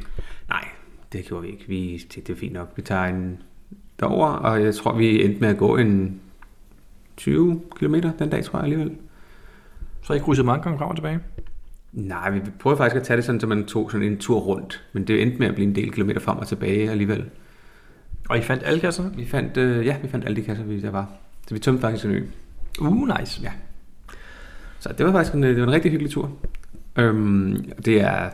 Nej, 0.49 0.67
det 1.13 1.25
gjorde 1.25 1.43
vi 1.43 1.49
ikke. 1.49 1.67
Vi 1.67 2.01
tænkte, 2.09 2.21
det 2.21 2.37
er 2.37 2.39
fint 2.39 2.53
nok. 2.53 2.73
Vi 2.75 2.81
tager 2.81 3.05
en 3.05 3.41
derover, 3.99 4.27
og 4.27 4.63
jeg 4.63 4.75
tror, 4.75 4.97
vi 4.97 5.25
endte 5.25 5.39
med 5.39 5.49
at 5.49 5.57
gå 5.57 5.77
en 5.77 6.21
20 7.17 7.61
km 7.75 7.95
den 8.19 8.29
dag, 8.29 8.43
tror 8.43 8.59
jeg 8.59 8.63
alligevel. 8.63 8.95
Så 10.03 10.13
I 10.13 10.19
krydset 10.19 10.45
mange 10.45 10.63
gange 10.63 10.77
frem 10.77 10.89
og 10.89 10.95
tilbage? 10.95 11.19
Nej, 11.93 12.29
vi 12.29 12.41
prøvede 12.59 12.77
faktisk 12.77 12.95
at 12.95 13.03
tage 13.03 13.17
det 13.17 13.25
sådan, 13.25 13.41
så 13.41 13.47
man 13.47 13.65
tog 13.65 13.91
sådan 13.91 14.07
en 14.07 14.17
tur 14.17 14.39
rundt. 14.39 14.83
Men 14.93 15.07
det 15.07 15.21
endte 15.21 15.37
med 15.37 15.47
at 15.47 15.55
blive 15.55 15.67
en 15.67 15.75
del 15.75 15.91
kilometer 15.91 16.19
frem 16.19 16.37
og 16.37 16.47
tilbage 16.47 16.91
alligevel. 16.91 17.25
Og 18.29 18.37
I 18.37 18.41
fandt 18.41 18.63
alle 18.65 18.79
kasserne? 18.79 19.15
Vi 19.15 19.25
fandt, 19.25 19.57
øh, 19.57 19.85
ja, 19.85 19.97
vi 20.01 20.07
fandt 20.07 20.25
alle 20.25 20.35
de 20.35 20.41
kasser, 20.41 20.63
vi 20.63 20.81
der 20.81 20.91
var. 20.91 21.11
Så 21.47 21.53
vi 21.53 21.59
tømte 21.59 21.81
faktisk 21.81 22.05
en 22.05 22.11
ø. 22.11 22.23
Uh, 22.79 23.19
nice. 23.19 23.41
Ja. 23.41 23.51
Så 24.79 24.93
det 24.97 25.05
var 25.05 25.11
faktisk 25.11 25.33
en, 25.33 25.43
det 25.43 25.57
var 25.57 25.63
en 25.63 25.71
rigtig 25.71 25.91
hyggelig 25.91 26.11
tur. 26.11 26.31
Øhm, 26.95 27.71
det 27.85 28.01
er... 28.01 28.29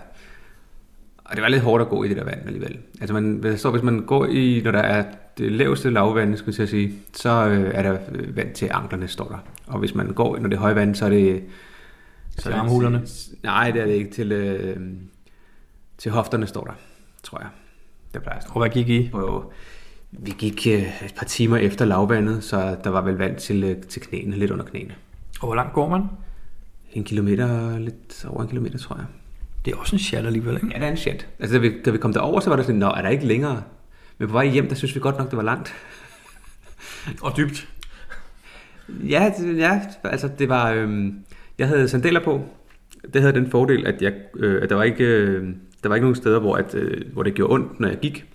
Og 1.25 1.35
det 1.35 1.41
var 1.41 1.49
lidt 1.49 1.63
hårdt 1.63 1.81
at 1.81 1.89
gå 1.89 2.03
i 2.03 2.07
det 2.07 2.17
der 2.17 2.23
vand 2.23 2.45
alligevel. 2.45 2.77
Altså 3.01 3.13
man, 3.13 3.57
står, 3.57 3.71
hvis 3.71 3.83
man 3.83 4.05
går 4.05 4.25
i, 4.25 4.61
når 4.63 4.71
der 4.71 4.79
er 4.79 5.05
det 5.37 5.51
laveste 5.51 5.89
lavvand, 5.89 6.37
skulle 6.37 6.55
jeg 6.59 6.69
sige, 6.69 6.93
så 7.13 7.29
øh, 7.29 7.71
er 7.73 7.81
der 7.81 7.97
øh, 8.11 8.37
vand 8.37 8.53
til 8.53 8.69
anklerne, 8.71 9.07
står 9.07 9.27
der. 9.27 9.37
Og 9.67 9.79
hvis 9.79 9.95
man 9.95 10.13
går, 10.13 10.37
når 10.37 10.49
det 10.49 10.55
er 10.55 10.59
højvand, 10.59 10.95
så 10.95 11.05
er 11.05 11.09
det... 11.09 11.43
Til 12.37 12.51
armhulerne? 12.51 13.01
Nej, 13.43 13.71
det 13.71 13.81
er 13.81 13.85
det 13.85 13.93
ikke. 13.93 14.11
Til, 14.11 14.31
øh, 14.31 14.77
til 15.97 16.11
hofterne 16.11 16.47
står 16.47 16.63
der, 16.63 16.73
tror 17.23 17.39
jeg. 17.39 17.49
Det 18.13 18.21
plejer 18.21 18.37
at 18.37 18.43
stå 18.43 18.53
Og 18.53 18.59
hvad 18.59 18.69
gik 18.69 18.89
I? 18.89 19.09
på, 19.11 19.53
Vi 20.11 20.33
gik 20.37 20.67
øh, 20.67 21.05
et 21.05 21.13
par 21.17 21.25
timer 21.25 21.57
efter 21.57 21.85
lavvandet, 21.85 22.43
så 22.43 22.77
der 22.83 22.89
var 22.89 23.01
vel 23.01 23.15
vand 23.15 23.37
til, 23.37 23.63
øh, 23.63 23.81
til 23.81 24.01
knæene, 24.01 24.35
lidt 24.35 24.51
under 24.51 24.65
knæene. 24.65 24.95
Og 25.39 25.47
hvor 25.47 25.55
langt 25.55 25.73
går 25.73 25.89
man? 25.89 26.03
En 26.93 27.03
kilometer, 27.03 27.79
lidt 27.79 28.25
over 28.29 28.41
en 28.41 28.49
kilometer, 28.49 28.77
tror 28.77 28.95
jeg. 28.95 29.05
Det 29.65 29.73
er 29.73 29.77
også 29.77 29.95
en 29.95 29.99
chat 29.99 30.25
alligevel, 30.25 30.55
ikke? 30.55 30.67
Ja, 30.67 30.79
det 30.79 30.85
er 30.85 30.91
en 30.91 30.97
shit. 30.97 31.27
Altså, 31.39 31.55
da 31.55 31.61
vi, 31.61 31.81
da 31.85 31.91
vi 31.91 31.97
kom 31.97 32.13
derover, 32.13 32.39
så 32.39 32.49
var 32.49 32.55
det 32.55 32.65
sådan, 32.65 32.79
nå, 32.79 32.87
er 32.87 33.01
der 33.01 33.09
ikke 33.09 33.25
længere? 33.25 33.63
Men 34.17 34.27
på 34.27 34.31
vej 34.31 34.47
hjem, 34.47 34.67
der 34.67 34.75
synes 34.75 34.95
vi 34.95 34.99
godt 34.99 35.17
nok, 35.17 35.29
det 35.29 35.37
var 35.37 35.43
langt. 35.43 35.73
Og 37.23 37.37
dybt. 37.37 37.69
Ja, 38.89 39.31
det, 39.37 39.57
ja 39.57 39.81
altså 40.03 40.29
det 40.39 40.49
var... 40.49 40.71
Øhm, 40.71 41.19
jeg 41.59 41.67
havde 41.67 41.89
sandaler 41.89 42.23
på. 42.23 42.45
Det 43.13 43.21
havde 43.21 43.33
den 43.33 43.51
fordel, 43.51 43.87
at, 43.87 44.01
jeg, 44.01 44.13
øh, 44.35 44.63
at 44.63 44.69
der, 44.69 44.75
var 44.75 44.83
ikke, 44.83 45.03
øh, 45.03 45.49
der 45.83 45.89
var 45.89 45.95
ikke 45.95 46.05
nogen 46.05 46.15
steder, 46.15 46.39
hvor, 46.39 46.55
at, 46.55 46.75
øh, 46.75 47.13
hvor 47.13 47.23
det 47.23 47.33
gjorde 47.33 47.53
ondt, 47.53 47.79
når 47.79 47.87
jeg 47.87 47.97
gik. 47.99 48.25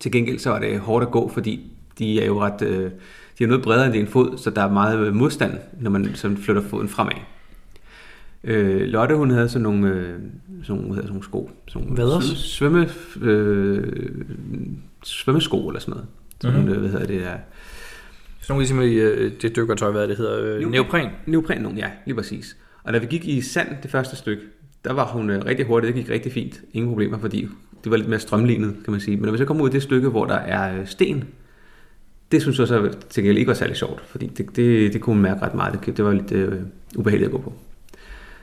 Til 0.00 0.12
gengæld 0.12 0.38
så 0.38 0.50
var 0.50 0.58
det 0.58 0.80
hårdt 0.80 1.06
at 1.06 1.10
gå, 1.10 1.28
fordi 1.28 1.72
de 1.98 2.22
er 2.22 2.26
jo 2.26 2.40
ret... 2.40 2.62
Øh, 2.62 2.90
de 3.38 3.44
er 3.44 3.48
noget 3.48 3.64
bredere 3.64 3.86
end 3.86 3.94
din 3.94 4.06
fod, 4.06 4.38
så 4.38 4.50
der 4.50 4.62
er 4.62 4.70
meget 4.70 5.14
modstand, 5.14 5.58
når 5.80 5.90
man 5.90 6.14
sådan 6.14 6.36
flytter 6.36 6.62
foden 6.62 6.88
fremad. 6.88 7.12
Øh, 8.44 8.80
Lotte, 8.80 9.16
hun 9.16 9.30
havde 9.30 9.48
sådan 9.48 9.62
nogle, 9.62 9.88
øh, 9.88 10.14
sådan 10.62 10.82
hvad 10.82 10.94
hedder, 10.94 10.94
sådan 10.94 11.08
nogle 11.08 11.24
sko. 11.24 11.50
Sådan 11.68 11.88
nogle? 11.88 12.22
Svømme, 12.22 12.88
øh, 13.20 14.14
svømmesko 15.04 15.68
eller 15.68 15.80
sådan 15.80 15.92
noget. 15.92 16.06
Sådan, 16.40 16.60
mm-hmm. 16.60 16.80
hvad 16.80 16.90
hedder 16.90 17.06
det, 17.06 17.16
er, 17.16 17.36
Sådan 18.40 18.54
nogle 18.54 18.60
ligesom 18.62 18.80
i 18.80 18.94
øh, 18.94 19.32
det 19.42 19.56
dykkertøj, 19.56 19.90
hvad 19.90 20.08
det 20.08 20.16
hedder, 20.16 20.56
øh, 20.56 20.70
neopren. 20.70 21.08
Neopren 21.26 21.62
nogen, 21.62 21.78
ja, 21.78 21.90
lige 22.06 22.14
præcis. 22.14 22.56
Og 22.82 22.92
da 22.92 22.98
vi 22.98 23.06
gik 23.06 23.24
i 23.24 23.40
sand 23.40 23.68
det 23.82 23.90
første 23.90 24.16
stykke, 24.16 24.42
der 24.84 24.92
var 24.92 25.06
hun 25.06 25.30
øh, 25.30 25.44
rigtig 25.44 25.66
hurtigt, 25.66 25.94
det 25.94 26.04
gik 26.04 26.12
rigtig 26.12 26.32
fint, 26.32 26.60
ingen 26.72 26.90
problemer, 26.90 27.18
fordi 27.18 27.48
det 27.84 27.90
var 27.90 27.96
lidt 27.96 28.08
mere 28.08 28.20
strømlignet, 28.20 28.76
kan 28.84 28.90
man 28.90 29.00
sige. 29.00 29.16
Men 29.16 29.24
når 29.24 29.32
vi 29.32 29.38
så 29.38 29.44
kommer 29.44 29.64
ud 29.64 29.68
i 29.68 29.72
det 29.72 29.82
stykke, 29.82 30.08
hvor 30.08 30.24
der 30.24 30.34
er 30.34 30.80
øh, 30.80 30.86
sten, 30.86 31.24
det 32.32 32.42
synes 32.42 32.58
jeg 32.58 32.68
så 32.68 32.96
til 33.08 33.22
gengæld 33.22 33.38
ikke 33.38 33.48
var 33.48 33.54
særlig 33.54 33.76
sjovt, 33.76 34.00
fordi 34.06 34.26
det, 34.26 34.56
det, 34.56 34.92
det 34.92 35.00
kunne 35.00 35.20
man 35.20 35.30
mærke 35.30 35.46
ret 35.46 35.54
meget. 35.54 35.86
Det, 35.86 35.96
det 35.96 36.04
var 36.04 36.12
lidt 36.12 36.32
øh, 36.32 36.62
ubehageligt 36.96 37.28
at 37.28 37.32
gå 37.32 37.40
på. 37.40 37.52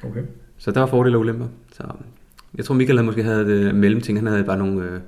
Okay. 0.03 0.23
Så 0.57 0.71
der 0.71 0.79
var 0.79 0.87
fordele 0.87 1.17
og 1.17 1.19
ulemper. 1.19 1.47
Så 1.73 1.83
jeg 2.55 2.65
tror, 2.65 2.75
Michael 2.75 2.97
havde 2.97 3.05
måske 3.05 3.23
havde 3.23 3.45
det 3.45 3.75
mellemting. 3.75 4.17
Han 4.17 4.27
havde 4.27 4.43
bare 4.43 4.57
nogle, 4.57 4.83
øh, 4.83 4.99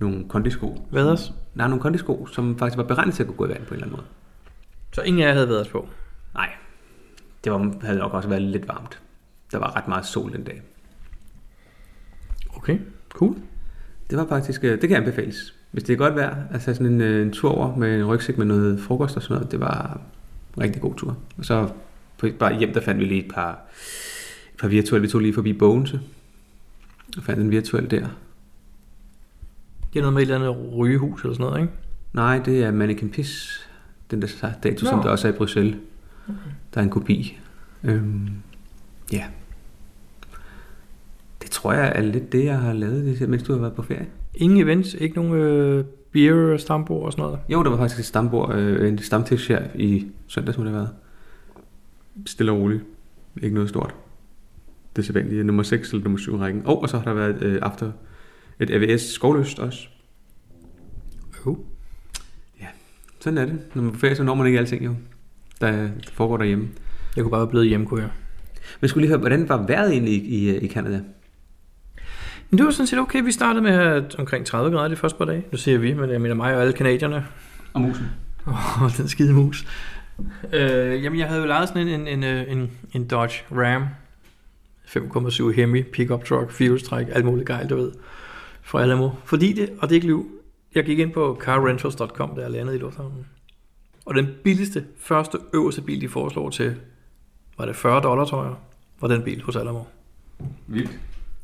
nogle 0.00 0.28
kondisko. 0.28 0.88
Vaders? 0.90 1.32
Nej, 1.54 1.68
nogle 1.68 1.82
kondisko, 1.82 2.26
som 2.26 2.58
faktisk 2.58 2.76
var 2.76 2.84
beregnet 2.84 3.14
til 3.14 3.22
at 3.22 3.26
kunne 3.26 3.36
gå 3.36 3.46
i 3.46 3.48
vand 3.48 3.66
på 3.66 3.74
en 3.74 3.74
eller 3.74 3.86
anden 3.86 3.96
måde. 3.96 4.06
Så 4.92 5.02
ingen 5.02 5.22
af 5.22 5.26
jer 5.26 5.32
havde 5.32 5.48
været 5.48 5.68
på. 5.68 5.88
Nej, 6.34 6.50
det 7.44 7.52
var, 7.52 7.74
havde 7.82 7.98
nok 7.98 8.14
også 8.14 8.28
været 8.28 8.42
lidt 8.42 8.68
varmt. 8.68 9.00
Der 9.52 9.58
var 9.58 9.76
ret 9.76 9.88
meget 9.88 10.06
sol 10.06 10.32
den 10.32 10.44
dag. 10.44 10.62
Okay, 12.56 12.78
cool. 13.14 13.36
Det 14.10 14.18
var 14.18 14.26
faktisk, 14.26 14.64
øh, 14.64 14.80
det 14.80 14.88
kan 14.88 14.96
anbefales. 14.98 15.54
Hvis 15.70 15.84
det 15.84 15.92
er 15.92 15.96
godt 15.96 16.14
vejr, 16.14 16.36
altså 16.52 16.74
sådan 16.74 16.86
en, 16.86 17.00
øh, 17.00 17.22
en 17.22 17.32
tur 17.32 17.50
over 17.50 17.76
med 17.76 17.98
en 17.98 18.04
rygsæk 18.04 18.38
med 18.38 18.46
noget 18.46 18.80
frokost 18.80 19.16
og 19.16 19.22
sådan 19.22 19.34
noget, 19.34 19.52
det 19.52 19.60
var 19.60 20.00
en 20.56 20.62
rigtig 20.62 20.82
god 20.82 20.94
tur. 20.94 21.16
Og 21.38 21.44
så 21.44 21.68
på, 22.18 22.28
bare 22.38 22.58
hjem, 22.58 22.72
der 22.72 22.80
fandt 22.80 23.00
vi 23.00 23.04
lige 23.04 23.24
et 23.24 23.32
par, 23.34 23.50
et 24.54 24.60
par 24.60 24.68
virtuelle. 24.68 25.06
Vi 25.06 25.10
tog 25.10 25.20
lige 25.20 25.34
forbi 25.34 25.52
Bogense 25.52 26.00
og 27.16 27.22
fandt 27.22 27.42
en 27.42 27.50
virtuel 27.50 27.90
der. 27.90 28.06
Det 29.92 29.98
er 29.98 30.00
noget 30.00 30.12
med 30.12 30.22
et 30.22 30.30
eller 30.30 30.50
andet 30.50 30.76
rygehus 30.76 31.22
eller 31.22 31.34
sådan 31.34 31.46
noget, 31.46 31.60
ikke? 31.60 31.72
Nej, 32.12 32.38
det 32.38 32.64
er 32.64 32.70
Mannequin 32.70 33.10
Piss, 33.10 33.66
den 34.10 34.22
der 34.22 34.52
dato, 34.62 34.84
Nå. 34.84 34.90
som 34.90 35.02
der 35.02 35.08
også 35.08 35.28
er 35.28 35.32
i 35.32 35.36
Bruxelles. 35.36 35.76
Der 36.74 36.80
er 36.80 36.84
en 36.84 36.90
kopi. 36.90 37.38
Øhm, 37.84 38.28
ja. 39.12 39.24
Tror 41.54 41.72
jeg 41.72 41.92
er 41.94 42.02
lidt 42.02 42.32
det, 42.32 42.44
jeg 42.44 42.58
har 42.58 42.72
lavet, 42.72 43.18
det, 43.18 43.28
mens 43.28 43.42
du 43.42 43.52
har 43.52 43.60
været 43.60 43.74
på 43.74 43.82
ferie. 43.82 44.06
Ingen 44.34 44.58
events, 44.58 44.94
ikke 44.94 45.16
nogen 45.16 45.32
øh, 45.32 45.84
beer 46.12 46.56
stambord 46.56 47.04
og 47.04 47.12
sådan 47.12 47.22
noget. 47.22 47.38
Jo, 47.48 47.62
der 47.62 47.70
var 47.70 47.76
faktisk 47.76 47.98
et 47.98 48.04
stambord, 48.04 48.54
øh, 48.54 48.88
en 48.88 48.98
stamtips 48.98 49.46
her 49.46 49.62
i 49.74 50.06
søndags, 50.26 50.58
må 50.58 50.64
det 50.64 50.72
været. 50.72 50.88
Stille 52.26 52.52
og 52.52 52.58
roligt. 52.58 52.82
Ikke 53.42 53.54
noget 53.54 53.68
stort. 53.68 53.94
Det 54.96 55.02
er 55.02 55.06
sædvanligt. 55.06 55.46
Nummer 55.46 55.62
6 55.62 55.90
eller 55.90 56.04
nummer 56.04 56.18
7 56.18 56.36
rækken. 56.36 56.62
Og, 56.66 56.82
og 56.82 56.88
så 56.88 56.98
har 56.98 57.04
der 57.04 57.14
været 57.14 57.42
øh, 57.42 57.58
after 57.62 57.92
et 58.60 58.70
AVS 58.70 59.02
skovløst 59.02 59.58
også. 59.58 59.88
Jo. 61.46 61.58
Sådan 63.20 63.38
er 63.38 63.46
det. 63.46 63.58
Når 63.74 63.82
man 63.82 63.88
er 63.88 63.94
på 63.94 64.00
ferie, 64.00 64.16
så 64.16 64.22
når 64.22 64.34
man 64.34 64.46
ikke 64.46 64.58
alting 64.58 64.84
jo. 64.84 64.94
Der 65.60 65.88
foregår 66.12 66.36
derhjemme. 66.36 66.68
Jeg 67.16 67.24
kunne 67.24 67.30
bare 67.30 67.40
være 67.40 67.50
blevet 67.50 67.68
hjemme, 67.68 67.86
kunne 67.86 68.02
jeg. 68.02 68.10
Men 68.80 68.88
skulle 68.88 69.02
lige 69.02 69.10
høre, 69.10 69.20
hvordan 69.20 69.48
var 69.48 69.66
vejret 69.66 69.92
egentlig 69.92 70.12
i, 70.12 70.50
i, 70.50 70.56
i 70.56 70.68
Canada? 70.68 71.00
Men 72.54 72.58
det 72.58 72.66
var 72.66 72.72
sådan 72.72 72.86
set 72.86 72.98
okay. 72.98 73.22
Vi 73.22 73.32
startede 73.32 73.62
med 73.62 73.72
at 73.72 74.14
omkring 74.14 74.46
30 74.46 74.76
grader 74.76 74.88
de 74.88 74.96
første 74.96 75.18
par 75.18 75.24
dage. 75.24 75.44
Nu 75.52 75.58
siger 75.58 75.78
vi, 75.78 75.94
men 75.94 76.10
jeg 76.10 76.20
mener 76.20 76.34
mig 76.34 76.54
og 76.54 76.60
alle 76.60 76.72
kanadierne. 76.72 77.26
Og 77.72 77.80
musen. 77.80 78.06
Åh, 78.46 78.82
oh, 78.82 78.96
den 78.96 79.08
skide 79.08 79.32
mus. 79.32 79.66
Øh, 80.52 81.04
jamen, 81.04 81.18
jeg 81.18 81.28
havde 81.28 81.40
jo 81.40 81.46
lejet 81.46 81.68
sådan 81.68 81.88
en, 81.88 82.08
en, 82.08 82.22
en, 82.22 82.58
en, 82.58 82.70
en 82.92 83.06
Dodge 83.06 83.42
Ram. 83.52 83.84
5,7 84.86 85.50
Hemi, 85.50 85.82
pickup 85.82 86.24
truck, 86.24 86.52
firehjulstræk, 86.52 87.06
alt 87.12 87.24
muligt 87.24 87.46
gejl, 87.46 87.68
du 87.68 87.76
ved. 87.76 87.92
For 88.62 88.78
Alamo. 88.78 89.10
Fordi 89.24 89.52
det, 89.52 89.70
og 89.78 89.88
det 89.88 89.94
er 89.94 89.96
ikke 89.96 90.06
liv, 90.06 90.26
jeg 90.74 90.84
gik 90.84 90.98
ind 90.98 91.12
på 91.12 91.38
carrentals.com, 91.40 92.34
da 92.36 92.42
jeg 92.42 92.50
landede 92.50 92.76
i 92.76 92.80
lufthavnen. 92.80 93.26
Og 94.06 94.14
den 94.14 94.28
billigste, 94.44 94.84
første 94.98 95.38
øverste 95.54 95.82
bil, 95.82 96.00
de 96.00 96.08
foreslår 96.08 96.50
til, 96.50 96.76
var 97.58 97.66
det 97.66 97.76
40 97.76 98.02
dollar, 98.02 98.24
tror 98.24 98.44
jeg, 98.44 98.54
var 99.00 99.08
den 99.08 99.22
bil 99.22 99.42
hos 99.42 99.56
Alamo. 99.56 99.82
Vildt. 100.66 100.98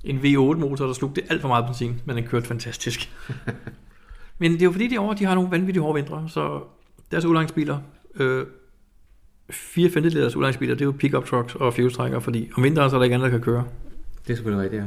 En 0.04 0.18
V8-motor, 0.18 0.86
der 0.86 0.92
slugte 0.92 1.22
alt 1.30 1.40
for 1.40 1.48
meget 1.48 1.64
benzin, 1.64 2.00
men 2.04 2.16
den 2.16 2.26
kørte 2.26 2.46
fantastisk. 2.46 3.10
men 4.38 4.52
det 4.52 4.62
er 4.62 4.64
jo 4.64 4.72
fordi, 4.72 4.88
de 4.88 4.98
over, 4.98 5.14
de 5.14 5.24
har 5.24 5.34
nogle 5.34 5.50
vanvittige 5.50 5.82
hårde 5.82 5.94
vintre, 5.94 6.28
så 6.28 6.60
deres 7.10 7.24
udlejningsbiler, 7.24 7.78
øh, 8.14 8.46
fire 9.50 9.90
femteleders 9.90 10.36
udlejningsbiler, 10.36 10.74
det 10.74 10.80
er 10.80 10.86
jo 10.86 10.94
pickup 10.98 11.26
trucks 11.26 11.54
og 11.54 11.74
fjolstrækker, 11.74 12.20
fordi 12.20 12.50
om 12.56 12.62
vinteren 12.62 12.90
så 12.90 12.96
er 12.96 12.98
der 12.98 13.04
ikke 13.04 13.14
andet, 13.14 13.32
der 13.32 13.38
kan 13.38 13.44
køre. 13.44 13.64
Det 14.26 14.30
er 14.30 14.34
selvfølgelig 14.34 14.62
rigtigt, 14.62 14.82
ja. 14.82 14.86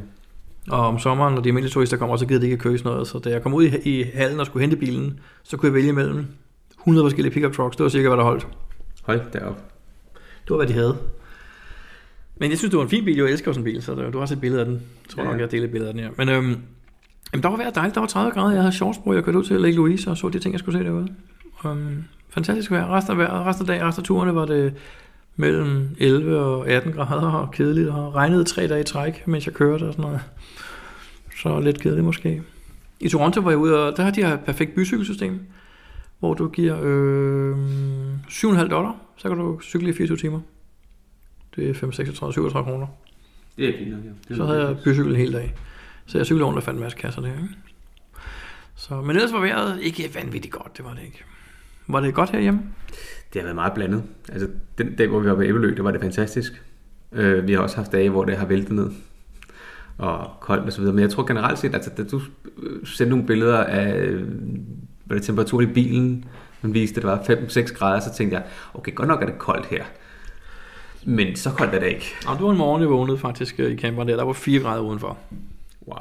Og 0.69 0.87
om 0.87 0.99
sommeren, 0.99 1.33
når 1.33 1.41
de 1.41 1.49
almindelige 1.49 1.73
turister 1.73 1.97
kommer, 1.97 2.17
så 2.17 2.25
gider 2.25 2.39
de 2.39 2.45
ikke 2.45 2.53
at 2.53 2.59
køre 2.59 2.77
sådan 2.77 2.91
noget. 2.91 3.07
Så 3.07 3.19
da 3.19 3.29
jeg 3.29 3.43
kom 3.43 3.53
ud 3.53 3.63
i, 3.63 3.99
i 3.99 4.03
hallen 4.13 4.39
og 4.39 4.45
skulle 4.45 4.61
hente 4.61 4.77
bilen, 4.77 5.19
så 5.43 5.57
kunne 5.57 5.67
jeg 5.67 5.73
vælge 5.73 5.93
mellem 5.93 6.25
100 6.79 7.05
forskellige 7.05 7.33
pickup 7.33 7.53
trucks. 7.53 7.75
Det 7.75 7.83
var 7.83 7.89
cirka, 7.89 8.07
hvad 8.07 8.17
der 8.17 8.23
holdt. 8.23 8.47
Hold 9.03 9.21
derop. 9.33 9.55
Det 10.43 10.49
var, 10.49 10.55
hvad 10.55 10.67
de 10.67 10.73
havde. 10.73 10.97
Men 12.37 12.49
jeg 12.49 12.57
synes, 12.57 12.69
det 12.69 12.77
var 12.77 12.83
en 12.83 12.89
fin 12.89 13.05
bil. 13.05 13.17
Jeg 13.17 13.25
elsker 13.25 13.51
sådan 13.51 13.67
en 13.67 13.73
bil, 13.73 13.81
så 13.81 13.95
du 13.95 14.19
har 14.19 14.25
set 14.25 14.35
et 14.35 14.41
billede 14.41 14.59
af 14.59 14.65
den. 14.65 14.73
Jeg 14.75 15.09
tror 15.09 15.23
Ja, 15.23 15.29
nok, 15.31 15.39
jeg 15.39 15.51
deler 15.51 15.65
et 15.65 15.71
billede 15.71 15.87
af 15.89 15.93
den 15.93 16.03
her. 16.03 16.09
Men 16.17 16.29
øhm, 16.29 16.57
jamen, 17.33 17.43
der 17.43 17.49
var 17.49 17.57
vejret 17.57 17.75
dejligt. 17.75 17.95
Der 17.95 18.01
var 18.01 18.07
30 18.07 18.31
grader. 18.31 18.51
Jeg 18.51 18.61
havde 18.61 18.73
shorts 18.75 18.97
på. 18.97 19.13
Jeg 19.13 19.23
kørte 19.23 19.37
ud 19.37 19.43
til 19.43 19.61
Lake 19.61 19.75
Louise 19.75 20.09
og 20.09 20.17
så 20.17 20.29
de 20.29 20.39
ting, 20.39 20.51
jeg 20.53 20.59
skulle 20.59 20.79
se 20.79 20.85
derude. 20.85 21.07
Um, 21.65 22.03
fantastisk 22.29 22.71
vejr. 22.71 22.87
Resten 22.87 23.11
af, 23.11 23.17
vejret, 23.17 23.45
resten 23.45 23.63
af 23.63 23.67
dagen, 23.67 23.87
resten 23.87 24.01
af 24.01 24.05
turene 24.05 24.35
var 24.35 24.45
det 24.45 24.73
mellem 25.35 25.87
11 25.99 26.39
og 26.39 26.67
18 26.67 26.91
grader 26.91 27.31
og 27.31 27.51
kedeligt. 27.51 27.89
Og 27.89 28.15
regnede 28.15 28.43
tre 28.43 28.67
dage 28.67 28.81
i 28.81 28.83
træk, 28.83 29.27
mens 29.27 29.45
jeg 29.45 29.53
kørte 29.53 29.83
og 29.83 29.93
sådan 29.93 30.03
noget. 30.05 30.19
Så 31.41 31.59
lidt 31.59 31.81
kedeligt 31.81 32.05
måske. 32.05 32.41
I 32.99 33.09
Toronto 33.09 33.41
var 33.41 33.49
jeg 33.51 33.57
ude, 33.57 33.87
og 33.87 33.97
der 33.97 34.03
har 34.03 34.11
de 34.11 34.23
her 34.23 34.33
et 34.33 34.39
perfekt 34.39 34.75
bysykelsystem, 34.75 35.39
hvor 36.19 36.33
du 36.33 36.47
giver 36.47 36.77
øh, 36.83 37.55
7,5 38.29 38.67
dollar, 38.67 38.95
så 39.17 39.27
kan 39.29 39.37
du 39.37 39.59
cykle 39.61 39.89
i 39.89 39.93
24 39.93 40.17
timer. 40.17 40.39
Det 41.55 41.69
er 41.69 41.73
5, 41.73 41.91
36, 41.91 42.33
37 42.33 42.71
kroner. 42.71 42.87
Det 43.57 43.69
er 43.69 43.77
fint 43.77 43.91
nok, 43.91 43.99
ja. 44.29 44.35
Så 44.35 44.45
havde 44.45 44.67
jeg 44.67 44.77
bycykel 44.83 45.11
en 45.11 45.15
hel 45.15 45.33
dag. 45.33 45.53
Så 46.05 46.17
jeg 46.17 46.25
cyklede 46.25 46.45
rundt 46.45 46.57
og 46.57 46.63
fandt 46.63 46.77
en 46.77 46.83
masse 46.83 46.97
kasser 46.97 47.21
der. 47.21 47.27
Ikke? 47.27 47.49
Så, 48.75 49.01
men 49.01 49.15
ellers 49.15 49.33
var 49.33 49.39
vejret 49.39 49.79
ikke 49.81 50.09
vanvittigt 50.15 50.53
godt, 50.53 50.77
det 50.77 50.85
var 50.85 50.93
det 50.93 51.01
ikke. 51.05 51.23
Var 51.87 51.99
det 51.99 52.13
godt 52.13 52.29
herhjemme? 52.29 52.61
Det 53.33 53.41
har 53.41 53.43
været 53.43 53.55
meget 53.55 53.73
blandet. 53.73 54.03
Altså, 54.31 54.47
den 54.77 54.95
dag, 54.95 55.07
hvor 55.07 55.19
vi 55.19 55.29
var 55.29 55.35
på 55.35 55.43
Æbelø, 55.43 55.75
der 55.77 55.83
var 55.83 55.91
det 55.91 56.01
fantastisk. 56.01 56.63
Øh, 57.11 57.47
vi 57.47 57.53
har 57.53 57.59
også 57.59 57.75
haft 57.75 57.91
dage, 57.91 58.09
hvor 58.09 58.25
det 58.25 58.37
har 58.37 58.45
væltet 58.45 58.71
ned. 58.71 58.91
Og 59.97 60.31
koldt 60.39 60.65
og 60.65 60.73
så 60.73 60.79
videre. 60.79 60.95
Men 60.95 61.01
jeg 61.01 61.09
tror 61.09 61.23
generelt 61.23 61.59
set, 61.59 61.73
altså, 61.73 61.91
da 61.97 62.03
du 62.03 62.21
øh, 62.63 62.85
sendte 62.85 63.09
nogle 63.09 63.27
billeder 63.27 63.63
af 63.63 63.97
øh, 63.97 64.27
hvad 65.05 65.17
det 65.17 65.25
temperaturen 65.25 65.69
i 65.69 65.73
bilen, 65.73 66.25
man 66.61 66.73
viste, 66.73 66.97
at 66.97 67.27
det 67.27 67.37
var 67.37 67.67
5-6 67.67 67.73
grader, 67.73 67.99
så 67.99 68.13
tænkte 68.13 68.37
jeg, 68.37 68.45
okay, 68.73 68.95
godt 68.95 69.07
nok 69.07 69.21
er 69.21 69.25
det 69.25 69.37
koldt 69.37 69.65
her. 69.65 69.83
Men 71.05 71.35
så 71.35 71.51
koldt 71.51 71.75
er 71.75 71.79
det 71.79 71.87
ikke. 71.87 72.15
Ja, 72.27 72.33
det 72.33 72.41
var 72.41 72.51
en 72.51 72.57
morgen, 72.57 72.81
jeg 72.81 72.89
vågnede 72.89 73.17
faktisk 73.17 73.59
øh, 73.59 73.71
i 73.71 73.77
camperen 73.77 74.07
der. 74.07 74.15
Der 74.15 74.23
var 74.23 74.33
4 74.33 74.59
grader 74.59 74.81
udenfor. 74.81 75.17
Wow. 75.87 75.97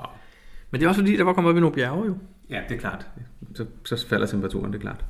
Men 0.70 0.80
det 0.80 0.84
er 0.84 0.88
også 0.88 1.00
fordi, 1.00 1.16
der 1.16 1.24
var 1.24 1.32
kommet 1.32 1.50
op 1.50 1.56
i 1.56 1.60
nogle 1.60 1.74
bjerge 1.74 2.06
jo. 2.06 2.16
Ja, 2.50 2.60
det 2.68 2.74
er 2.74 2.80
klart. 2.80 3.06
Så, 3.54 3.66
så 3.84 4.06
falder 4.08 4.26
temperaturen, 4.26 4.72
det 4.72 4.78
er 4.78 4.82
klart. 4.82 5.04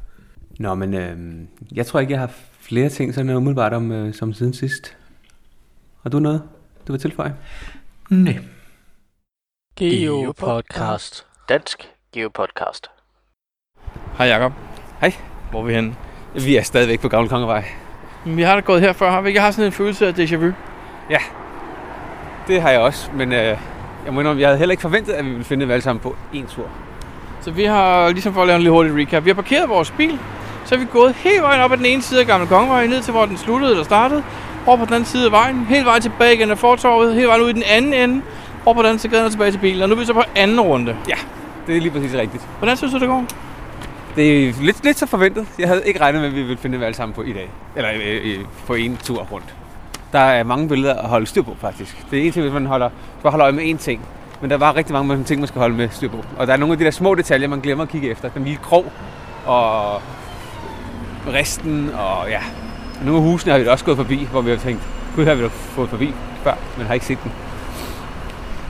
Nå, 0.59 0.75
men 0.75 0.95
øh, 0.95 1.17
jeg 1.73 1.87
tror 1.87 2.01
ikke, 2.01 2.13
jeg 2.13 2.21
har 2.21 2.31
flere 2.61 2.89
ting 2.89 3.15
sådan 3.15 3.37
umiddelbart 3.37 3.73
om 3.73 3.93
øh, 3.93 4.15
som 4.15 4.33
siden 4.33 4.53
sidst. 4.53 4.97
Har 6.03 6.11
du 6.11 6.19
noget, 6.19 6.43
du 6.87 6.93
vil 6.93 7.01
tilføje? 7.01 7.35
Nej. 8.11 8.39
Geopodcast. 9.77 11.27
Dansk 11.49 11.89
Geopodcast. 12.13 12.87
Hej 14.19 14.27
Jacob. 14.27 14.53
Hej. 15.01 15.13
Hvor 15.51 15.61
er 15.61 15.65
vi 15.65 15.75
henne? 15.75 15.95
Vi 16.35 16.57
er 16.57 16.63
stadigvæk 16.63 17.01
på 17.01 17.09
Gamle 17.09 17.29
Kongevej. 17.29 17.82
Vi 18.25 18.43
har 18.43 18.55
da 18.55 18.61
gået 18.61 18.81
her 18.81 18.93
før, 18.93 19.11
har 19.11 19.21
vi 19.21 19.29
ikke? 19.29 19.37
Jeg 19.37 19.45
har 19.45 19.51
sådan 19.51 19.67
en 19.67 19.73
følelse 19.73 20.07
af 20.07 20.13
déjà 20.13 20.37
vu. 20.37 20.53
Det 22.49 22.63
har 22.63 22.71
jeg 22.71 22.81
også, 22.81 23.11
men 23.15 23.33
øh, 23.33 23.57
jeg 24.05 24.13
må 24.13 24.21
indrømme, 24.21 24.41
jeg 24.43 24.49
havde 24.49 24.59
heller 24.59 24.73
ikke 24.73 24.81
forventet, 24.81 25.13
at 25.13 25.25
vi 25.25 25.31
ville 25.31 25.45
finde 25.45 25.67
det 25.67 25.73
alle 25.73 25.83
sammen 25.83 26.01
på 26.01 26.17
én 26.35 26.55
tur. 26.55 26.67
Så 27.41 27.51
vi 27.51 27.65
har, 27.65 28.09
ligesom 28.11 28.35
for 28.35 28.41
at 28.41 28.47
lave 28.47 28.57
en 28.57 28.63
lidt 28.63 28.73
hurtig 28.73 28.97
recap, 28.97 29.25
vi 29.25 29.31
har 29.31 29.35
parkeret 29.35 29.69
vores 29.69 29.91
bil, 29.91 30.19
så 30.65 30.75
er 30.75 30.79
vi 30.79 30.85
gået 30.93 31.15
hele 31.15 31.43
vejen 31.43 31.61
op 31.61 31.73
ad 31.73 31.77
den 31.77 31.87
ene 31.87 32.03
side 32.03 32.21
af 32.21 32.27
Gamle 32.27 32.47
Kongevej, 32.47 32.87
ned 32.87 33.03
til 33.03 33.13
hvor 33.13 33.27
den 33.27 33.37
sluttede 33.37 33.71
eller 33.71 33.85
startede, 33.85 34.23
over 34.67 34.77
på 34.77 34.85
den 34.85 34.95
anden 34.95 35.07
side 35.07 35.27
af 35.27 35.33
vejen, 35.33 35.67
hele 35.69 35.85
vejen 35.85 36.03
tilbage 36.03 36.35
igen 36.35 36.51
af 36.51 36.59
fortorvet, 36.59 37.15
hele 37.15 37.27
vejen 37.29 37.43
ud 37.43 37.49
i 37.51 37.53
den 37.53 37.63
anden 37.71 37.95
ende, 37.95 38.23
over 38.67 38.75
på 38.75 38.83
den 38.83 38.89
anden 38.89 38.99
side 38.99 39.25
og 39.25 39.31
tilbage 39.31 39.51
til 39.51 39.59
bilen. 39.59 39.83
Og 39.83 39.89
nu 39.89 39.95
er 39.95 39.99
vi 39.99 40.05
så 40.05 40.13
på 40.13 40.23
anden 40.37 40.61
runde. 40.61 40.97
Det 41.67 41.77
er 41.77 41.81
lige 41.81 41.91
præcis 41.91 42.15
rigtigt. 42.15 42.43
Hvordan 42.59 42.77
synes 42.77 42.93
du, 42.93 42.99
det 42.99 43.09
går? 43.09 43.25
Det 44.17 44.49
er 44.49 44.53
lidt, 44.61 44.85
lidt 44.85 44.99
så 44.99 45.07
forventet. 45.07 45.47
Jeg 45.59 45.69
havde 45.69 45.83
ikke 45.87 46.01
regnet 46.01 46.21
med, 46.21 46.29
at 46.29 46.35
vi 46.35 46.43
ville 46.43 46.57
finde 46.57 46.77
dem 46.77 46.85
alle 46.85 46.95
sammen 46.97 47.15
på 47.15 47.23
i 47.23 47.33
dag. 47.33 47.51
Eller 47.77 47.91
øh, 47.95 48.21
øh, 48.25 48.45
på 48.67 48.75
en 48.75 48.97
tur 48.97 49.27
rundt. 49.33 49.55
Der 50.13 50.19
er 50.19 50.43
mange 50.43 50.69
billeder 50.69 50.95
at 50.95 51.09
holde 51.09 51.27
styr 51.27 51.43
på, 51.43 51.57
faktisk. 51.61 52.05
Det 52.11 52.19
er 52.19 52.23
en 52.27 52.33
ting, 52.33 52.43
hvis 52.43 52.53
man 52.53 52.67
holder, 52.67 52.91
bare 53.23 53.31
holder 53.31 53.45
øje 53.45 53.53
med 53.53 53.75
én 53.75 53.77
ting. 53.77 54.01
Men 54.41 54.51
der 54.51 54.57
var 54.57 54.77
rigtig 54.77 54.93
mange 54.93 55.25
ting, 55.25 55.41
man 55.41 55.49
skal 55.49 55.59
holde 55.59 55.75
med 55.75 55.89
styr 55.91 56.09
på. 56.09 56.25
Og 56.39 56.47
der 56.47 56.53
er 56.53 56.57
nogle 56.57 56.73
af 56.73 56.79
de 56.79 56.85
der 56.85 56.91
små 56.91 57.15
detaljer, 57.15 57.49
man 57.49 57.61
glemmer 57.61 57.85
at 57.85 57.91
kigge 57.91 58.11
efter. 58.11 58.29
Den 58.29 58.45
lille 58.45 58.59
krog 58.63 58.93
og 59.47 60.03
resten 61.29 61.91
og 61.95 62.29
ja. 62.29 62.41
Og 63.01 63.07
nogle 63.07 63.21
af 63.21 63.31
husene 63.31 63.53
har 63.53 63.59
vi 63.59 63.65
da 63.65 63.71
også 63.71 63.85
gået 63.85 63.97
forbi, 63.97 64.29
hvor 64.31 64.41
vi 64.41 64.51
har 64.51 64.57
tænkt, 64.57 64.83
gud, 65.17 65.25
har 65.25 65.35
vi 65.35 65.43
da 65.43 65.49
fået 65.49 65.89
forbi 65.91 66.15
før, 66.45 66.55
men 66.79 66.87
har 66.87 66.95
ikke 66.95 67.07
set 67.07 67.19
den. 67.23 67.33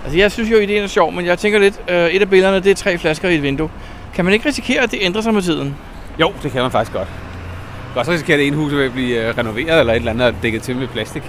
Altså, 0.04 0.18
jeg 0.18 0.32
synes 0.32 0.50
jo, 0.50 0.56
ideen 0.56 0.82
er 0.82 0.86
sjov, 0.86 1.12
men 1.12 1.26
jeg 1.26 1.38
tænker 1.38 1.58
lidt, 1.58 1.80
øh, 1.88 2.06
et 2.06 2.22
af 2.22 2.30
billederne, 2.30 2.60
det 2.60 2.70
er 2.70 2.74
tre 2.74 2.98
flasker 2.98 3.28
i 3.28 3.34
et 3.34 3.42
vindue. 3.42 3.70
Kan 4.14 4.24
man 4.24 4.34
ikke 4.34 4.48
risikere, 4.48 4.82
at 4.82 4.90
det 4.90 4.98
ændrer 5.02 5.20
sig 5.20 5.34
med 5.34 5.42
tiden? 5.42 5.76
Jo, 6.20 6.32
det 6.42 6.52
kan 6.52 6.62
man 6.62 6.70
faktisk 6.70 6.92
godt. 6.92 7.08
Du 7.08 7.92
kan 7.92 8.00
også 8.00 8.12
risikere, 8.12 8.34
at 8.34 8.38
det 8.38 8.46
ene 8.46 8.56
hus 8.56 8.72
ved 8.72 8.84
at 8.84 8.92
blive 8.92 9.28
øh, 9.28 9.38
renoveret, 9.38 9.80
eller 9.80 9.92
et 9.92 9.96
eller 9.96 10.10
andet 10.10 10.34
dækket 10.42 10.62
til 10.62 10.76
med 10.76 10.88
plastik, 10.88 11.22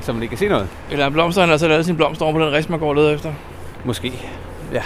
så 0.00 0.12
man 0.12 0.22
ikke 0.22 0.30
kan 0.30 0.38
se 0.38 0.48
noget. 0.48 0.68
Eller 0.90 1.04
er 1.04 1.10
blomsteren 1.10 1.50
altså 1.50 1.68
lavet 1.68 1.86
sin 1.86 1.96
blomster 1.96 2.24
over 2.24 2.34
på 2.34 2.44
den 2.44 2.52
rest, 2.52 2.70
man 2.70 2.78
går 2.78 2.88
og 2.88 2.94
leder 2.94 3.14
efter? 3.14 3.32
Måske. 3.84 4.12
Ja. 4.72 4.82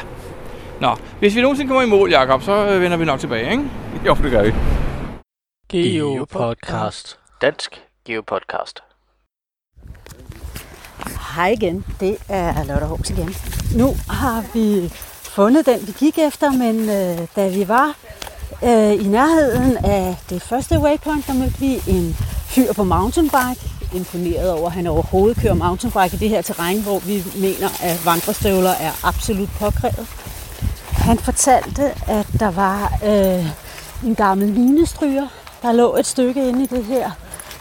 Nå, 0.80 0.96
hvis 1.18 1.36
vi 1.36 1.40
nogensinde 1.40 1.68
kommer 1.68 1.82
i 1.82 1.88
mål, 1.88 2.10
Jacob, 2.10 2.42
så 2.42 2.68
øh, 2.68 2.80
vender 2.82 2.96
vi 2.96 3.04
nok 3.04 3.20
tilbage, 3.20 3.50
ikke? 3.50 3.64
Jo, 4.06 4.14
det 4.22 4.30
gør 4.30 4.42
vi. 4.42 4.54
Geopodcast. 5.68 7.18
Dansk 7.42 7.82
Geopodcast. 8.06 8.80
Hej 11.34 11.48
igen, 11.48 11.84
det 12.00 12.16
er 12.28 12.64
Lotte 12.64 12.86
Hås 12.86 13.10
igen. 13.10 13.34
Nu 13.76 13.94
har 14.08 14.44
vi 14.54 14.92
fundet 15.36 15.66
den, 15.66 15.86
vi 15.86 15.92
gik 15.98 16.18
efter, 16.18 16.50
men 16.50 16.80
øh, 16.80 17.26
da 17.36 17.48
vi 17.48 17.68
var 17.68 17.94
øh, 18.64 18.92
i 18.92 19.08
nærheden 19.08 19.76
af 19.76 20.16
det 20.30 20.42
første 20.42 20.78
waypoint, 20.78 21.26
der 21.26 21.34
mødte 21.34 21.58
vi 21.58 21.82
en 21.86 22.16
fyr 22.46 22.72
på 22.72 22.84
mountainbike. 22.84 23.70
Imponeret 23.94 24.50
over, 24.52 24.66
at 24.66 24.72
han 24.72 24.86
overhovedet 24.86 25.42
kører 25.42 25.54
mountainbike 25.54 26.16
i 26.16 26.18
det 26.18 26.28
her 26.28 26.42
terræn, 26.42 26.82
hvor 26.82 26.98
vi 26.98 27.24
mener, 27.34 27.68
at 27.82 28.06
vandrestøvler 28.06 28.70
er 28.70 28.92
absolut 29.02 29.48
påkrævet. 29.58 30.06
Han 30.90 31.18
fortalte, 31.18 31.82
at 32.06 32.26
der 32.40 32.50
var 32.50 32.92
øh, 33.04 33.46
en 34.08 34.14
gammel 34.14 34.48
linestryger, 34.48 35.28
der 35.62 35.72
lå 35.72 35.96
et 35.96 36.06
stykke 36.06 36.48
inde 36.48 36.62
i 36.62 36.66
det 36.66 36.84
her 36.84 37.10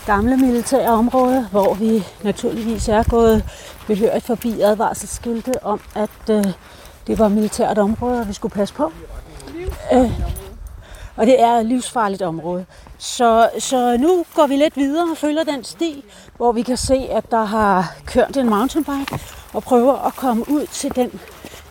gamle 0.05 0.37
militære 0.37 0.89
område, 0.89 1.47
hvor 1.51 1.73
vi 1.73 2.03
naturligvis 2.23 2.89
er 2.89 3.03
gået 3.03 3.43
behørigt 3.87 4.25
forbi 4.25 4.61
advarselsskilte 4.61 5.53
om, 5.63 5.79
at 5.95 6.29
øh, 6.29 6.45
det 7.07 7.19
var 7.19 7.27
militært 7.27 7.77
område, 7.77 8.19
og 8.19 8.27
vi 8.27 8.33
skulle 8.33 8.53
passe 8.53 8.73
på. 8.73 8.91
Øh, 9.93 10.11
og 11.15 11.25
det 11.25 11.41
er 11.41 11.51
et 11.51 11.65
livsfarligt 11.65 12.21
område. 12.21 12.65
Så, 12.97 13.49
så 13.59 13.97
nu 13.97 14.25
går 14.35 14.47
vi 14.47 14.55
lidt 14.55 14.77
videre 14.77 15.11
og 15.11 15.17
følger 15.17 15.43
den 15.43 15.63
sti, 15.63 16.05
hvor 16.37 16.51
vi 16.51 16.61
kan 16.61 16.77
se, 16.77 17.07
at 17.11 17.31
der 17.31 17.43
har 17.43 17.95
kørt 18.05 18.37
en 18.37 18.49
mountainbike 18.49 19.19
og 19.53 19.63
prøver 19.63 20.07
at 20.07 20.15
komme 20.15 20.49
ud 20.49 20.65
til 20.65 20.95
den 20.95 21.19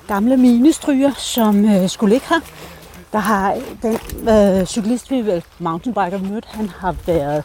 gamle 0.08 0.36
minestryger, 0.36 1.12
som 1.16 1.64
øh, 1.64 1.88
skulle 1.88 2.14
ligge 2.14 2.26
her. 2.28 2.40
Der 3.12 3.18
har 3.18 3.56
den 3.82 3.98
øh, 4.28 4.66
cyklist, 4.66 5.10
vi 5.10 5.20
vel 5.20 5.44
mountainbiker 5.58 6.18
mødt, 6.18 6.44
han 6.44 6.68
har 6.68 6.94
været 7.06 7.44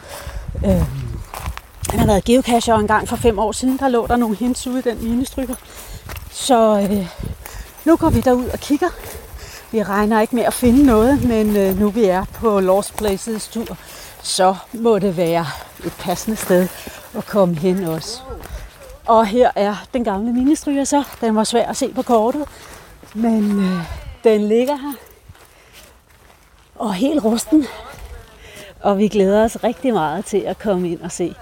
øh, 0.64 0.82
han 1.90 1.98
har 1.98 2.06
været 2.06 2.24
geocacher 2.24 2.74
en 2.74 2.86
gang 2.86 3.08
for 3.08 3.16
fem 3.16 3.38
år 3.38 3.52
siden. 3.52 3.78
Der 3.78 3.88
lå 3.88 4.06
der 4.06 4.16
nogle 4.16 4.36
hints 4.36 4.66
ude 4.66 4.78
i 4.78 4.82
den 4.82 5.08
minestrykker. 5.08 5.54
Så 6.30 6.88
øh, 6.90 7.06
nu 7.84 7.96
går 7.96 8.10
vi 8.10 8.20
derud 8.20 8.48
og 8.48 8.58
kigger. 8.58 8.88
Vi 9.72 9.82
regner 9.82 10.20
ikke 10.20 10.36
med 10.36 10.44
at 10.44 10.54
finde 10.54 10.86
noget, 10.86 11.24
men 11.24 11.56
øh, 11.56 11.78
nu 11.78 11.90
vi 11.90 12.04
er 12.04 12.24
på 12.24 12.60
Lost 12.60 12.96
Places 12.96 13.48
tur, 13.48 13.76
så 14.22 14.56
må 14.72 14.98
det 14.98 15.16
være 15.16 15.46
et 15.86 15.92
passende 15.98 16.36
sted 16.36 16.68
at 17.16 17.26
komme 17.26 17.54
hen 17.54 17.84
også. 17.84 18.20
Og 19.06 19.26
her 19.26 19.50
er 19.54 19.76
den 19.94 20.04
gamle 20.04 20.32
ministryger 20.32 20.84
så. 20.84 21.04
Den 21.20 21.36
var 21.36 21.44
svær 21.44 21.66
at 21.66 21.76
se 21.76 21.88
på 21.88 22.02
kortet, 22.02 22.44
men 23.14 23.60
øh, 23.60 23.80
den 24.24 24.48
ligger 24.48 24.76
her. 24.76 24.92
Og 26.74 26.94
helt 26.94 27.24
rusten. 27.24 27.66
Og 28.80 28.98
vi 28.98 29.08
glæder 29.08 29.44
os 29.44 29.64
rigtig 29.64 29.92
meget 29.92 30.24
til 30.24 30.38
at 30.38 30.58
komme 30.58 30.90
ind 30.90 31.00
og 31.00 31.12
se. 31.12 31.34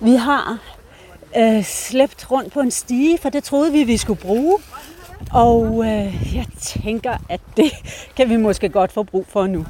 Vi 0.00 0.14
har 0.14 0.58
øh, 1.36 1.64
slæbt 1.64 2.30
rundt 2.30 2.52
på 2.52 2.60
en 2.60 2.70
stige, 2.70 3.18
for 3.18 3.28
det 3.28 3.44
troede 3.44 3.72
vi, 3.72 3.84
vi 3.84 3.96
skulle 3.96 4.20
bruge. 4.20 4.58
Og 5.30 5.84
øh, 5.84 6.34
jeg 6.36 6.46
tænker, 6.58 7.12
at 7.28 7.40
det 7.56 7.72
kan 8.16 8.28
vi 8.28 8.36
måske 8.36 8.68
godt 8.68 8.92
få 8.92 9.02
brug 9.02 9.26
for 9.28 9.46
nu. 9.46 9.64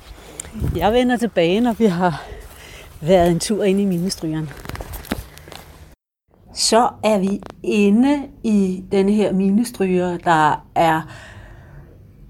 Jeg 0.76 0.92
vender 0.92 1.16
tilbage, 1.16 1.60
når 1.60 1.72
vi 1.72 1.84
har 1.84 2.22
været 3.00 3.30
en 3.30 3.40
tur 3.40 3.64
ind 3.64 3.80
i 3.80 3.84
minestrygeren. 3.84 4.50
Så 6.54 6.88
er 7.04 7.18
vi 7.18 7.40
inde 7.62 8.22
i 8.44 8.84
denne 8.92 9.12
her 9.12 9.32
minestryger, 9.32 10.18
der 10.18 10.64
er 10.74 11.02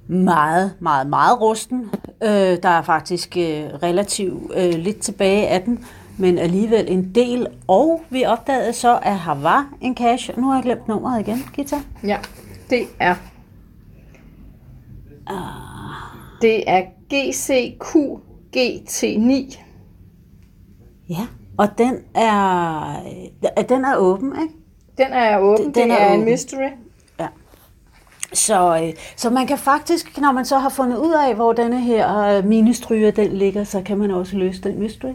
meget, 0.09 0.73
meget, 0.81 1.07
meget 1.07 1.41
rusten. 1.41 1.91
Øh, 2.23 2.29
der 2.63 2.69
er 2.69 2.83
faktisk 2.83 3.37
øh, 3.37 3.65
relativt 3.83 4.53
øh, 4.57 4.75
lidt 4.75 4.99
tilbage 4.99 5.49
af 5.49 5.63
den, 5.63 5.85
men 6.19 6.39
alligevel 6.39 6.85
en 6.89 7.15
del. 7.15 7.47
Og 7.69 8.03
vi 8.11 8.25
opdagede 8.25 8.73
så, 8.73 8.99
at 9.03 9.19
her 9.19 9.35
var 9.35 9.69
en 9.81 9.97
cache. 9.97 10.35
Nu 10.41 10.49
har 10.49 10.55
jeg 10.55 10.63
glemt 10.63 10.89
nummeret 10.89 11.21
igen, 11.21 11.45
Gita. 11.55 11.77
Ja, 12.05 12.19
det 12.71 12.87
er... 13.01 13.15
Det 16.43 16.71
er 16.71 16.83
GCQGT9. 17.13 19.59
Ja, 21.09 21.27
og 21.59 21.69
den 21.79 21.95
er, 22.15 22.97
øh, 23.59 23.65
den 23.69 23.85
er 23.85 23.97
åben, 23.97 24.33
ikke? 24.43 24.55
Den 24.99 25.07
er 25.13 25.39
åben. 25.39 25.65
Den- 25.67 25.75
Den, 25.75 25.91
det 25.91 25.93
er 25.93 25.97
er, 25.97 26.13
en 26.13 26.21
åben. 26.21 26.33
mystery. 26.33 26.69
Så, 28.35 28.81
øh, 28.83 28.93
så 29.17 29.31
man 29.31 29.47
kan 29.47 29.59
faktisk, 29.59 30.21
når 30.21 30.33
man 30.33 30.45
så 30.45 30.59
har 30.59 30.69
fundet 30.69 30.97
ud 30.99 31.13
af, 31.29 31.35
hvor 31.35 31.53
denne 31.53 31.81
her 31.81 32.19
øh, 32.19 32.45
minestryger 32.45 33.11
den 33.11 33.33
ligger, 33.33 33.65
så 33.65 33.83
kan 33.83 33.99
man 33.99 34.11
også 34.11 34.37
løse 34.37 34.63
den 34.63 34.79
mystery. 34.79 35.13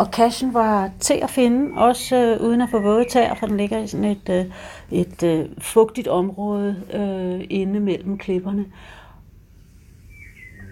Og 0.00 0.10
kassen 0.10 0.54
var 0.54 0.90
til 1.00 1.14
at 1.22 1.30
finde, 1.30 1.80
også 1.80 2.16
øh, 2.16 2.46
uden 2.46 2.60
at 2.60 2.68
få 2.70 2.80
våde 2.80 3.04
tæer, 3.10 3.34
for 3.34 3.46
den 3.46 3.56
ligger 3.56 3.78
i 3.78 3.86
sådan 3.86 4.04
et, 4.04 4.28
øh, 4.28 4.44
et 4.90 5.22
øh, 5.22 5.46
fugtigt 5.58 6.08
område 6.08 6.76
øh, 6.92 7.46
inde 7.50 7.80
mellem 7.80 8.18
klipperne. 8.18 8.64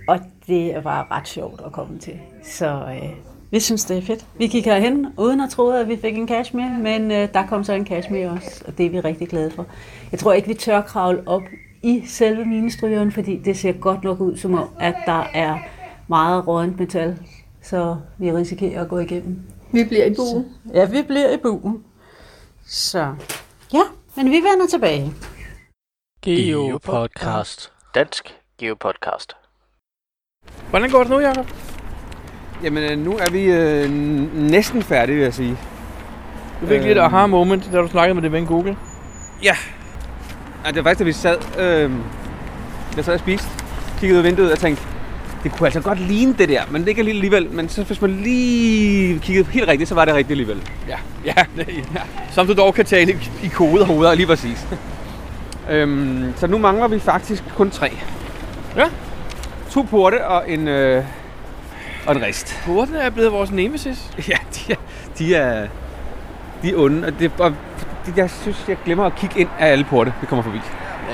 Og 0.09 0.19
det 0.47 0.85
var 0.85 1.07
ret 1.11 1.29
sjovt 1.29 1.61
at 1.67 1.73
komme 1.73 1.99
til. 1.99 2.13
Så 2.43 2.67
øh, 2.67 3.11
vi 3.51 3.61
synes, 3.61 3.85
det 3.85 3.99
er 3.99 4.03
fedt. 4.03 4.27
Vi 4.39 4.47
gik 4.47 4.65
herhen, 4.65 5.07
uden 5.19 5.41
at 5.41 5.51
tro, 5.51 5.69
at 5.69 5.89
vi 5.89 5.97
fik 5.97 6.19
en 6.19 6.29
cash 6.29 6.57
med, 6.57 6.71
men 6.71 7.11
øh, 7.11 7.29
der 7.35 7.47
kom 7.47 7.65
så 7.65 7.73
en 7.73 7.87
cash 7.87 8.13
med 8.13 8.27
også, 8.27 8.65
og 8.67 8.79
det 8.79 8.87
er 8.87 8.91
vi 8.91 9.01
rigtig 9.01 9.29
glade 9.29 9.51
for. 9.51 9.67
Jeg 10.13 10.19
tror 10.19 10.33
ikke, 10.33 10.49
vi 10.49 10.55
tør 10.55 10.81
kravle 10.81 11.23
op 11.27 11.43
i 11.83 12.03
selve 12.07 12.45
minestrygeren, 12.45 13.13
fordi 13.13 13.39
det 13.39 13.59
ser 13.59 13.73
godt 13.73 14.05
nok 14.05 14.21
ud 14.21 14.37
som 14.37 14.55
om, 14.55 14.69
at 14.81 14.95
der 15.07 15.25
er 15.35 15.59
meget 16.09 16.47
rådent 16.49 16.81
metal, 16.81 17.19
så 17.63 17.97
vi 18.19 18.33
risikerer 18.33 18.83
at 18.83 18.89
gå 18.89 18.99
igennem. 18.99 19.43
Vi 19.73 19.85
bliver 19.85 20.05
i 20.05 20.15
buen. 20.15 20.47
Ja, 20.75 20.85
vi 20.85 21.03
bliver 21.03 21.31
i 21.33 21.37
buen. 21.37 21.85
Så 22.67 23.15
ja, 23.73 23.83
men 24.17 24.27
vi 24.31 24.37
vender 24.37 24.67
tilbage. 24.71 25.13
Geopodcast. 26.23 27.73
Dansk 27.95 28.35
Geopodcast. 28.59 29.33
Hvordan 30.71 30.91
går 30.91 30.99
det 30.99 31.11
nu, 31.11 31.19
Jacob? 31.21 31.47
Jamen, 32.63 32.83
øh, 32.93 32.99
nu 32.99 33.13
er 33.17 33.31
vi 33.31 33.45
øh, 33.45 33.91
næsten 34.35 34.83
færdige, 34.83 35.15
vil 35.17 35.23
jeg 35.25 35.35
sige. 35.35 35.57
Du 36.61 36.67
fik 36.67 36.83
lidt 36.83 36.99
Øhm. 36.99 37.15
aha 37.15 37.27
moment, 37.27 37.69
da 37.73 37.79
du 37.81 37.89
snakkede 37.89 38.15
med 38.15 38.23
det 38.23 38.33
ven 38.33 38.47
Google. 38.47 38.77
Ja. 39.43 39.57
ja 40.65 40.69
det 40.71 40.77
var 40.77 40.83
faktisk, 40.83 40.99
da 40.99 41.05
vi 41.05 41.13
sad, 41.13 41.39
øh, 41.59 41.93
jeg 42.97 43.05
sad 43.05 43.15
og 43.15 43.21
spiste, 43.21 43.49
kiggede 43.99 44.21
ud 44.21 44.25
af 44.25 44.31
vinduet 44.31 44.53
og 44.53 44.59
tænkte, 44.59 44.83
det 45.43 45.53
kunne 45.53 45.67
altså 45.67 45.81
godt 45.81 46.01
ligne 46.01 46.35
det 46.39 46.49
der, 46.49 46.63
men 46.71 46.83
det 46.83 46.89
ikke 46.89 47.01
alligevel. 47.01 47.51
Men 47.51 47.69
så 47.69 47.83
hvis 47.83 48.01
man 48.01 48.11
lige 48.11 49.19
kiggede 49.19 49.49
helt 49.51 49.69
rigtigt, 49.69 49.89
så 49.89 49.95
var 49.95 50.05
det 50.05 50.15
rigtigt 50.15 50.31
alligevel. 50.31 50.63
Ja, 50.89 50.99
ja, 51.25 51.35
ja. 51.57 52.01
Som 52.31 52.47
du 52.47 52.53
dog 52.53 52.75
kan 52.75 52.85
tale 52.85 53.13
i, 53.13 53.47
i 53.47 53.49
koder. 53.49 53.85
Hoveder, 53.85 54.15
lige 54.15 54.27
præcis. 54.27 54.67
øhm, 55.71 56.33
så 56.37 56.47
nu 56.47 56.59
mangler 56.59 56.89
vi 56.89 56.99
faktisk 56.99 57.45
kun 57.57 57.71
tre. 57.71 57.93
Ja. 58.77 58.85
To 59.71 59.83
porte 59.83 60.27
og 60.27 60.51
en, 60.51 60.69
øh, 60.69 61.05
og 62.07 62.17
en 62.17 62.23
rist. 62.23 62.61
Portene 62.67 62.99
er 62.99 63.11
blevet 63.11 63.33
vores 63.33 63.51
nemesis. 63.51 64.11
Ja, 64.29 64.37
de 64.55 64.73
er, 64.73 64.77
de 65.19 65.35
er, 65.35 65.67
de 66.63 66.71
er 66.71 66.77
onde. 66.77 67.07
Og 67.07 67.13
det, 67.19 67.33
og 67.39 67.55
jeg 68.17 68.31
synes, 68.31 68.65
jeg 68.69 68.77
glemmer 68.85 69.05
at 69.05 69.17
kigge 69.17 69.41
ind 69.41 69.49
af 69.59 69.67
alle 69.73 69.85
porte, 69.85 70.13
vi 70.21 70.27
kommer 70.27 70.43
forbi. 70.43 70.59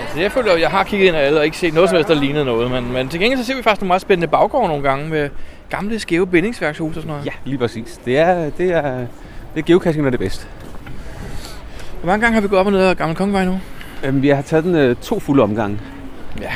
Altså, 0.00 0.20
jeg 0.20 0.32
føler, 0.32 0.52
at 0.52 0.60
jeg 0.60 0.70
har 0.70 0.84
kigget 0.84 1.06
ind 1.06 1.16
ad 1.16 1.20
alle 1.22 1.38
og 1.38 1.44
ikke 1.44 1.56
set 1.56 1.74
noget 1.74 1.90
som 1.90 1.96
helst, 1.96 2.08
der 2.08 2.14
lignede 2.14 2.44
noget. 2.44 2.70
Men, 2.70 2.92
men 2.92 3.08
til 3.08 3.20
gengæld 3.20 3.40
så 3.40 3.46
ser 3.46 3.56
vi 3.56 3.62
faktisk 3.62 3.80
nogle 3.80 3.88
meget 3.88 4.02
spændende 4.02 4.28
baggård 4.28 4.68
nogle 4.68 4.82
gange 4.82 5.08
med 5.08 5.28
gamle 5.70 5.98
skæve 5.98 6.26
bindingsværkshuse 6.26 6.98
og 6.98 7.02
sådan 7.02 7.08
noget. 7.08 7.26
Ja, 7.26 7.30
lige 7.44 7.58
præcis. 7.58 8.00
Det 8.04 8.18
er, 8.18 8.50
det 8.50 8.72
er, 8.72 8.98
det 9.54 9.60
er 9.60 9.62
geocaching, 9.62 10.04
der 10.04 10.08
er 10.08 10.10
det 10.10 10.20
bedste. 10.20 10.46
Hvor 12.00 12.06
mange 12.06 12.20
gange 12.20 12.34
har 12.34 12.40
vi 12.40 12.48
gået 12.48 12.60
op 12.60 12.66
og 12.66 12.72
ned 12.72 12.80
ad 12.80 12.94
Gamle 12.94 13.14
Kongevej 13.14 13.44
nu? 13.44 13.60
Øhm, 14.04 14.22
vi 14.22 14.28
har 14.28 14.42
taget 14.42 14.64
den 14.64 14.74
øh, 14.74 14.96
to 14.96 15.20
fulde 15.20 15.42
omgange. 15.42 15.78
Ja. 16.40 16.52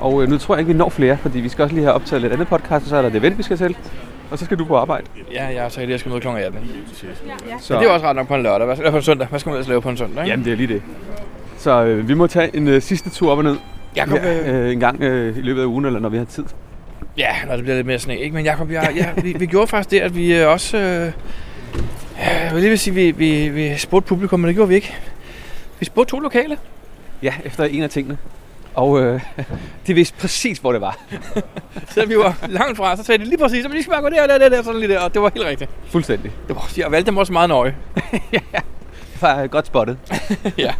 Og 0.00 0.22
øh, 0.22 0.28
nu 0.28 0.38
tror 0.38 0.54
jeg 0.54 0.60
ikke, 0.60 0.72
vi 0.72 0.78
når 0.78 0.88
flere, 0.88 1.16
fordi 1.16 1.40
vi 1.40 1.48
skal 1.48 1.62
også 1.62 1.74
lige 1.74 1.84
have 1.84 1.94
optaget 1.94 2.22
lidt 2.22 2.32
andet 2.32 2.48
podcast, 2.48 2.82
og 2.82 2.88
så 2.88 2.96
er 2.96 3.02
der 3.02 3.08
det 3.08 3.18
event, 3.18 3.38
vi 3.38 3.42
skal 3.42 3.56
til. 3.56 3.76
Og 4.30 4.38
så 4.38 4.44
skal 4.44 4.58
du 4.58 4.64
på 4.64 4.76
arbejde. 4.76 5.06
Ja, 5.32 5.46
jeg 5.46 5.62
har 5.62 5.68
sagt, 5.68 5.84
at 5.84 5.90
jeg 5.90 6.00
skal 6.00 6.10
møde 6.10 6.20
kl. 6.20 6.28
18. 6.28 6.60
Så, 7.60 7.72
Men 7.72 7.82
det 7.82 7.88
er 7.88 7.92
også 7.92 8.06
ret 8.06 8.16
nok 8.16 8.28
på 8.28 8.34
en 8.34 8.42
lørdag. 8.42 8.66
Hvad, 8.66 8.76
eller 8.76 8.90
på 8.90 8.96
en 8.96 9.02
søndag. 9.02 9.26
Hvad 9.28 9.40
skal 9.40 9.50
man 9.50 9.56
ellers 9.56 9.68
lave 9.68 9.82
på 9.82 9.88
en 9.88 9.96
søndag? 9.96 10.24
Ikke? 10.24 10.30
Jamen, 10.30 10.44
det 10.44 10.52
er 10.52 10.56
lige 10.56 10.66
det. 10.74 10.82
Så 11.62 11.84
øh, 11.84 12.08
vi 12.08 12.14
må 12.14 12.26
tage 12.26 12.56
en 12.56 12.68
øh, 12.68 12.82
sidste 12.82 13.10
tur 13.10 13.32
op 13.32 13.38
og 13.38 13.44
ned. 13.44 13.56
Jakob, 13.96 14.18
ja, 14.18 14.50
øh, 14.52 14.72
en 14.72 14.80
gang 14.80 15.02
øh, 15.02 15.38
i 15.38 15.40
løbet 15.40 15.60
af 15.60 15.66
ugen, 15.66 15.84
eller 15.84 16.00
når 16.00 16.08
vi 16.08 16.16
har 16.18 16.24
tid. 16.24 16.44
Ja, 17.16 17.34
når 17.46 17.54
det 17.54 17.64
bliver 17.64 17.76
lidt 17.76 17.86
mere 17.86 17.98
sne, 17.98 18.18
ikke? 18.18 18.34
Men 18.34 18.44
Jacob, 18.44 18.70
jeg, 18.70 18.92
ja, 18.96 19.22
vi, 19.22 19.32
vi 19.38 19.46
gjorde 19.46 19.66
faktisk 19.66 19.90
det, 19.90 20.00
at 20.00 20.16
vi 20.16 20.34
øh, 20.34 20.48
også... 20.48 20.76
Øh, 20.76 21.12
jeg 22.18 22.50
vil 22.52 22.60
lige 22.60 22.68
vil 22.68 22.78
sige, 22.78 22.94
vi, 22.94 23.10
vi, 23.10 23.48
vi 23.48 23.78
spurgte 23.78 24.08
publikum, 24.08 24.40
men 24.40 24.48
det 24.48 24.54
gjorde 24.54 24.68
vi 24.68 24.74
ikke. 24.74 24.94
Vi 25.80 25.84
spurgte 25.84 26.10
to 26.10 26.18
lokale. 26.18 26.58
Ja, 27.22 27.34
efter 27.44 27.64
en 27.64 27.82
af 27.82 27.90
tingene. 27.90 28.18
Og 28.74 29.00
øh, 29.00 29.20
de 29.86 29.94
vidste 29.94 30.18
præcis, 30.18 30.58
hvor 30.58 30.72
det 30.72 30.80
var. 30.80 30.98
Så 31.94 32.06
vi 32.06 32.16
var 32.16 32.36
langt 32.48 32.76
fra, 32.76 32.96
så 32.96 33.02
sagde 33.02 33.24
de 33.24 33.28
lige 33.28 33.38
præcis, 33.38 33.64
at 33.64 33.72
vi 33.72 33.82
skal 33.82 33.90
bare 33.90 34.02
gå 34.02 34.08
der, 34.08 34.26
der, 34.26 34.38
der, 34.38 34.48
der, 34.48 34.62
sådan 34.62 34.80
lige 34.80 34.92
der. 34.92 35.00
Og 35.00 35.14
det 35.14 35.22
var 35.22 35.30
helt 35.34 35.46
rigtigt. 35.46 35.70
Fuldstændig. 35.86 36.30
Det 36.48 36.56
var, 36.56 36.72
jeg 36.76 36.90
valgte 36.90 37.06
dem 37.06 37.16
også 37.16 37.32
meget 37.32 37.48
nøje. 37.48 37.76
Det 39.12 39.30
var 39.30 39.46
godt 39.46 39.66
spottet. 39.66 39.98
ja. 40.58 40.74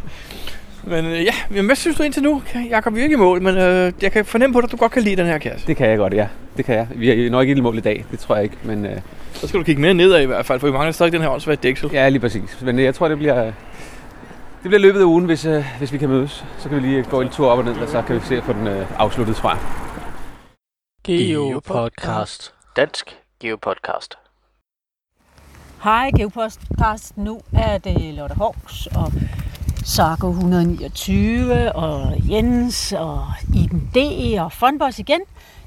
Men 0.84 1.04
øh, 1.04 1.24
ja, 1.24 1.34
men 1.50 1.66
hvad 1.66 1.76
synes 1.76 1.96
du 1.96 2.02
indtil 2.02 2.22
nu? 2.22 2.42
Jakob, 2.70 2.94
vi 2.94 2.98
er 3.00 3.02
ikke 3.02 3.14
i 3.14 3.16
mål, 3.18 3.42
men 3.42 3.56
øh, 3.56 3.92
jeg 4.02 4.12
kan 4.12 4.24
fornemme 4.24 4.54
på 4.54 4.60
dig, 4.60 4.64
at 4.66 4.72
du 4.72 4.76
godt 4.76 4.92
kan 4.92 5.02
lide 5.02 5.16
den 5.16 5.26
her 5.26 5.38
kasse. 5.38 5.66
Det 5.66 5.76
kan 5.76 5.88
jeg 5.90 5.98
godt, 5.98 6.14
ja. 6.14 6.28
Det 6.56 6.64
kan 6.64 6.74
jeg. 6.74 6.86
Vi 6.94 7.26
er 7.26 7.30
nok 7.30 7.48
ikke 7.48 7.58
i 7.58 7.62
mål 7.62 7.78
i 7.78 7.80
dag, 7.80 8.04
det 8.10 8.18
tror 8.18 8.34
jeg 8.34 8.44
ikke. 8.44 8.56
Men 8.62 8.86
øh, 8.86 9.00
Så 9.32 9.48
skal 9.48 9.60
du 9.60 9.64
kigge 9.64 9.82
mere 9.82 9.94
nedad 9.94 10.22
i 10.22 10.26
hvert 10.26 10.46
fald, 10.46 10.60
for 10.60 10.66
vi 10.66 10.72
mangler 10.72 10.92
stadig 10.92 11.12
den 11.12 11.20
her 11.22 11.28
åndsvagt 11.28 11.62
dæksel. 11.62 11.90
ja, 11.92 12.08
lige 12.08 12.20
præcis. 12.20 12.58
Men 12.62 12.78
øh, 12.78 12.84
jeg 12.84 12.94
tror, 12.94 13.08
det 13.08 13.18
bliver, 13.18 13.42
det 13.44 13.52
bliver 14.62 14.78
løbet 14.78 15.00
af 15.00 15.04
ugen, 15.04 15.24
hvis, 15.24 15.44
øh, 15.46 15.64
hvis 15.78 15.92
vi 15.92 15.98
kan 15.98 16.08
mødes. 16.08 16.44
Så 16.58 16.68
kan 16.68 16.82
vi 16.82 16.86
lige 16.88 17.02
gå 17.02 17.20
en 17.20 17.28
tur 17.28 17.48
op 17.50 17.58
og 17.58 17.64
ned, 17.64 17.74
og 17.74 17.88
så 17.88 18.02
kan 18.02 18.16
vi 18.16 18.20
se 18.20 18.36
at 18.36 18.44
få 18.44 18.52
den 18.52 18.66
øh, 18.66 18.86
afsluttet, 19.00 19.36
tror 19.36 19.50
jeg. 19.50 19.58
Geopodcast. 21.04 22.54
Dansk 22.76 23.16
Geopodcast. 23.40 24.14
Hej 25.84 26.10
Geopodcast. 26.16 27.16
Nu 27.16 27.40
er 27.52 27.78
det 27.78 28.14
Lotte 28.14 28.34
Hawks 28.34 28.86
og 28.86 29.12
Sarko 29.84 30.28
129 30.28 31.72
og 31.72 32.12
Jens 32.30 32.92
og 32.92 33.26
Iben 33.54 33.90
D 33.94 33.96
og 34.38 34.52
Funboss 34.52 34.98
igen. 34.98 35.20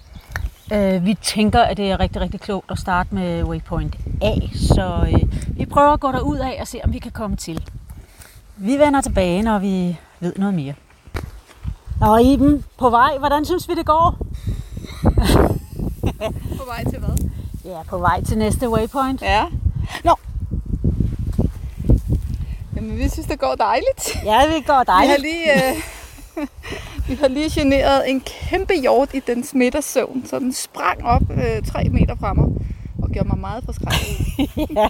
Øh, 0.73 1.05
vi 1.05 1.13
tænker, 1.13 1.61
at 1.61 1.77
det 1.77 1.91
er 1.91 1.99
rigtig, 1.99 2.21
rigtig 2.21 2.39
klogt 2.41 2.71
at 2.71 2.79
starte 2.79 3.15
med 3.15 3.43
Waypoint 3.43 3.95
A, 4.21 4.33
så 4.55 5.07
øh, 5.13 5.57
vi 5.59 5.65
prøver 5.65 5.89
at 5.93 5.99
gå 5.99 6.11
derud 6.11 6.37
af 6.37 6.57
og 6.61 6.67
se, 6.67 6.79
om 6.83 6.93
vi 6.93 6.99
kan 6.99 7.11
komme 7.11 7.35
til. 7.35 7.69
Vi 8.57 8.77
vender 8.79 9.01
tilbage, 9.01 9.41
når 9.41 9.59
vi 9.59 9.97
ved 10.19 10.33
noget 10.35 10.53
mere. 10.53 10.73
Nå, 11.99 12.17
Iben, 12.17 12.63
på 12.77 12.89
vej. 12.89 13.17
Hvordan 13.19 13.45
synes 13.45 13.69
vi, 13.69 13.73
det 13.75 13.85
går? 13.85 14.17
På 16.57 16.65
vej 16.67 16.83
til 16.89 16.99
hvad? 16.99 17.29
Ja, 17.65 17.83
på 17.89 17.97
vej 17.97 18.23
til 18.23 18.37
næste 18.37 18.69
waypoint. 18.69 19.21
Ja. 19.21 19.45
Nå. 20.03 20.15
Jamen, 22.75 22.97
vi 22.97 23.09
synes, 23.09 23.27
det 23.27 23.39
går 23.39 23.55
dejligt. 23.55 24.15
Ja, 24.25 24.41
det 24.55 24.65
går 24.65 24.73
Vi 24.73 24.85
har 24.87 24.99
dejligt. 24.99 25.21
lige, 25.21 25.53
øh, 25.53 26.47
vi 27.07 27.15
har 27.15 27.27
lige 27.27 27.49
generet 27.49 28.09
en 28.09 28.21
kæmpe 28.21 28.73
hjort 28.73 29.09
i 29.13 29.19
den 29.19 29.45
midtersøvn, 29.53 30.25
så 30.29 30.39
den 30.39 30.53
sprang 30.53 31.05
op 31.05 31.21
øh, 31.31 31.65
tre 31.65 31.83
meter 31.83 32.15
fra 32.19 32.33
mig 32.33 32.45
og 33.03 33.09
gjorde 33.09 33.27
mig 33.27 33.37
meget 33.37 33.63
forskrækket. 33.65 34.17
ja. 34.77 34.87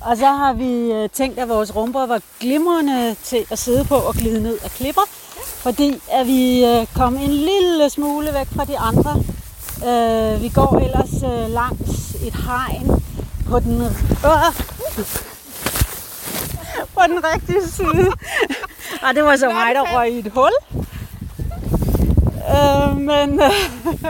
Og 0.00 0.16
så 0.16 0.26
har 0.26 0.52
vi 0.52 0.92
øh, 0.92 1.08
tænkt, 1.08 1.38
at 1.38 1.48
vores 1.48 1.76
rumper 1.76 2.06
var 2.06 2.20
glimrende 2.40 3.14
til 3.24 3.44
at 3.50 3.58
sidde 3.58 3.84
på 3.84 3.94
og 3.94 4.14
glide 4.14 4.42
ned 4.42 4.58
af 4.64 4.70
klipper, 4.70 5.02
fordi 5.38 5.94
at 6.12 6.26
vi 6.26 6.64
øh, 6.64 6.86
kom 6.94 7.16
en 7.16 7.30
lille 7.30 7.90
smule 7.90 8.34
væk 8.34 8.46
fra 8.46 8.64
de 8.64 8.78
andre. 8.78 9.22
Øh, 9.88 10.42
vi 10.42 10.48
går 10.48 10.78
ellers 10.78 11.22
øh, 11.22 11.50
langs 11.50 12.14
et 12.14 12.34
hegn 12.34 13.02
på 13.50 13.60
den, 13.60 13.82
øh, 13.82 13.92
på 16.94 17.00
den 17.08 17.24
rigtige 17.24 17.68
side. 17.68 18.12
Og 19.02 19.14
det 19.14 19.24
var 19.24 19.36
så 19.36 19.48
mig, 19.48 19.74
der 19.74 19.96
røg 19.96 20.12
i 20.12 20.18
et 20.18 20.32
hul. 20.34 20.52
Øh, 22.56 22.96
men 22.96 23.40
øh, 23.40 23.52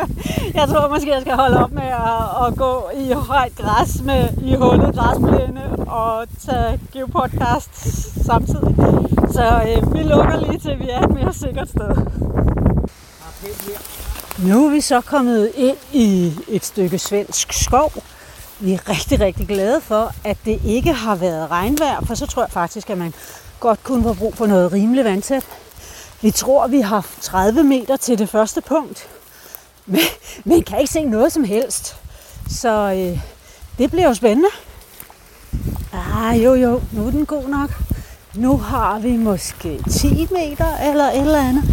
jeg 0.59 0.69
tror 0.69 0.89
måske, 0.89 1.11
jeg 1.11 1.21
skal 1.21 1.35
holde 1.35 1.65
op 1.65 1.73
med 1.73 1.83
at, 1.83 2.47
at 2.47 2.57
gå 2.57 2.91
i 2.95 3.13
højt 3.13 3.57
græs 3.57 4.03
med 4.03 4.29
i 4.43 4.55
hullet 4.55 4.95
græsplæne 4.95 5.65
og 5.89 6.27
tage 6.47 6.81
geopodcast 6.93 7.71
samtidig. 8.27 8.75
Så 9.33 9.63
øh, 9.69 9.95
vi 9.95 10.03
lukker 10.03 10.37
lige 10.37 10.59
til, 10.59 10.79
vi 10.79 10.89
er 10.91 11.01
et 11.03 11.15
mere 11.15 11.35
sikkert 11.35 11.69
sted. 11.69 11.97
Nu 14.39 14.67
er 14.67 14.71
vi 14.71 14.81
så 14.81 15.01
kommet 15.01 15.53
ind 15.57 15.77
i 15.93 16.33
et 16.49 16.65
stykke 16.65 16.99
svensk 16.99 17.53
skov. 17.53 17.93
Vi 18.61 18.73
er 18.73 18.89
rigtig, 18.89 19.21
rigtig 19.21 19.47
glade 19.47 19.81
for, 19.81 20.13
at 20.25 20.37
det 20.45 20.61
ikke 20.65 20.93
har 20.93 21.15
været 21.17 21.51
regnvejr, 21.51 22.05
for 22.05 22.15
så 22.15 22.27
tror 22.27 22.43
jeg 22.43 22.51
faktisk, 22.51 22.91
at 22.91 22.99
man 22.99 23.15
godt 23.61 23.83
kunne 23.83 24.03
få 24.03 24.15
brug 24.15 24.35
for 24.37 24.47
noget 24.47 24.73
rimelig 24.73 25.05
vandtæt. 25.05 25.47
Vi 26.23 26.31
tror, 26.31 26.67
vi 26.67 26.81
har 26.81 27.07
30 27.21 27.63
meter 27.63 27.97
til 27.97 28.19
det 28.19 28.29
første 28.29 28.61
punkt, 28.61 29.09
men 29.87 30.01
men 30.45 30.63
kan 30.63 30.81
ikke 30.81 30.93
se 30.93 31.05
noget 31.05 31.33
som 31.33 31.45
helst. 31.45 31.97
Så 32.49 32.93
øh, 32.93 33.21
det 33.79 33.91
bliver 33.91 34.09
jo 34.09 34.15
spændende. 34.15 34.49
Ah, 35.93 36.45
jo, 36.45 36.55
jo, 36.55 36.81
nu 36.93 37.07
er 37.07 37.11
den 37.11 37.27
god 37.27 37.49
nok. 37.49 37.71
Nu 38.35 38.57
har 38.57 38.99
vi 38.99 39.17
måske 39.17 39.83
10 39.91 40.29
meter 40.31 40.77
eller 40.77 41.05
et 41.05 41.21
eller 41.21 41.49
andet. 41.49 41.65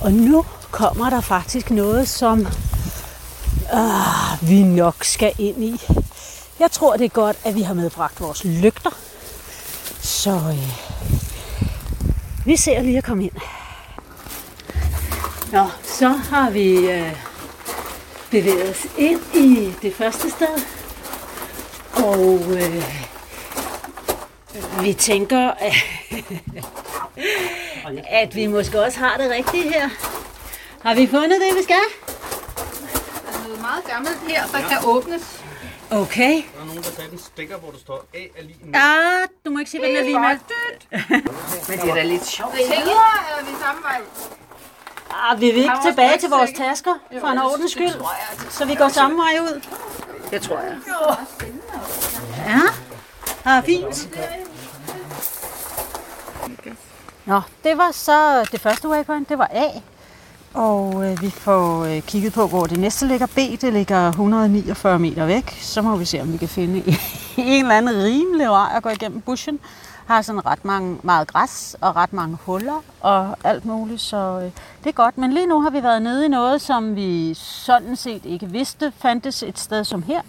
Og 0.00 0.12
nu 0.12 0.44
kommer 0.70 1.10
der 1.10 1.20
faktisk 1.20 1.70
noget, 1.70 2.08
som 2.08 2.46
ah, 3.72 4.48
vi 4.48 4.62
nok 4.62 5.04
skal 5.04 5.32
ind 5.38 5.64
i. 5.64 5.80
Jeg 6.60 6.70
tror, 6.70 6.96
det 6.96 7.04
er 7.04 7.08
godt, 7.08 7.36
at 7.44 7.54
vi 7.54 7.62
har 7.62 7.74
medbragt 7.74 8.20
vores 8.20 8.44
lygter. 8.44 8.90
Så 10.00 10.30
øh, 10.30 10.72
vi 12.46 12.56
ser 12.56 12.82
lige 12.82 12.98
at 12.98 13.04
komme 13.04 13.24
ind. 13.24 13.32
Nå, 15.52 15.66
så 15.82 16.08
har 16.08 16.50
vi 16.50 16.90
øh, 16.90 17.16
bevæget 18.30 18.70
os 18.70 18.86
ind 18.98 19.20
i 19.34 19.72
det 19.82 19.94
første 19.94 20.30
sted. 20.30 20.62
Og 21.94 22.40
øh, 22.52 22.84
vi 24.84 24.92
tænker, 24.92 25.50
at, 25.50 25.74
at 28.22 28.34
vi 28.34 28.46
måske 28.46 28.80
også 28.82 28.98
har 28.98 29.16
det 29.16 29.30
rigtige 29.30 29.72
her. 29.72 29.88
Har 30.82 30.94
vi 30.94 31.06
fundet 31.06 31.40
det, 31.40 31.56
vi 31.58 31.62
skal? 31.62 31.84
Der 33.26 33.38
er 33.38 33.42
noget 33.44 33.60
meget 33.60 33.84
gammelt 33.84 34.18
her, 34.28 34.46
der 34.46 34.68
kan 34.68 34.78
åbnes. 34.84 35.40
Okay. 35.90 36.42
Der 36.54 36.60
er 36.60 36.64
nogen, 36.64 36.82
der 36.82 36.90
satte 36.90 37.12
en 37.12 37.18
stikker, 37.18 37.56
hvor 37.56 37.70
der 37.70 37.78
står 37.78 38.04
A 38.14 38.18
er 38.18 38.42
lige 38.42 38.58
med. 38.64 38.74
Ja, 38.74 39.24
du 39.44 39.50
må 39.50 39.58
ikke 39.58 39.70
sige, 39.70 39.80
hvad 39.80 39.88
den 39.90 39.98
er 39.98 40.02
lige 40.02 40.20
med. 40.20 40.38
Men 41.68 41.78
det 41.78 41.90
er 41.90 41.94
da 41.94 42.02
lidt 42.02 42.26
sjovt. 42.26 42.54
Tænker, 42.54 42.74
er 42.74 43.44
vi 43.44 43.50
samme 43.60 43.82
vej. 43.82 44.00
Ah, 45.12 45.40
vi 45.40 45.46
vil 45.46 45.56
ikke 45.56 45.72
tilbage 45.84 46.18
til 46.18 46.28
vores 46.28 46.50
tasker, 46.56 46.94
for 47.20 47.28
en 47.28 47.38
ordens 47.38 47.72
skyld. 47.72 48.04
Så 48.50 48.64
vi 48.64 48.74
går 48.74 48.88
samme 48.88 49.16
vej 49.16 49.38
ud. 49.42 49.60
Det 50.30 50.42
tror 50.42 50.58
jeg. 50.58 50.76
Ja, 52.46 52.60
ah, 53.44 53.64
fint. 53.64 54.08
Nå, 57.24 57.40
det 57.64 57.78
var 57.78 57.90
så 57.92 58.48
det 58.52 58.60
første 58.60 58.88
waypoint, 58.88 59.28
det 59.28 59.38
var 59.38 59.50
A. 59.52 59.68
Og 60.54 61.10
øh, 61.10 61.22
vi 61.22 61.30
får 61.30 61.84
øh, 61.84 62.02
kigget 62.02 62.32
på, 62.32 62.46
hvor 62.46 62.66
det 62.66 62.78
næste 62.78 63.06
ligger. 63.06 63.26
B, 63.26 63.36
det 63.36 63.72
ligger 63.72 64.08
149 64.08 64.98
meter 64.98 65.26
væk. 65.26 65.58
Så 65.60 65.82
må 65.82 65.96
vi 65.96 66.04
se, 66.04 66.20
om 66.20 66.32
vi 66.32 66.36
kan 66.36 66.48
finde 66.48 66.82
en 67.36 67.64
eller 67.64 67.74
anden 67.76 68.02
rimelig 68.02 68.48
vej 68.48 68.68
at 68.76 68.82
gå 68.82 68.88
igennem 68.88 69.20
bushen. 69.20 69.60
Har 70.12 70.22
sådan 70.22 70.46
ret 70.46 70.64
mange, 70.64 70.98
meget 71.02 71.28
græs 71.28 71.76
og 71.80 71.96
ret 71.96 72.12
mange 72.12 72.38
huller 72.44 72.80
og 73.00 73.36
alt 73.44 73.64
muligt, 73.64 74.00
så 74.00 74.16
øh, 74.16 74.50
det 74.84 74.88
er 74.88 74.92
godt. 74.92 75.18
Men 75.18 75.32
lige 75.32 75.46
nu 75.46 75.60
har 75.60 75.70
vi 75.70 75.82
været 75.82 76.02
nede 76.02 76.24
i 76.24 76.28
noget, 76.28 76.60
som 76.60 76.96
vi 76.96 77.34
sådan 77.34 77.96
set 77.96 78.24
ikke 78.24 78.46
vidste 78.46 78.92
fandtes 78.98 79.42
et 79.42 79.58
sted 79.58 79.84
som 79.84 80.02
her. 80.02 80.20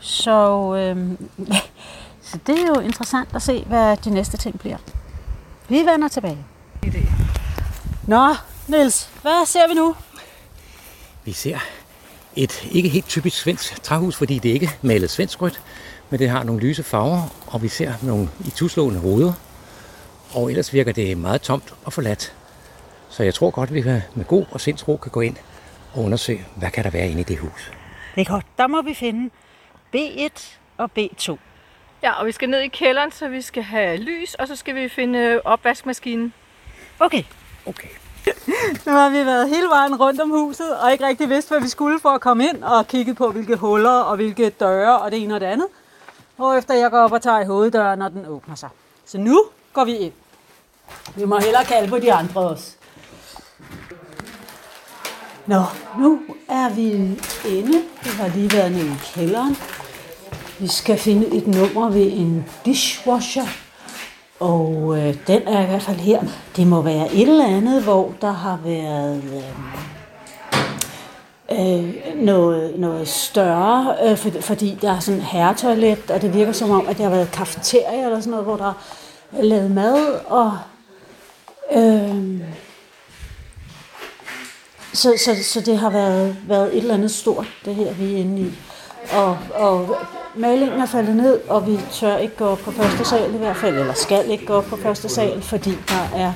Så, 0.00 0.74
øh, 0.74 1.18
så 2.28 2.38
det 2.46 2.58
er 2.58 2.66
jo 2.66 2.80
interessant 2.80 3.28
at 3.34 3.42
se, 3.42 3.64
hvad 3.66 3.96
de 3.96 4.10
næste 4.10 4.36
ting 4.36 4.58
bliver. 4.58 4.78
Vi 5.68 5.78
vender 5.78 6.08
tilbage. 6.08 6.38
Nå, 8.06 8.34
Niels, 8.68 9.10
hvad 9.22 9.46
ser 9.46 9.68
vi 9.68 9.74
nu? 9.74 9.94
Vi 11.24 11.32
ser 11.32 11.58
et 12.36 12.64
ikke 12.70 12.88
helt 12.88 13.08
typisk 13.08 13.36
svensk 13.36 13.82
træhus, 13.82 14.16
fordi 14.16 14.38
det 14.38 14.48
ikke 14.48 14.66
er 14.66 14.86
malet 14.86 15.10
svensk 15.10 15.42
rødt, 15.42 15.62
men 16.10 16.20
det 16.20 16.28
har 16.28 16.42
nogle 16.42 16.60
lyse 16.60 16.82
farver, 16.82 17.22
og 17.46 17.62
vi 17.62 17.68
ser 17.68 17.92
nogle 18.02 18.28
i 18.46 18.50
tuslående 18.50 19.00
ruder. 19.00 19.32
Og 20.34 20.50
ellers 20.50 20.72
virker 20.72 20.92
det 20.92 21.18
meget 21.18 21.42
tomt 21.42 21.74
og 21.84 21.92
forladt. 21.92 22.34
Så 23.08 23.22
jeg 23.22 23.34
tror 23.34 23.50
godt, 23.50 23.68
at 23.68 23.74
vi 23.74 23.80
kan 23.80 24.02
med 24.14 24.24
god 24.24 24.44
og 24.50 24.60
sindsro 24.60 24.96
kan 24.96 25.10
gå 25.10 25.20
ind 25.20 25.36
og 25.94 26.04
undersøge, 26.04 26.46
hvad 26.56 26.70
kan 26.70 26.84
der 26.84 26.90
være 26.90 27.08
inde 27.08 27.20
i 27.20 27.24
det 27.24 27.38
hus. 27.38 27.72
Det 28.14 28.20
er 28.20 28.24
godt. 28.24 28.46
Der 28.58 28.66
må 28.66 28.82
vi 28.82 28.94
finde 28.94 29.30
B1 29.96 30.58
og 30.78 30.90
B2. 30.98 31.36
Ja, 32.02 32.12
og 32.12 32.26
vi 32.26 32.32
skal 32.32 32.48
ned 32.48 32.60
i 32.60 32.68
kælderen, 32.68 33.12
så 33.12 33.28
vi 33.28 33.42
skal 33.42 33.62
have 33.62 33.96
lys, 33.96 34.34
og 34.34 34.48
så 34.48 34.56
skal 34.56 34.74
vi 34.74 34.88
finde 34.88 35.40
opvaskemaskinen. 35.44 36.32
Okay. 37.00 37.22
Okay. 37.66 37.88
Nu 38.86 38.92
har 38.92 39.10
vi 39.10 39.16
været 39.16 39.48
hele 39.48 39.68
vejen 39.68 39.96
rundt 39.96 40.20
om 40.20 40.30
huset, 40.30 40.76
og 40.76 40.92
ikke 40.92 41.06
rigtig 41.06 41.28
vidst, 41.28 41.48
hvad 41.48 41.60
vi 41.60 41.68
skulle 41.68 42.00
for 42.00 42.08
at 42.08 42.20
komme 42.20 42.48
ind, 42.48 42.64
og 42.64 42.88
kigget 42.88 43.16
på, 43.16 43.30
hvilke 43.30 43.56
huller 43.56 43.90
og 43.90 44.16
hvilke 44.16 44.50
døre 44.50 44.98
og 44.98 45.10
det 45.10 45.22
ene 45.22 45.34
og 45.34 45.40
det 45.40 45.46
andet. 45.46 45.66
Og 46.38 46.58
efter 46.58 46.74
jeg 46.74 46.90
går 46.90 46.98
op 46.98 47.12
og 47.12 47.22
tager 47.22 47.40
i 47.40 47.46
hoveddøren, 47.46 47.98
når 47.98 48.08
den 48.08 48.26
åbner 48.26 48.54
sig. 48.54 48.68
Så 49.04 49.18
nu 49.18 49.44
går 49.72 49.84
vi 49.84 49.96
ind. 49.96 50.12
Vi 51.16 51.24
må 51.24 51.38
hellere 51.38 51.64
kalde 51.64 51.88
på 51.88 51.98
de 51.98 52.12
andre 52.12 52.40
også. 52.40 52.76
Nå, 55.46 55.62
nu 55.98 56.20
er 56.48 56.68
vi 56.74 56.90
inde. 57.48 57.82
Vi 58.02 58.10
har 58.10 58.28
lige 58.28 58.52
været 58.52 58.72
nede 58.72 58.86
i 58.86 58.98
kælderen. 59.14 59.56
Vi 60.58 60.66
skal 60.66 60.98
finde 60.98 61.26
et 61.26 61.46
nummer 61.46 61.90
ved 61.90 62.12
en 62.12 62.44
dishwasher. 62.64 63.46
Og 64.40 64.94
øh, 64.98 65.16
den 65.26 65.42
er 65.42 65.62
i 65.62 65.66
hvert 65.66 65.82
fald 65.82 65.96
her. 65.96 66.22
Det 66.56 66.66
må 66.66 66.82
være 66.82 67.14
et 67.14 67.28
eller 67.28 67.46
andet, 67.46 67.82
hvor 67.82 68.12
der 68.20 68.32
har 68.32 68.58
været 68.64 69.24
øh, 69.24 69.93
øh, 71.54 71.94
noget, 72.16 72.78
noget 72.78 73.08
større, 73.08 73.96
øh, 74.04 74.16
for, 74.16 74.30
fordi 74.40 74.78
der 74.82 74.92
er 74.92 75.00
sådan 75.00 75.20
herretoilet, 75.20 76.10
og 76.10 76.22
det 76.22 76.34
virker 76.34 76.52
som 76.52 76.70
om, 76.70 76.86
at 76.88 76.96
det 76.96 77.04
har 77.04 77.10
været 77.10 77.30
kafeteria 77.32 78.04
eller 78.04 78.20
sådan 78.20 78.30
noget, 78.30 78.44
hvor 78.44 78.56
der 78.56 78.72
er 79.32 79.42
lavet 79.42 79.70
mad, 79.70 80.20
og 80.26 80.58
øh, 81.72 82.40
så, 84.92 85.14
så, 85.24 85.44
så 85.44 85.60
det 85.60 85.78
har 85.78 85.90
været, 85.90 86.36
været 86.48 86.76
et 86.76 86.78
eller 86.78 86.94
andet 86.94 87.10
stort, 87.10 87.46
det 87.64 87.74
her, 87.74 87.92
vi 87.92 88.14
er 88.14 88.18
inde 88.18 88.42
i. 88.42 88.52
Og, 89.12 89.38
og 89.54 89.96
malingen 90.34 90.80
er 90.80 90.86
faldet 90.86 91.16
ned, 91.16 91.40
og 91.48 91.66
vi 91.66 91.78
tør 91.92 92.16
ikke 92.16 92.36
gå 92.36 92.44
op 92.44 92.58
på 92.58 92.70
første 92.70 93.04
sal 93.04 93.34
i 93.34 93.38
hvert 93.38 93.56
fald, 93.56 93.78
eller 93.78 93.94
skal 93.94 94.30
ikke 94.30 94.46
gå 94.46 94.54
op 94.54 94.64
på 94.64 94.76
første 94.76 95.08
sal, 95.08 95.42
fordi 95.42 95.70
der 95.88 96.18
er, 96.18 96.32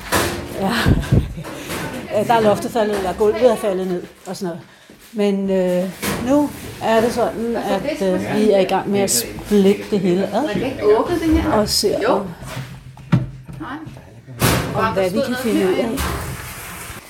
er, 0.59 2.25
der 2.29 2.35
er 2.35 2.41
loftet 2.41 2.71
faldet, 2.71 2.97
eller 2.97 3.13
gulvet 3.13 3.51
er 3.51 3.57
faldet 3.57 3.87
ned, 3.87 4.03
og 4.27 4.37
sådan 4.37 4.49
noget. 4.49 4.78
Men 5.13 5.51
øh, 5.51 5.91
nu 6.27 6.51
er 6.83 7.01
det 7.01 7.13
sådan, 7.13 7.57
at 7.57 8.03
øh, 8.03 8.21
vi 8.37 8.51
er 8.51 8.59
i 8.61 8.65
gang 8.65 8.91
med 8.91 9.01
at 9.01 9.11
splitte 9.11 9.83
det 9.91 10.01
hele 10.01 10.27
ad. 10.27 10.45
Åbne 10.83 11.19
det 11.19 11.43
her? 11.43 11.53
Og 11.53 11.69
se 11.69 11.95
Jo. 12.03 12.13
om, 12.13 12.27
om 14.77 14.93
hvad 14.93 15.11
vi 15.11 15.19
kan 15.27 15.37
finde 15.43 15.67
ud 15.69 15.73
af. 15.73 15.89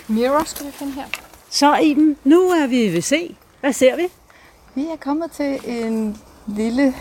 Mirror 0.08 0.42
skal 0.46 0.66
vi 0.66 0.72
finde 0.72 0.92
her. 0.92 1.04
Så 1.50 1.76
Iben, 1.76 2.16
nu 2.24 2.40
er 2.40 2.66
vi 2.66 2.92
ved 2.94 3.02
C. 3.02 3.36
Hvad 3.60 3.72
ser 3.72 3.96
vi? 3.96 4.02
Vi 4.74 4.86
er 4.92 4.96
kommet 5.00 5.30
til 5.30 5.58
en 5.64 6.16
lille 6.46 6.94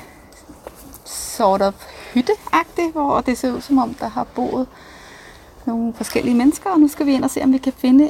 sort 1.06 1.62
of 1.62 1.74
hytte 2.14 2.32
hvor 2.91 3.22
det 3.22 3.38
ser 3.38 3.52
ud 3.52 3.62
som 3.62 3.78
om, 3.78 3.93
der 3.93 4.08
har 4.08 4.24
boet 4.24 4.68
nogle 5.66 5.93
forskellige 5.93 6.36
mennesker. 6.36 6.70
Og 6.70 6.80
nu 6.80 6.88
skal 6.88 7.06
vi 7.06 7.14
ind 7.14 7.24
og 7.24 7.30
se, 7.30 7.43
om 7.43 7.54
vi 7.54 7.58
kan 7.58 7.74
finde 7.78 8.10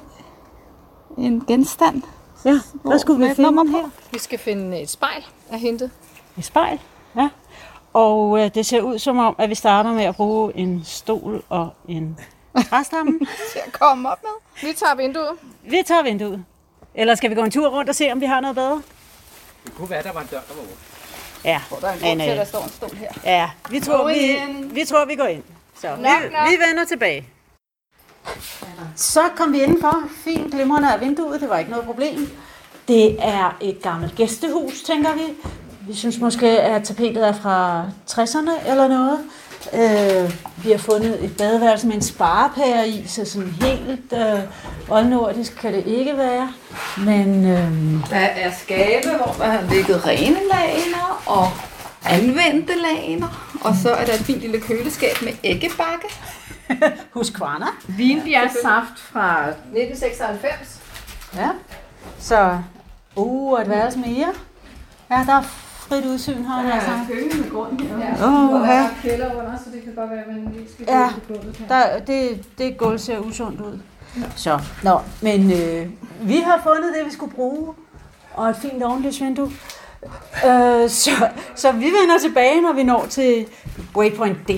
en 1.17 1.43
genstand. 1.47 2.01
Ja, 2.47 2.59
Hvor- 2.73 2.91
hvad 2.91 2.99
skulle 2.99 3.27
vi 3.27 3.35
finde 3.35 3.41
nummer 3.51 3.77
her? 3.81 3.89
Vi 4.11 4.19
skal 4.19 4.39
finde 4.39 4.81
et 4.81 4.89
spejl 4.89 5.25
af 5.51 5.59
hentet. 5.59 5.91
Et 6.37 6.45
spejl, 6.45 6.79
ja. 7.15 7.29
Og 7.93 8.39
øh, 8.39 8.51
det 8.55 8.65
ser 8.65 8.81
ud 8.81 8.99
som 8.99 9.17
om, 9.17 9.35
at 9.37 9.49
vi 9.49 9.55
starter 9.55 9.91
med 9.93 10.03
at 10.03 10.15
bruge 10.15 10.55
en 10.55 10.81
stol 10.85 11.43
og 11.49 11.69
en 11.87 12.19
træstamme. 12.69 13.19
Til 13.53 13.59
at 13.67 13.73
komme 13.73 14.09
op 14.11 14.23
med. 14.23 14.67
Vi 14.69 14.73
tager 14.75 14.95
vinduet. 14.95 15.29
vi 15.63 15.83
tager 15.87 16.03
vinduet. 16.03 16.45
Eller 16.95 17.15
skal 17.15 17.29
vi 17.29 17.35
gå 17.35 17.41
en 17.43 17.51
tur 17.51 17.67
rundt 17.69 17.89
og 17.89 17.95
se, 17.95 18.11
om 18.11 18.21
vi 18.21 18.25
har 18.25 18.39
noget 18.39 18.55
bedre? 18.55 18.81
Det 19.65 19.73
kunne 19.75 19.89
være, 19.89 20.03
der 20.03 20.11
var 20.13 20.21
en 20.21 20.27
dør, 20.27 20.39
der 20.49 20.53
var 20.53 20.61
åben. 20.61 20.75
Ja, 21.45 21.61
Der 21.81 21.87
er 21.87 21.93
en 21.93 21.99
grund 21.99 22.19
til, 22.19 22.29
at 22.29 22.37
der 22.37 22.45
står 22.45 22.63
en 22.63 22.69
stol 22.69 22.95
her. 22.95 23.09
ja 23.25 23.49
vi, 23.69 23.79
tror, 23.79 24.07
vi, 24.07 24.37
vi 24.73 24.85
tror, 24.85 25.05
vi 25.05 25.15
går 25.15 25.25
ind. 25.25 25.43
Så 25.81 25.95
vi, 25.95 26.01
Nok, 26.01 26.11
nok. 26.31 26.49
vi 26.49 26.55
vender 26.69 26.85
tilbage. 26.87 27.27
Så 28.95 29.19
kom 29.37 29.53
vi 29.53 29.61
indenfor. 29.61 29.97
Fint 30.23 30.53
glimrende 30.53 30.93
af 30.93 31.01
vinduet. 31.01 31.41
Det 31.41 31.49
var 31.49 31.57
ikke 31.57 31.71
noget 31.71 31.85
problem. 31.85 32.29
Det 32.87 33.15
er 33.19 33.57
et 33.61 33.81
gammelt 33.81 34.15
gæstehus, 34.15 34.81
tænker 34.83 35.13
vi. 35.13 35.21
Vi 35.87 35.95
synes 35.95 36.19
måske, 36.19 36.47
at 36.47 36.83
tapetet 36.83 37.27
er 37.27 37.33
fra 37.33 37.85
60'erne 38.09 38.69
eller 38.69 38.87
noget. 38.87 39.19
Øh, 39.73 40.33
vi 40.63 40.71
har 40.71 40.77
fundet 40.77 41.23
et 41.23 41.37
badeværelse 41.37 41.87
med 41.87 41.95
en 41.95 42.01
sparepære 42.01 42.89
i, 42.89 43.03
så 43.07 43.25
sådan 43.25 43.55
helt 43.61 44.13
øh, 44.13 44.39
oldnordisk 44.89 45.55
kan 45.61 45.73
det 45.73 45.83
ikke 45.87 46.17
være. 46.17 46.49
Men 46.97 47.45
øh, 47.45 47.71
Der 48.09 48.15
er 48.15 48.51
skabe, 48.59 49.07
hvor 49.17 49.35
der 49.39 49.45
har 49.51 49.61
ligget 49.73 50.05
rene 50.07 50.37
lagener 50.53 51.23
og 51.25 51.47
anvendte 52.05 52.73
lagener. 52.81 53.57
Og 53.61 53.75
så 53.83 53.89
er 53.89 54.05
der 54.05 54.13
et 54.13 54.19
fint 54.19 54.39
lille 54.41 54.59
køleskab 54.59 55.21
med 55.23 55.31
æggebakke. 55.43 56.07
husk 57.13 57.33
kvarner. 57.33 57.77
Vinbjergsaft 57.87 58.99
fra 58.99 59.47
1996. 59.49 60.81
Ja. 61.35 61.49
Så, 62.19 62.59
uh, 63.15 63.61
et 63.61 63.69
værelse 63.69 63.99
mere. 63.99 64.33
Ja, 65.11 65.23
der 65.27 65.33
er 65.33 65.41
frit 65.41 66.05
udsyn 66.05 66.43
her. 66.45 66.67
Ja, 66.67 66.73
altså. 66.73 66.91
køkken 67.09 67.41
med 67.41 67.51
grund 67.51 67.79
her. 67.81 68.25
Åh, 68.27 68.49
Og 68.53 68.59
der 68.59 68.73
ja. 68.73 68.83
er 68.83 68.89
kælder 69.01 69.33
under, 69.35 69.57
så 69.57 69.69
det 69.73 69.83
kan 69.83 69.93
godt 69.95 70.09
være, 70.09 70.19
at 70.19 70.27
man 70.27 70.55
ikke 70.59 70.71
skal 70.73 70.85
Ja. 70.89 71.03
gå 71.07 71.19
på 71.19 71.33
gulvet 71.33 71.57
her. 71.57 71.67
Der, 71.67 71.99
det, 71.99 72.45
det 72.57 72.77
gulv 72.77 72.99
ser 72.99 73.19
usundt 73.19 73.61
ud. 73.61 73.79
Så, 74.35 74.59
nå, 74.83 74.99
men 75.21 75.51
øh, 75.51 75.87
vi 76.21 76.37
har 76.37 76.59
fundet 76.63 76.93
det, 76.97 77.05
vi 77.05 77.11
skulle 77.11 77.33
bruge. 77.35 77.73
Og 78.33 78.49
et 78.49 78.55
fint 78.55 78.83
ovenlysvindue. 78.83 79.51
Øh, 80.45 80.89
så, 80.89 81.11
så 81.55 81.71
vi 81.71 81.85
vender 81.85 82.17
tilbage, 82.21 82.61
når 82.61 82.73
vi 82.73 82.83
når 82.83 83.05
til 83.05 83.45
Waypoint 83.95 84.37
D. 84.47 84.51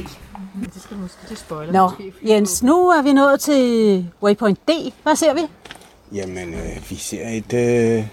Det 0.74 0.82
skal 0.82 0.98
måske, 0.98 1.18
det 1.30 1.38
spoiler 1.38 1.74
Nå, 1.74 1.90
måske. 1.90 2.14
Jens, 2.24 2.64
nu 2.64 2.90
er 2.90 3.02
vi 3.02 3.14
nået 3.14 3.40
til 3.40 4.10
Waypoint 4.24 4.60
D. 4.68 4.72
Hvad 5.04 5.16
ser 5.16 5.34
vi? 5.34 5.42
Jamen, 6.12 6.54
øh, 6.54 6.90
vi 6.90 6.96
ser 6.96 7.28
et, 7.30 7.54
øh, 7.54 8.06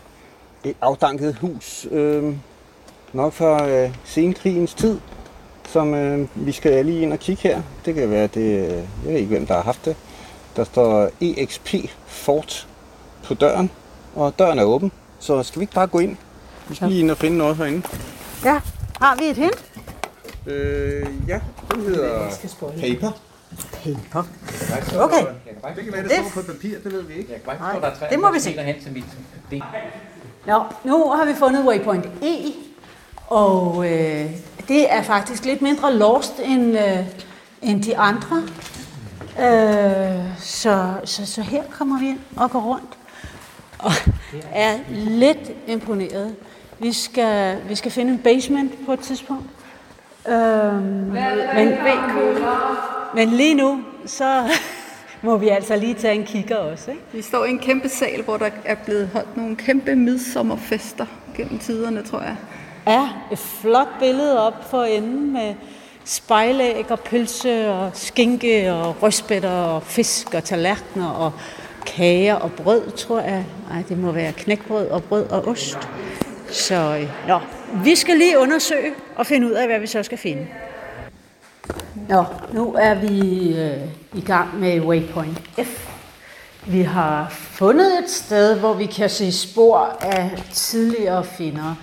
et 0.64 0.76
afdanket 0.80 1.34
hus, 1.34 1.86
øh, 1.90 2.34
nok 3.12 3.32
fra 3.32 3.68
øh, 3.68 3.94
senkrigens 4.04 4.74
tid, 4.74 4.98
som 5.68 5.94
øh, 5.94 6.28
vi 6.34 6.52
skal 6.52 6.86
lige 6.86 7.00
ind 7.00 7.12
og 7.12 7.18
kigge 7.18 7.42
her. 7.42 7.62
Det 7.84 7.94
kan 7.94 8.10
være, 8.10 8.26
det, 8.26 8.40
øh, 8.40 8.68
jeg 8.68 8.84
ved 9.04 9.12
ikke, 9.14 9.28
hvem 9.28 9.46
der 9.46 9.54
har 9.54 9.62
haft 9.62 9.84
det. 9.84 9.96
Der 10.56 10.64
står 10.64 11.10
EXP 11.20 11.74
Fort 12.06 12.68
på 13.24 13.34
døren, 13.34 13.70
og 14.14 14.38
døren 14.38 14.58
er 14.58 14.64
åben. 14.64 14.92
Så 15.18 15.42
skal 15.42 15.60
vi 15.60 15.62
ikke 15.62 15.74
bare 15.74 15.86
gå 15.86 15.98
ind? 15.98 16.16
Vi 16.68 16.74
skal 16.74 16.88
lige 16.88 17.00
ind 17.00 17.10
og 17.10 17.16
finde 17.16 17.38
noget 17.38 17.56
herinde. 17.56 17.82
Ja, 18.44 18.60
har 19.00 19.16
vi 19.16 19.24
et 19.24 19.36
hint? 19.36 19.64
Øh, 20.46 21.06
ja, 21.28 21.40
den 21.70 21.80
hedder 21.82 22.30
Paper. 22.60 23.12
Paper. 23.72 24.22
Okay. 25.00 25.26
Det 25.76 25.84
kan 25.84 25.92
være, 25.92 26.02
det 26.02 26.12
står 26.12 26.42
på 26.42 26.46
papir, 26.52 26.78
det 26.84 26.92
ved 26.92 27.02
vi 27.02 27.14
ikke. 27.14 27.32
Jeg 27.32 27.42
kan 27.42 27.58
bare 27.58 27.80
der 27.80 27.86
er 27.86 27.94
tre 27.94 28.06
det 28.10 28.20
må 28.20 28.32
vi 28.32 28.40
se. 28.40 28.50
hen 28.50 28.82
til 28.82 28.92
mit 28.92 29.04
det. 29.50 29.62
Nå, 30.46 30.62
nu 30.84 31.10
har 31.10 31.24
vi 31.24 31.34
fundet 31.34 31.66
Waypoint 31.66 32.06
E, 32.22 32.52
og 33.26 33.92
øh, 33.92 34.30
det 34.68 34.92
er 34.92 35.02
faktisk 35.02 35.44
lidt 35.44 35.62
mindre 35.62 35.94
lost 35.94 36.32
end, 36.44 36.78
øh, 36.78 37.06
end 37.62 37.82
de 37.82 37.96
andre. 37.96 38.42
Øh, 39.38 40.24
så, 40.38 40.94
så, 41.04 41.26
så 41.26 41.42
her 41.42 41.62
kommer 41.70 41.98
vi 41.98 42.08
ind 42.08 42.20
og 42.36 42.50
går 42.50 42.60
rundt 42.60 42.96
og 43.78 43.92
er 44.52 44.78
lidt 44.96 45.52
imponeret. 45.66 46.34
Vi 46.78 46.92
skal, 46.92 47.58
vi 47.68 47.74
skal 47.74 47.90
finde 47.90 48.12
en 48.12 48.18
basement 48.18 48.86
på 48.86 48.92
et 48.92 49.00
tidspunkt. 49.00 49.44
Øh, 50.28 50.82
men, 51.54 51.72
men 53.14 53.28
lige 53.28 53.54
nu, 53.54 53.80
så 54.06 54.42
må 55.22 55.36
vi 55.36 55.48
altså 55.48 55.76
lige 55.76 55.94
tage 55.94 56.14
en 56.14 56.24
kigger 56.24 56.56
også. 56.56 56.90
Ikke? 56.90 57.02
Vi 57.12 57.22
står 57.22 57.44
i 57.44 57.50
en 57.50 57.58
kæmpe 57.58 57.88
sal, 57.88 58.22
hvor 58.22 58.36
der 58.36 58.50
er 58.64 58.74
blevet 58.74 59.10
holdt 59.12 59.36
nogle 59.36 59.56
kæmpe 59.56 59.94
midsommerfester 59.94 61.06
gennem 61.36 61.58
tiderne, 61.58 62.02
tror 62.02 62.20
jeg. 62.20 62.36
Ja, 62.86 63.08
et 63.32 63.38
flot 63.38 63.88
billede 64.00 64.46
op 64.46 64.70
for 64.70 64.84
enden 64.84 65.32
med 65.32 65.54
spejlæg 66.04 66.90
og 66.90 67.00
pølse 67.00 67.70
og 67.70 67.90
skinke 67.94 68.72
og 68.72 69.02
røstbætter 69.02 69.50
og 69.50 69.82
fisk 69.82 70.34
og 70.34 70.44
tallerkener 70.44 71.08
og 71.08 71.32
kager 71.86 72.34
og 72.34 72.52
brød, 72.52 72.90
tror 72.90 73.20
jeg. 73.20 73.44
Nej, 73.70 73.82
det 73.88 73.98
må 73.98 74.12
være 74.12 74.32
knækbrød 74.32 74.88
og 74.88 75.04
brød 75.04 75.26
og 75.30 75.48
ost. 75.48 75.78
Så 76.50 76.98
øh, 77.00 77.28
nå, 77.28 77.40
vi 77.84 77.94
skal 77.94 78.16
lige 78.16 78.38
undersøge 78.38 78.92
og 79.16 79.26
finde 79.26 79.46
ud 79.46 79.52
af, 79.52 79.66
hvad 79.66 79.78
vi 79.78 79.86
så 79.86 80.02
skal 80.02 80.18
finde. 80.18 80.46
Nå, 82.08 82.24
nu 82.52 82.74
er 82.78 82.94
vi 82.94 83.48
øh, 83.58 83.80
i 84.14 84.20
gang 84.20 84.60
med 84.60 84.80
Waypoint 84.80 85.38
F. 85.62 85.88
Vi 86.66 86.82
har 86.82 87.26
fundet 87.30 87.98
et 88.04 88.10
sted, 88.10 88.58
hvor 88.58 88.74
vi 88.74 88.86
kan 88.86 89.10
se 89.10 89.32
spor 89.32 89.96
af 90.00 90.44
tidligere 90.52 91.24
finder. 91.24 91.74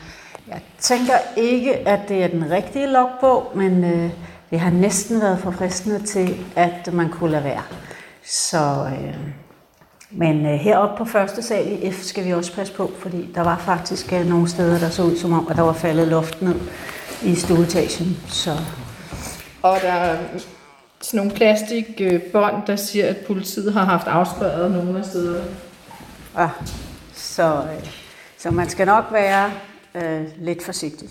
Jeg 0.47 0.61
tænker 0.79 1.13
ikke, 1.37 1.87
at 1.87 1.99
det 2.09 2.23
er 2.23 2.27
den 2.27 2.51
rigtige 2.51 2.87
logbog, 2.87 3.51
men 3.55 3.83
øh, 3.83 4.09
det 4.49 4.59
har 4.59 4.69
næsten 4.69 5.21
været 5.21 5.39
forfriskende 5.39 6.05
til, 6.05 6.45
at 6.55 6.93
man 6.93 7.09
kunne 7.09 7.31
lade 7.31 7.43
være. 7.43 7.63
Så, 8.25 8.87
øh, 8.91 9.17
men 10.15 10.45
øh, 10.45 10.51
heroppe 10.51 10.97
på 10.97 11.05
første 11.05 11.41
sal 11.41 11.71
i 11.71 11.91
F 11.91 12.01
skal 12.01 12.25
vi 12.25 12.33
også 12.33 12.55
passe 12.55 12.73
på, 12.73 12.91
fordi 12.99 13.29
der 13.35 13.41
var 13.41 13.57
faktisk 13.57 14.13
øh, 14.13 14.25
nogle 14.25 14.49
steder, 14.49 14.79
der 14.79 14.89
så 14.89 15.03
ud 15.03 15.17
som 15.17 15.33
om, 15.33 15.47
at 15.49 15.55
der 15.55 15.61
var 15.61 15.73
faldet 15.73 16.07
luft 16.07 16.41
ned 16.41 16.55
i 17.23 17.35
stueetagen. 17.35 18.17
Så 18.27 18.57
Og 19.61 19.77
der 19.81 19.91
er 19.91 20.17
sådan 21.01 21.17
nogle 21.17 21.31
plastikbånd, 21.31 22.55
der 22.67 22.75
siger, 22.75 23.07
at 23.07 23.17
politiet 23.17 23.73
har 23.73 23.85
haft 23.85 24.07
afspørget 24.07 24.71
nogle 24.71 24.99
af 24.99 25.05
stederne. 25.05 25.45
Ja, 26.37 26.49
så, 27.13 27.55
øh, 27.55 27.89
så 28.37 28.51
man 28.51 28.69
skal 28.69 28.87
nok 28.87 29.05
være 29.11 29.51
øh, 29.95 30.21
lidt 30.37 30.63
forsigtig. 30.63 31.09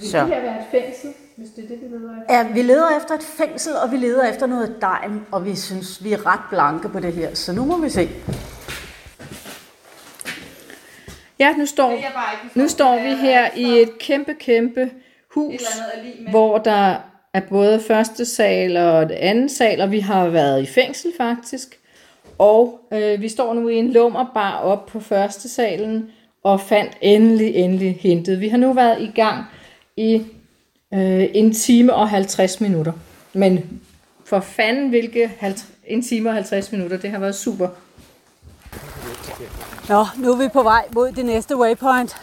Så. 0.00 0.20
Det 0.20 0.28
kan 0.28 0.42
være 0.42 0.58
et 0.58 0.66
fængsel, 0.70 1.10
hvis 1.36 1.50
det 1.50 1.64
er 1.64 1.68
det, 1.68 1.78
vi 1.82 1.86
leder 1.86 2.22
efter. 2.22 2.34
Ja, 2.34 2.52
vi 2.52 2.62
leder 2.62 2.96
efter 2.96 3.14
et 3.14 3.22
fængsel, 3.22 3.72
og 3.76 3.92
vi 3.92 3.96
leder 3.96 4.28
efter 4.28 4.46
noget 4.46 4.76
degn, 4.80 5.26
og 5.30 5.44
vi 5.44 5.56
synes, 5.56 6.04
vi 6.04 6.12
er 6.12 6.26
ret 6.26 6.40
blanke 6.50 6.88
på 6.88 7.00
det 7.00 7.12
her, 7.12 7.34
så 7.34 7.52
nu 7.52 7.64
må 7.64 7.78
vi 7.78 7.90
se. 7.90 8.08
Ja, 11.38 11.56
nu 11.56 11.66
står, 11.66 11.98
nu 12.54 12.68
står 12.68 13.02
vi 13.02 13.14
her 13.14 13.48
i 13.56 13.82
et 13.82 13.98
kæmpe, 13.98 14.34
kæmpe 14.34 14.90
hus, 15.34 15.62
hvor 16.30 16.58
der 16.58 16.96
er 17.34 17.40
både 17.48 17.80
første 17.80 18.24
sal 18.24 18.76
og 18.76 19.08
det 19.08 19.14
anden 19.14 19.48
sal, 19.48 19.80
og 19.80 19.90
vi 19.90 20.00
har 20.00 20.28
været 20.28 20.62
i 20.62 20.66
fængsel 20.66 21.12
faktisk. 21.16 21.78
Og 22.38 22.80
øh, 22.92 23.20
vi 23.20 23.28
står 23.28 23.54
nu 23.54 23.68
i 23.68 23.74
en 23.74 23.92
lummerbar 23.92 24.58
op 24.58 24.86
på 24.86 25.00
første 25.00 25.48
salen, 25.48 26.10
og 26.42 26.60
fandt 26.60 26.92
endelig, 27.00 27.54
endelig 27.54 27.98
hentet. 28.00 28.40
Vi 28.40 28.48
har 28.48 28.58
nu 28.58 28.72
været 28.72 29.02
i 29.02 29.10
gang 29.14 29.44
i 29.96 30.22
øh, 30.94 31.28
en 31.34 31.54
time 31.54 31.94
og 31.94 32.08
50 32.08 32.60
minutter. 32.60 32.92
Men 33.32 33.80
for 34.24 34.40
fanden, 34.40 34.88
hvilke 34.88 35.30
50, 35.38 35.68
en 35.86 36.02
time 36.02 36.28
og 36.28 36.34
50 36.34 36.72
minutter, 36.72 36.96
det 36.96 37.10
har 37.10 37.18
været 37.18 37.34
super. 37.34 37.68
Nå, 39.88 40.06
nu 40.16 40.32
er 40.32 40.36
vi 40.36 40.48
på 40.48 40.62
vej 40.62 40.84
mod 40.94 41.12
det 41.12 41.24
næste 41.24 41.56
waypoint. 41.56 42.16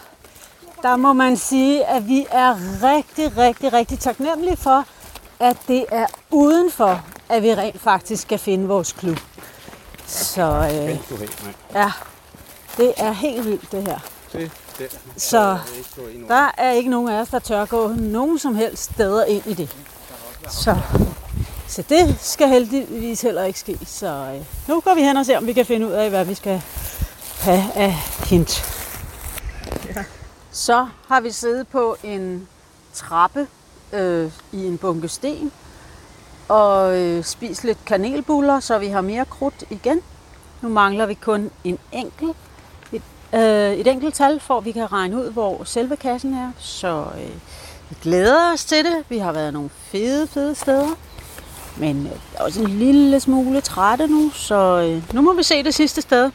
Der 0.82 0.96
må 0.96 1.12
man 1.12 1.36
sige, 1.36 1.86
at 1.86 2.08
vi 2.08 2.26
er 2.30 2.54
rigtig, 2.82 3.36
rigtig, 3.36 3.72
rigtig 3.72 3.98
taknemmelige 3.98 4.56
for, 4.56 4.84
at 5.40 5.56
det 5.68 5.84
er 5.92 6.06
udenfor, 6.30 7.04
at 7.28 7.42
vi 7.42 7.54
rent 7.54 7.80
faktisk 7.80 8.22
skal 8.22 8.38
finde 8.38 8.68
vores 8.68 8.92
klub. 8.92 9.18
Så 10.06 10.42
øh, 10.42 10.98
ja, 11.74 11.92
det 12.76 12.92
er 12.96 13.12
helt 13.12 13.44
vildt 13.44 13.72
det 13.72 13.82
her. 13.88 13.98
Så 15.16 15.58
der 16.28 16.50
er 16.58 16.70
ikke 16.70 16.90
nogen 16.90 17.08
af 17.08 17.20
os, 17.20 17.28
der 17.28 17.38
tør 17.38 17.64
gå 17.64 17.88
nogen 17.88 18.38
som 18.38 18.54
helst 18.54 18.82
steder 18.82 19.24
ind 19.24 19.46
i 19.46 19.54
det. 19.54 19.76
Så, 20.48 20.76
så 21.68 21.82
det 21.88 22.16
skal 22.20 22.48
heldigvis 22.48 23.22
heller 23.22 23.44
ikke 23.44 23.58
ske. 23.58 23.78
Så 23.86 24.06
øh, 24.06 24.44
nu 24.68 24.80
går 24.80 24.94
vi 24.94 25.02
hen 25.02 25.16
og 25.16 25.26
ser, 25.26 25.38
om 25.38 25.46
vi 25.46 25.52
kan 25.52 25.66
finde 25.66 25.86
ud 25.86 25.92
af, 25.92 26.10
hvad 26.10 26.24
vi 26.24 26.34
skal 26.34 26.62
have 27.40 27.72
af 27.74 27.94
hint. 28.24 28.64
Så 30.52 30.86
har 31.08 31.20
vi 31.20 31.30
siddet 31.30 31.68
på 31.68 31.96
en 32.02 32.48
trappe 32.94 33.46
øh, 33.92 34.30
i 34.52 34.66
en 34.66 34.78
bunke 34.78 35.08
sten 35.08 35.52
og 36.48 36.98
øh, 36.98 37.24
spist 37.24 37.64
lidt 37.64 37.78
kanelbuller, 37.86 38.60
så 38.60 38.78
vi 38.78 38.86
har 38.86 39.00
mere 39.00 39.24
krudt 39.24 39.64
igen. 39.70 40.00
Nu 40.60 40.68
mangler 40.68 41.06
vi 41.06 41.14
kun 41.14 41.50
en 41.64 41.78
enkelt, 41.92 42.36
øh, 43.34 43.72
et 43.72 43.86
enkelt 43.86 44.14
tal, 44.14 44.40
for 44.40 44.58
at 44.58 44.64
vi 44.64 44.72
kan 44.72 44.92
regne 44.92 45.16
ud, 45.16 45.32
hvor 45.32 45.64
selve 45.64 45.96
kassen 45.96 46.34
er. 46.34 46.52
Så 46.58 47.04
øh, 47.14 47.30
vi 47.88 47.96
glæder 48.02 48.52
os 48.52 48.64
til 48.64 48.84
det. 48.84 49.04
Vi 49.08 49.18
har 49.18 49.32
været 49.32 49.52
nogle 49.52 49.70
fede, 49.70 50.26
fede 50.26 50.54
steder. 50.54 50.88
Men 51.76 52.06
øh, 52.06 52.12
er 52.34 52.42
også 52.44 52.60
en 52.60 52.68
lille 52.68 53.20
smule 53.20 53.60
trætte 53.60 54.06
nu, 54.06 54.30
så 54.30 54.80
øh, 54.80 55.14
nu 55.14 55.20
må 55.20 55.34
vi 55.34 55.42
se 55.42 55.62
det 55.62 55.74
sidste 55.74 56.02
sted, 56.02 56.30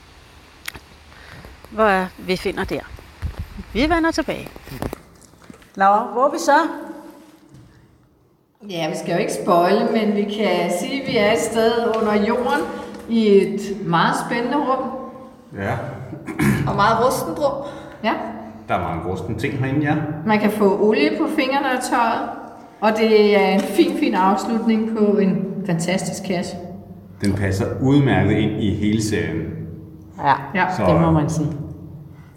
hvor 1.71 2.07
vi 2.17 2.37
finder 2.37 2.63
der. 2.63 2.81
Vi 3.73 3.89
vender 3.89 4.11
tilbage. 4.11 4.49
Nå, 5.75 5.85
hvor 6.13 6.27
er 6.27 6.31
vi 6.31 6.37
så? 6.39 6.57
Ja, 8.69 8.89
vi 8.89 8.95
skal 8.97 9.13
jo 9.13 9.17
ikke 9.19 9.33
spoile, 9.43 9.89
men 9.91 10.15
vi 10.15 10.23
kan 10.23 10.71
sige, 10.79 11.01
at 11.01 11.07
vi 11.07 11.17
er 11.17 11.31
et 11.31 11.39
sted 11.39 11.95
under 11.95 12.13
jorden 12.13 12.61
i 13.09 13.27
et 13.27 13.87
meget 13.87 14.15
spændende 14.27 14.57
rum. 14.57 14.89
Ja, 15.57 15.77
Og 16.67 16.75
meget 16.75 17.05
rustent 17.05 17.39
rum. 17.39 17.67
Ja, 18.03 18.13
der 18.67 18.75
er 18.75 18.81
mange 18.81 19.11
rustne 19.11 19.37
ting 19.37 19.53
herinde, 19.59 19.81
ja. 19.81 19.95
man 20.25 20.39
kan 20.39 20.51
få 20.51 20.79
olie 20.87 21.09
på 21.19 21.27
fingrene 21.35 21.65
og 21.77 21.83
tøjet, 21.91 22.29
og 22.81 22.91
det 22.97 23.35
er 23.43 23.47
en 23.49 23.59
fin, 23.59 23.97
fin 23.97 24.13
afslutning 24.15 24.97
på 24.97 25.05
en 25.17 25.45
fantastisk 25.65 26.23
kasse. 26.27 26.55
Den 27.21 27.33
passer 27.33 27.65
udmærket 27.81 28.31
ind 28.31 28.51
i 28.63 28.73
hele 28.75 29.03
serien. 29.03 29.41
Ja, 30.23 30.33
Ja. 30.55 30.65
Så, 30.77 30.85
det 30.85 31.01
må 31.01 31.11
man 31.11 31.29
sige. 31.29 31.47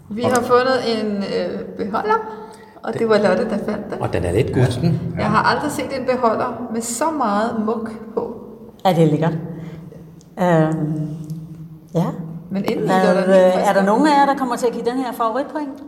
Vi 0.09 0.21
har 0.21 0.41
fundet 0.41 1.01
en 1.01 1.17
øh, 1.17 1.59
beholder, 1.77 2.15
og 2.83 2.93
det 2.93 3.09
var 3.09 3.17
Lotte, 3.17 3.43
der 3.49 3.57
fandt 3.57 3.91
den. 3.93 4.01
Og 4.01 4.13
den 4.13 4.23
er 4.23 4.31
lidt 4.31 4.53
gusten. 4.53 4.99
Jeg 5.17 5.25
har 5.25 5.43
aldrig 5.43 5.71
set 5.71 5.99
en 5.99 6.05
beholder 6.05 6.69
med 6.73 6.81
så 6.81 7.11
meget 7.17 7.65
muk 7.65 7.91
på. 8.13 8.35
Er 8.85 8.93
det 8.93 9.07
lækkert? 9.07 9.33
Øhm, 10.41 11.07
ja. 11.95 12.05
Men 12.49 12.65
inden 12.65 12.85
Hvad, 12.85 12.95
der 12.95 13.55
øh, 13.55 13.69
er 13.69 13.73
der 13.73 13.83
nogen 13.83 14.07
af 14.07 14.11
jer, 14.19 14.25
der 14.25 14.35
kommer 14.35 14.55
til 14.55 14.67
at 14.67 14.73
give 14.73 14.85
den 14.85 14.97
her 14.97 15.11
favoritpoint? 15.13 15.83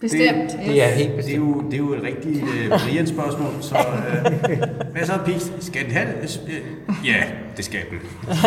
Bestemt. 0.00 0.56
Det 0.66 0.82
er 0.82 0.88
helt 0.88 1.16
Det 1.16 1.32
er 1.32 1.36
jo, 1.36 1.60
det 1.60 1.74
er 1.74 1.78
jo 1.78 1.94
et 1.94 2.02
rigtigt 2.02 2.44
øh, 2.44 2.68
Brian 2.68 3.06
spørgsmål, 3.06 3.52
så 3.60 3.76
øh, 3.76 4.58
hvad 4.92 5.04
så, 5.04 5.12
Pix? 5.24 5.50
Skal 5.60 5.84
den 5.84 5.90
have 5.90 6.06
det? 6.22 6.40
Øh, 6.48 6.94
ja, 7.06 7.22
det 7.56 7.64
skal 7.64 7.80
den. 7.90 7.98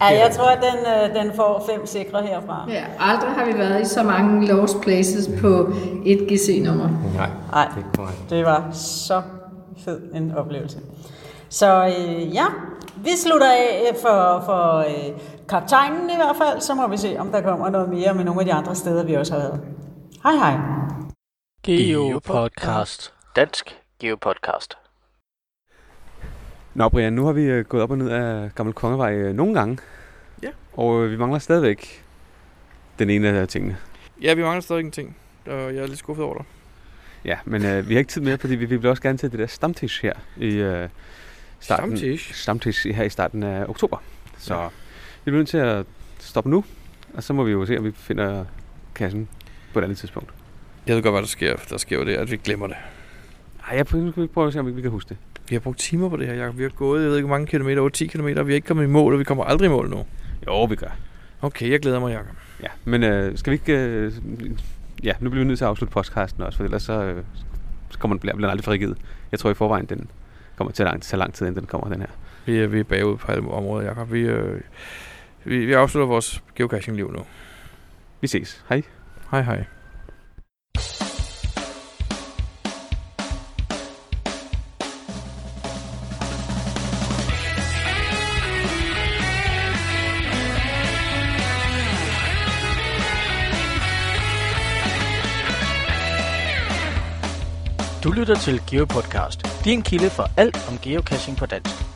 Ja, 0.00 0.06
jeg 0.06 0.30
tror, 0.32 0.44
at 0.48 0.58
den, 0.58 0.78
øh, 1.18 1.24
den 1.24 1.32
får 1.36 1.66
fem 1.70 1.86
sikre 1.86 2.22
herfra. 2.22 2.66
Ja, 2.68 2.84
aldrig 3.00 3.30
har 3.30 3.44
vi 3.46 3.58
været 3.58 3.82
i 3.82 3.84
så 3.84 4.02
mange 4.02 4.46
lost 4.46 4.80
places 4.80 5.30
på 5.40 5.72
et 6.04 6.18
GC-nummer. 6.28 6.88
Nej, 7.16 7.30
Nej, 7.52 7.68
det 7.76 7.84
er 7.84 7.96
korrekt. 7.96 8.30
det 8.30 8.44
var 8.44 8.68
så 8.72 9.22
fed 9.84 10.00
en 10.14 10.32
oplevelse. 10.36 10.78
Så 11.48 11.86
øh, 11.86 12.34
ja, 12.34 12.44
vi 12.96 13.10
slutter 13.16 13.46
af 13.46 13.96
for, 14.02 14.42
for 14.46 14.78
øh, 14.78 15.12
kaptajnen 15.48 16.10
i 16.10 16.14
hvert 16.16 16.36
fald, 16.36 16.60
så 16.60 16.74
må 16.74 16.88
vi 16.88 16.96
se, 16.96 17.16
om 17.18 17.32
der 17.32 17.40
kommer 17.40 17.68
noget 17.70 17.88
mere 17.88 18.14
med 18.14 18.24
nogle 18.24 18.40
af 18.40 18.46
de 18.46 18.52
andre 18.52 18.74
steder, 18.74 19.04
vi 19.04 19.14
også 19.14 19.32
har 19.32 19.40
været. 19.40 19.60
Hej 20.22 20.34
hej. 20.34 20.58
Geopodcast. 21.62 23.12
Dansk 23.36 23.76
Geopodcast. 24.00 24.78
Nå 26.74 26.88
Brian, 26.88 27.12
nu 27.12 27.26
har 27.26 27.32
vi 27.32 27.42
øh, 27.42 27.64
gået 27.64 27.82
op 27.82 27.90
og 27.90 27.98
ned 27.98 28.10
af 28.10 28.50
Gammel 28.54 28.74
Kongevej 28.74 29.14
øh, 29.14 29.34
nogle 29.34 29.54
gange. 29.54 29.78
Ja. 30.42 30.48
Og 30.72 31.04
øh, 31.04 31.10
vi 31.10 31.16
mangler 31.16 31.38
stadigvæk 31.38 32.04
den 32.98 33.10
ene 33.10 33.28
af 33.28 33.48
tingene. 33.48 33.76
Ja, 34.22 34.34
vi 34.34 34.42
mangler 34.42 34.60
stadig 34.60 34.84
en 34.84 34.90
ting, 34.90 35.16
og 35.46 35.74
jeg 35.74 35.76
er 35.76 35.86
lidt 35.86 35.98
skuffet 35.98 36.24
over 36.24 36.34
dig. 36.34 36.44
Ja, 37.24 37.38
men 37.44 37.64
øh, 37.64 37.88
vi 37.88 37.94
har 37.94 37.98
ikke 37.98 38.10
tid 38.10 38.20
mere, 38.20 38.38
fordi 38.38 38.54
vi, 38.54 38.64
vi 38.64 38.76
vil 38.76 38.90
også 38.90 39.02
gerne 39.02 39.18
til 39.18 39.30
det 39.30 39.38
der 39.38 39.46
stamtisch 39.46 40.02
her 40.02 40.12
i 40.36 40.54
øh, 40.54 40.88
starten, 41.60 41.96
Stamtisch? 41.96 42.34
stamtisch 42.34 42.88
her 42.88 43.04
i 43.04 43.08
starten 43.08 43.42
af 43.42 43.64
oktober. 43.68 43.96
Så 44.38 44.54
ja. 44.54 44.68
Vi 45.26 45.30
bliver 45.30 45.38
nødt 45.38 45.48
til 45.48 45.58
at 45.58 45.86
stoppe 46.18 46.50
nu, 46.50 46.64
og 47.14 47.22
så 47.22 47.32
må 47.32 47.44
vi 47.44 47.52
jo 47.52 47.66
se, 47.66 47.78
om 47.78 47.84
vi 47.84 47.92
finder 47.92 48.44
kassen 48.94 49.28
på 49.72 49.78
et 49.78 49.82
andet 49.82 49.98
tidspunkt. 49.98 50.30
Jeg 50.86 50.96
ved 50.96 51.02
godt, 51.02 51.12
hvad 51.12 51.22
der 51.22 51.28
sker. 51.28 51.56
Der 51.70 51.76
sker 51.76 51.98
jo 51.98 52.04
det, 52.04 52.14
at 52.14 52.30
vi 52.30 52.36
glemmer 52.36 52.66
det. 52.66 52.76
Ej, 53.70 53.76
jeg 53.76 53.86
prøver, 53.86 54.12
vi 54.16 54.26
prøver 54.26 54.46
at 54.46 54.52
se, 54.52 54.60
om 54.60 54.76
vi, 54.76 54.82
kan 54.82 54.90
huske 54.90 55.08
det. 55.08 55.16
Vi 55.48 55.54
har 55.54 55.60
brugt 55.60 55.78
timer 55.78 56.08
på 56.08 56.16
det 56.16 56.26
her, 56.26 56.34
Jacob. 56.34 56.58
Vi 56.58 56.62
har 56.62 56.70
gået, 56.70 57.02
jeg 57.02 57.10
ved 57.10 57.16
ikke, 57.16 57.26
hvor 57.26 57.36
mange 57.36 57.46
kilometer, 57.46 57.80
over 57.80 57.88
10 57.88 58.06
kilometer. 58.06 58.42
Vi 58.42 58.52
er 58.52 58.54
ikke 58.54 58.66
kommet 58.66 58.84
i 58.84 58.86
mål, 58.86 59.12
og 59.12 59.18
vi 59.18 59.24
kommer 59.24 59.44
aldrig 59.44 59.66
i 59.66 59.70
mål 59.70 59.90
nu. 59.90 60.04
Jo, 60.46 60.64
vi 60.64 60.76
gør. 60.76 60.96
Okay, 61.42 61.70
jeg 61.70 61.80
glæder 61.80 62.00
mig, 62.00 62.12
Jacob. 62.12 62.36
Ja, 62.62 62.68
men 62.84 63.02
øh, 63.02 63.38
skal 63.38 63.50
vi 63.50 63.54
ikke... 63.54 63.72
Øh, 63.72 64.12
ja, 65.04 65.12
nu 65.20 65.30
bliver 65.30 65.44
vi 65.44 65.48
nødt 65.48 65.58
til 65.58 65.64
at 65.64 65.68
afslutte 65.68 65.92
podcasten 65.92 66.42
også, 66.42 66.56
for 66.56 66.64
ellers 66.64 66.82
så, 66.82 67.02
øh, 67.02 67.24
så 67.90 67.98
kommer 67.98 68.14
den, 68.14 68.20
bliver 68.20 68.34
den 68.34 68.44
aldrig 68.44 68.64
frigivet. 68.64 68.98
Jeg 69.32 69.38
tror 69.38 69.50
i 69.50 69.54
forvejen, 69.54 69.86
den 69.86 70.10
kommer 70.56 70.72
til 70.72 70.82
at 70.82 70.86
lang, 70.86 71.02
tage 71.02 71.18
lang 71.18 71.34
tid, 71.34 71.46
inden 71.46 71.60
den 71.60 71.66
kommer, 71.66 71.88
den 71.88 72.00
her. 72.00 72.08
Vi 72.46 72.58
er, 72.58 72.66
vi 72.66 72.80
er 72.80 72.84
bagud 72.84 73.16
på 73.16 73.32
alle 73.32 73.48
områder, 73.50 73.86
Jacob. 73.86 74.12
Vi, 74.12 74.20
øh, 74.20 74.60
vi, 75.46 75.66
vi 75.66 75.72
afslutter 75.72 76.06
vores 76.06 76.42
geocaching-liv 76.54 77.12
nu. 77.12 77.26
Vi 78.20 78.28
ses. 78.28 78.64
Hej. 78.68 78.82
Hej 79.30 79.42
hej. 79.42 79.64
Du 98.04 98.12
lytter 98.12 98.34
til 98.34 98.60
GeoPodcast, 98.70 99.64
din 99.64 99.82
kilde 99.82 100.10
for 100.10 100.24
alt 100.36 100.68
om 100.68 100.78
geocaching 100.82 101.36
på 101.36 101.46
dansk. 101.46 101.95